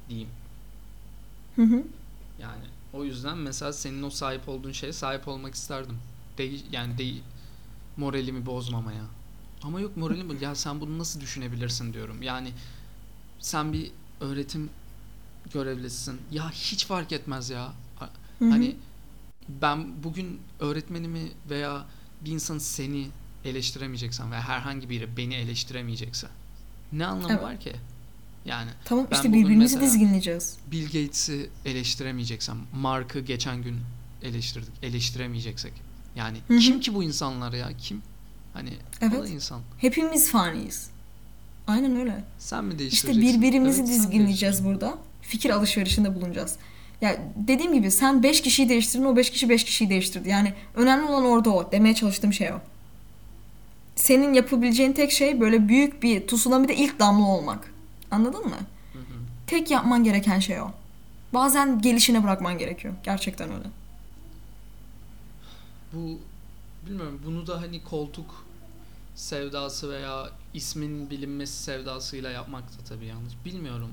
diyeyim. 0.10 0.30
Hı 1.56 1.62
hı. 1.62 1.84
Yani 2.42 2.64
o 2.94 3.04
yüzden 3.04 3.38
mesela 3.38 3.74
senin 3.74 4.04
o 4.04 4.10
sahip 4.10 4.50
olduğun 4.50 4.72
şeye 4.72 4.94
sahip 4.94 5.28
olmak 5.28 5.56
isterdim. 5.56 5.98
Değil 6.38 6.66
yani 6.72 6.98
değil 6.98 7.24
moralimi 7.98 8.46
bozmamaya. 8.46 9.04
Ama 9.64 9.80
yok 9.82 9.98
moralim 9.98 10.30
bu- 10.30 10.44
ya 10.44 10.56
sen 10.56 10.82
bunu 10.82 11.00
nasıl 11.00 11.22
düşünebilirsin 11.22 11.94
diyorum. 11.94 12.22
Yani 12.22 12.52
sen 13.40 13.74
bir 13.74 13.92
öğretim 14.22 14.70
görevlisisin. 15.54 16.22
Ya 16.32 16.52
hiç 16.52 16.86
fark 16.86 17.12
etmez 17.12 17.50
ya. 17.50 17.74
Hı 18.40 18.46
hı. 18.46 18.50
Hani 18.50 18.76
ben 19.50 20.04
bugün 20.04 20.42
öğretmenimi 20.60 21.32
veya 21.50 21.86
bir 22.22 22.32
insan 22.32 22.58
seni 22.58 23.08
eleştiremeyeceksen 23.46 24.32
veya 24.32 24.42
herhangi 24.42 24.90
biri 24.90 25.18
beni 25.18 25.36
eleştiremeyecekse 25.36 26.28
ne 26.92 27.06
anlamı 27.06 27.34
Evet. 27.34 27.44
var 27.44 27.60
ki? 27.60 27.76
Yani 28.46 28.72
Tamam 28.86 29.08
işte 29.12 29.34
birbirimizi 29.34 29.82
dizginleyeceğiz. 29.82 30.58
Bill 30.72 30.86
Gates'i 30.86 31.50
eleştiremeyeceksem, 31.66 32.58
Mark'ı 32.76 33.20
geçen 33.20 33.62
gün 33.64 33.80
eleştirdik, 34.24 34.74
eleştiremeyeceksek. 34.84 35.74
Yani 36.16 36.38
Hı 36.48 36.54
hı. 36.54 36.60
kim 36.60 36.80
ki 36.80 36.94
bu 36.94 37.04
insanlar 37.04 37.54
ya? 37.54 37.78
Kim? 37.78 38.02
Hani 38.56 38.70
o 38.98 39.02
da 39.02 39.16
Evet. 39.18 39.30
insan. 39.30 39.62
Hepimiz 39.78 40.32
faniyiz. 40.32 40.90
Aynen 41.68 41.96
öyle. 42.00 42.24
Sen 42.40 42.64
mi 42.66 42.70
İşte 42.72 42.80
değiştireceksin? 42.80 43.42
birbirimizi 43.42 43.82
Evet, 43.82 43.90
dizginleyeceğiz 43.92 44.66
burada. 44.66 44.98
Fikir 45.22 45.50
alışverişinde 45.50 46.16
bulunacağız. 46.16 46.56
Ya 47.02 47.18
dediğim 47.36 47.74
gibi 47.74 47.92
sen 47.92 48.24
5 48.24 48.42
kişiyi 48.42 48.70
değiştirdin, 48.70 49.06
o 49.06 49.16
5 49.16 49.30
kişi 49.30 49.50
5 49.50 49.64
kişiyi 49.64 49.90
değiştirdi. 49.90 50.30
Yani 50.30 50.54
önemli 50.76 51.06
olan 51.06 51.26
orada 51.26 51.50
o. 51.54 51.72
Demeye 51.72 51.96
çalıştığım 51.96 52.34
şey 52.34 52.52
o. 52.54 52.60
Senin 53.96 54.34
yapabileceğin 54.34 54.94
tek 54.94 55.12
şey 55.12 55.40
böyle 55.42 55.68
büyük 55.68 56.04
bir 56.04 56.28
tsunami'de 56.28 56.76
ilk 56.76 57.00
damla 57.00 57.28
olmak. 57.28 57.72
Anladın 58.12 58.46
mı? 58.46 58.56
Hı 58.94 59.00
hı. 59.00 59.04
Tek 59.48 59.72
yapman 59.72 60.04
gereken 60.04 60.40
şey 60.40 60.62
o. 60.62 60.72
Bazen 61.34 61.82
gelişine 61.82 62.24
bırakman 62.24 62.58
gerekiyor. 62.58 62.94
Gerçekten 63.04 63.50
öyle. 63.52 63.66
Bu 65.94 66.20
bilmiyorum 66.90 67.22
bunu 67.26 67.48
da 67.48 67.62
hani 67.62 67.84
koltuk 67.84 68.45
sevdası 69.16 69.90
veya 69.90 70.30
ismin 70.54 71.10
bilinmesi 71.10 71.64
sevdasıyla 71.64 72.30
yapmak 72.30 72.64
da 72.64 72.84
tabii 72.90 73.06
yanlış. 73.06 73.34
Bilmiyorum. 73.46 73.90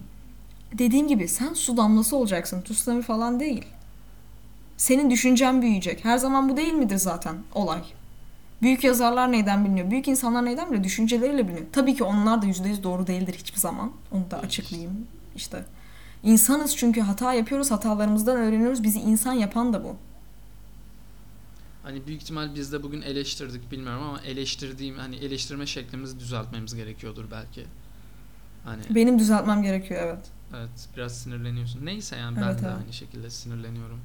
Dediğim 0.78 1.08
gibi 1.08 1.28
sen 1.28 1.54
su 1.54 1.76
damlası 1.76 2.16
olacaksın. 2.16 2.62
Tsunami 2.62 3.02
falan 3.02 3.40
değil. 3.40 3.64
Senin 4.76 5.10
düşüncen 5.10 5.62
büyüyecek. 5.62 6.04
Her 6.04 6.18
zaman 6.18 6.48
bu 6.48 6.56
değil 6.56 6.72
midir 6.72 6.96
zaten 6.96 7.36
olay? 7.54 7.82
Büyük 8.62 8.84
yazarlar 8.84 9.32
neyden 9.32 9.64
biliniyor? 9.64 9.90
Büyük 9.90 10.08
insanlar 10.08 10.44
neyden 10.44 10.66
biliniyor? 10.66 10.84
Düşünceleriyle 10.84 11.48
biliniyor. 11.48 11.66
Tabii 11.72 11.94
ki 11.94 12.04
onlar 12.04 12.42
da 12.42 12.46
%100 12.46 12.82
doğru 12.82 13.06
değildir 13.06 13.34
hiçbir 13.38 13.60
zaman. 13.60 13.92
Onu 14.12 14.30
da 14.30 14.38
açıklayayım. 14.38 15.06
İşte 15.36 15.64
insanız 16.22 16.76
çünkü 16.76 17.00
hata 17.00 17.32
yapıyoruz. 17.32 17.70
Hatalarımızdan 17.70 18.36
öğreniyoruz. 18.36 18.82
Bizi 18.82 19.00
insan 19.00 19.32
yapan 19.32 19.72
da 19.72 19.84
bu. 19.84 19.96
Hani 21.82 22.06
büyük 22.06 22.22
ihtimal 22.22 22.54
biz 22.54 22.72
de 22.72 22.82
bugün 22.82 23.02
eleştirdik 23.02 23.70
bilmiyorum 23.72 24.02
ama 24.02 24.20
eleştirdiğim 24.20 24.98
hani 24.98 25.16
eleştirme 25.16 25.66
şeklimizi 25.66 26.20
düzeltmemiz 26.20 26.74
gerekiyordur 26.74 27.24
belki. 27.30 27.66
Hani 28.64 28.82
Benim 28.90 29.18
düzeltmem 29.18 29.62
gerekiyor 29.62 30.00
evet. 30.04 30.30
evet 30.56 30.88
biraz 30.96 31.18
sinirleniyorsun. 31.18 31.86
Neyse 31.86 32.16
yani 32.16 32.36
ben 32.36 32.42
Evet, 32.42 32.62
de 32.62 32.66
evet. 32.66 32.76
aynı 32.82 32.92
şekilde 32.92 33.30
sinirleniyorum. 33.30 34.00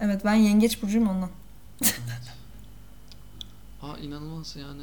Evet 0.00 0.24
ben 0.24 0.34
yengeç 0.34 0.82
burcuyum 0.82 1.08
ondan. 1.08 1.30
Aa 3.82 3.96
inanılmaz 3.98 4.56
yani. 4.56 4.82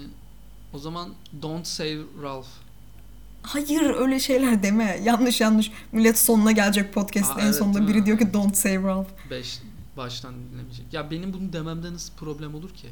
O 0.74 0.80
zaman 0.80 1.10
don't 1.42 1.68
save 1.68 2.00
Ralph. 2.24 2.48
Hayır 3.44 3.82
öyle 3.82 4.20
şeyler 4.20 4.64
deme. 4.64 5.00
Yanlış 5.04 5.42
yanlış. 5.42 5.72
Millet 5.92 6.18
sonuna 6.20 6.52
gelecek 6.52 6.94
podcast'ın 6.94 7.36
Aa, 7.36 7.42
en 7.42 7.46
evet, 7.46 7.56
sonunda 7.56 7.80
mi? 7.80 7.88
biri 7.88 8.06
diyor 8.06 8.18
ki 8.18 8.34
don't 8.34 8.56
save 8.58 8.84
Ralph. 8.84 9.08
5 9.30 9.60
baştan 10.00 10.34
dinlemeyecek. 10.36 10.94
Ya 10.94 11.12
benim 11.12 11.34
bunu 11.34 11.54
dememde 11.54 11.94
nasıl 11.94 12.14
problem 12.14 12.56
olur 12.56 12.70
ki? 12.74 12.90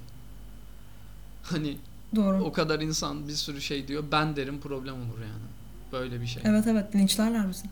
Hani 1.44 1.78
Doğru. 2.16 2.44
o 2.44 2.52
kadar 2.52 2.80
insan 2.80 3.28
bir 3.28 3.34
sürü 3.34 3.62
şey 3.62 3.88
diyor. 3.88 4.04
Ben 4.12 4.36
derim 4.36 4.60
problem 4.62 4.96
olur 4.96 5.20
yani. 5.22 5.48
Böyle 5.92 6.22
bir 6.22 6.28
şey. 6.28 6.44
Evet 6.46 6.68
evet 6.68 6.96
linçlerler 6.96 7.50
bizi. 7.50 7.66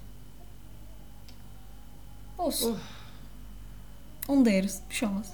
Olsun. 2.37 2.71
Of. 2.71 2.77
Onu 4.27 4.45
da 4.45 4.49
yeriz. 4.49 4.81
Bir 4.89 4.95
şey 4.95 5.09
olmaz. 5.09 5.33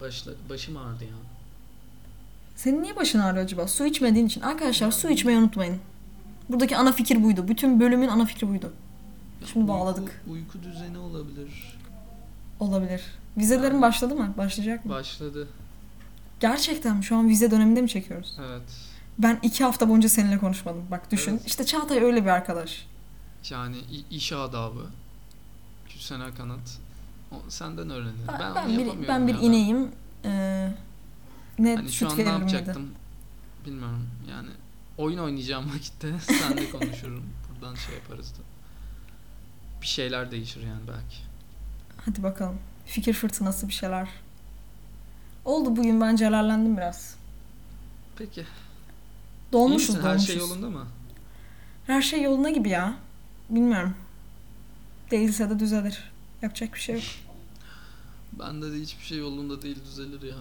Başla, 0.00 0.32
başım 0.50 0.76
ağrıdı 0.76 1.04
ya. 1.04 1.10
Senin 2.56 2.82
niye 2.82 2.96
başın 2.96 3.18
ağrıyor 3.18 3.44
acaba? 3.44 3.68
Su 3.68 3.86
içmediğin 3.86 4.26
için. 4.26 4.40
Arkadaşlar 4.40 4.90
su 4.90 5.10
içmeyi 5.10 5.38
unutmayın. 5.38 5.78
Buradaki 6.48 6.76
ana 6.76 6.92
fikir 6.92 7.22
buydu. 7.22 7.48
Bütün 7.48 7.80
bölümün 7.80 8.08
ana 8.08 8.24
fikri 8.24 8.48
buydu. 8.48 8.72
Şimdi 9.52 9.64
uyku- 9.64 9.68
bağladık. 9.68 10.22
Uyku 10.30 10.62
düzeni 10.62 10.98
olabilir. 10.98 11.78
Olabilir. 12.60 13.02
Vizelerin 13.36 13.82
başladı 13.82 14.14
mı? 14.14 14.34
Başlayacak 14.38 14.84
mı? 14.84 14.92
Başladı. 14.92 15.48
Gerçekten 16.40 16.96
mi? 16.96 17.04
Şu 17.04 17.16
an 17.16 17.28
vize 17.28 17.50
döneminde 17.50 17.82
mi 17.82 17.88
çekiyoruz? 17.88 18.36
Evet. 18.48 18.62
Ben 19.18 19.38
iki 19.42 19.64
hafta 19.64 19.88
boyunca 19.88 20.08
seninle 20.08 20.38
konuşmadım. 20.38 20.82
Bak 20.90 21.10
düşün. 21.12 21.32
Evet. 21.32 21.46
İşte 21.46 21.66
Çağatay 21.66 21.98
öyle 21.98 22.24
bir 22.24 22.30
arkadaş. 22.30 22.86
Yani 23.50 23.76
iş 24.10 24.32
adabı. 24.32 24.86
Küsena 25.88 26.34
kanat. 26.34 26.78
O, 27.32 27.34
senden 27.48 27.90
öğrendim. 27.90 28.24
Ben, 28.28 28.40
Ben, 28.40 28.54
ben 28.54 28.78
bir, 28.78 29.08
ben 29.08 29.28
bir 29.28 29.34
ya. 29.34 29.40
ineğim. 29.40 29.88
Ee, 30.24 30.72
ne 31.58 31.76
Hani 31.76 31.92
şu 31.92 32.10
an 32.10 32.18
ne 32.18 32.22
yapacaktım 32.22 32.90
bilmiyorum. 33.66 34.06
Yani 34.30 34.48
oyun 34.98 35.18
oynayacağım 35.18 35.74
vakitte 35.74 36.12
senle 36.20 36.70
konuşurum. 36.70 37.24
Buradan 37.50 37.74
şey 37.74 37.94
yaparız 37.94 38.32
da. 38.32 38.42
Bir 39.82 39.86
şeyler 39.86 40.30
değişir 40.30 40.62
yani 40.62 40.80
belki. 40.88 41.16
Hadi 42.06 42.22
bakalım. 42.22 42.58
Fikir 42.90 43.12
fırtınası 43.12 43.68
bir 43.68 43.72
şeyler. 43.72 44.08
Oldu 45.44 45.76
bugün 45.76 46.00
ben 46.00 46.16
celallendim 46.16 46.76
biraz. 46.76 47.16
Peki. 48.18 48.40
İyi 48.40 49.52
Dolmuşuz 49.52 49.88
misin? 49.88 50.00
Her 50.00 50.08
dolmuşuz. 50.08 50.26
şey 50.26 50.36
yolunda 50.36 50.70
mı? 50.70 50.86
Her 51.86 52.02
şey 52.02 52.22
yoluna 52.22 52.50
gibi 52.50 52.68
ya. 52.68 52.94
Bilmiyorum. 53.50 53.94
Değilse 55.10 55.50
de 55.50 55.58
düzelir. 55.58 56.10
Yapacak 56.42 56.74
bir 56.74 56.78
şey 56.80 56.94
yok. 56.94 57.04
Bende 58.32 58.72
de 58.72 58.76
hiçbir 58.76 59.04
şey 59.04 59.18
yolunda 59.18 59.62
değil 59.62 59.78
düzelir 59.84 60.22
ya. 60.22 60.36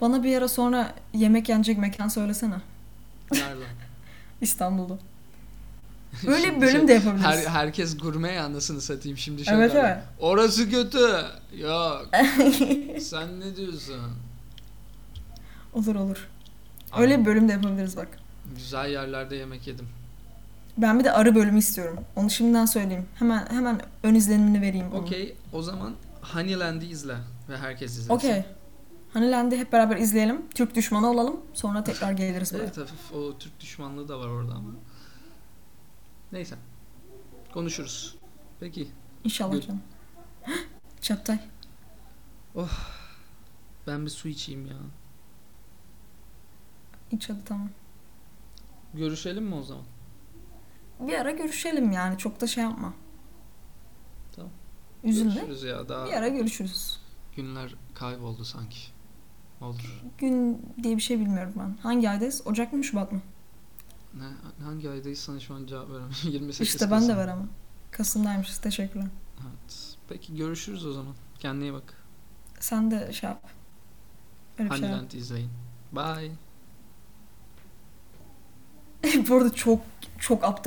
Bana 0.00 0.24
bir 0.24 0.36
ara 0.36 0.48
sonra 0.48 0.94
yemek 1.14 1.48
yenecek 1.48 1.78
mekan 1.78 2.08
söylesene. 2.08 2.60
Nerede? 3.32 3.64
İstanbul'da. 4.40 4.98
Böyle 6.26 6.56
bir 6.56 6.60
bölüm 6.60 6.78
şey, 6.78 6.88
de 6.88 6.92
yapabiliriz. 6.92 7.24
Her, 7.24 7.38
herkes 7.38 7.98
gurme 7.98 8.32
ya 8.32 8.44
anasını 8.44 8.80
satayım 8.80 9.18
şimdi 9.18 9.44
şey 9.44 9.54
Evet, 9.54 9.72
evet. 9.74 9.98
Orası 10.18 10.70
kötü. 10.70 11.24
Yok. 11.58 12.08
Sen 13.00 13.40
ne 13.40 13.56
diyorsun? 13.56 14.00
Olur 15.74 15.94
olur. 15.94 16.28
Öyle 16.98 17.20
bir 17.20 17.26
bölüm 17.26 17.48
de 17.48 17.52
yapabiliriz 17.52 17.96
bak. 17.96 18.08
Güzel 18.56 18.90
yerlerde 18.90 19.36
yemek 19.36 19.66
yedim. 19.66 19.88
Ben 20.78 20.98
bir 20.98 21.04
de 21.04 21.12
arı 21.12 21.34
bölümü 21.34 21.58
istiyorum. 21.58 21.98
Onu 22.16 22.30
şimdiden 22.30 22.66
söyleyeyim. 22.66 23.06
Hemen 23.14 23.46
hemen 23.50 23.80
ön 24.02 24.14
izlenimini 24.14 24.60
vereyim. 24.60 24.92
Okey. 24.92 25.34
O 25.52 25.62
zaman 25.62 25.92
Honeyland'i 26.20 26.86
izle 26.86 27.14
ve 27.48 27.56
herkes 27.56 27.90
izlesin. 27.90 28.12
Okey. 28.12 28.44
Honeyland'i 29.12 29.56
hep 29.56 29.72
beraber 29.72 29.96
izleyelim. 29.96 30.42
Türk 30.54 30.74
düşmanı 30.74 31.10
olalım. 31.10 31.40
Sonra 31.54 31.84
tekrar 31.84 32.12
geliriz 32.12 32.52
buraya. 32.52 32.62
Evet 32.62 32.76
hafif 32.76 33.12
o 33.14 33.38
Türk 33.38 33.60
düşmanlığı 33.60 34.08
da 34.08 34.18
var 34.20 34.28
orada 34.28 34.52
ama. 34.52 34.70
Neyse. 36.32 36.56
Konuşuruz. 37.54 38.16
Peki. 38.60 38.88
İnşallah 39.24 39.52
Gül. 39.52 39.60
canım. 39.60 39.82
Çaptay. 41.00 41.38
Ben 43.86 44.04
bir 44.04 44.10
su 44.10 44.28
içeyim 44.28 44.66
ya. 44.66 44.76
İç 47.10 47.28
hadi 47.28 47.44
tamam. 47.44 47.68
Görüşelim 48.94 49.44
mi 49.44 49.54
o 49.54 49.62
zaman? 49.62 49.84
Bir 51.00 51.14
ara 51.14 51.30
görüşelim 51.30 51.92
yani. 51.92 52.18
Çok 52.18 52.40
da 52.40 52.46
şey 52.46 52.64
yapma. 52.64 52.94
Tamam. 54.36 54.50
Üzülme. 55.04 55.34
Görüşürüz 55.34 55.62
ya. 55.62 55.88
Daha 55.88 56.06
Bir 56.06 56.12
ara 56.12 56.28
görüşürüz. 56.28 57.00
günler 57.36 57.74
kayboldu 57.94 58.44
sanki. 58.44 58.78
Olur. 59.60 60.02
Gün 60.18 60.62
diye 60.82 60.96
bir 60.96 61.02
şey 61.02 61.20
bilmiyorum 61.20 61.52
ben. 61.58 61.76
Hangi 61.82 62.10
aydayız? 62.10 62.42
Ocak 62.44 62.72
mı 62.72 62.84
Şubat 62.84 63.12
mı? 63.12 63.20
Ne, 64.14 64.24
hangi 64.64 64.90
aydayız 64.90 65.18
sana 65.18 65.40
şu 65.40 65.54
an 65.54 65.66
cevap 65.66 65.90
veremem. 65.90 66.10
28 66.22 66.60
işte 66.74 66.90
ben 66.90 66.90
de 66.90 67.06
Kasım. 67.06 67.16
veremem. 67.16 67.48
Kasım'daymışız. 67.90 68.58
Teşekkürler. 68.58 69.08
Evet. 69.40 69.96
Peki 70.08 70.36
görüşürüz 70.36 70.86
o 70.86 70.92
zaman. 70.92 71.14
Kendine 71.38 71.64
iyi 71.64 71.72
bak. 71.72 71.94
Sen 72.60 72.90
de 72.90 73.12
şey 73.12 73.30
yap. 73.30 73.42
Öyle 74.58 74.70
bir 74.70 74.74
şey 74.76 74.82
yap. 74.82 74.90
Honeyland 74.90 75.12
izleyin. 75.12 75.50
Bye. 75.92 76.32
Bu 79.28 79.36
arada 79.36 79.52
çok 79.54 79.80
çok 80.18 80.44
aptal 80.44 80.64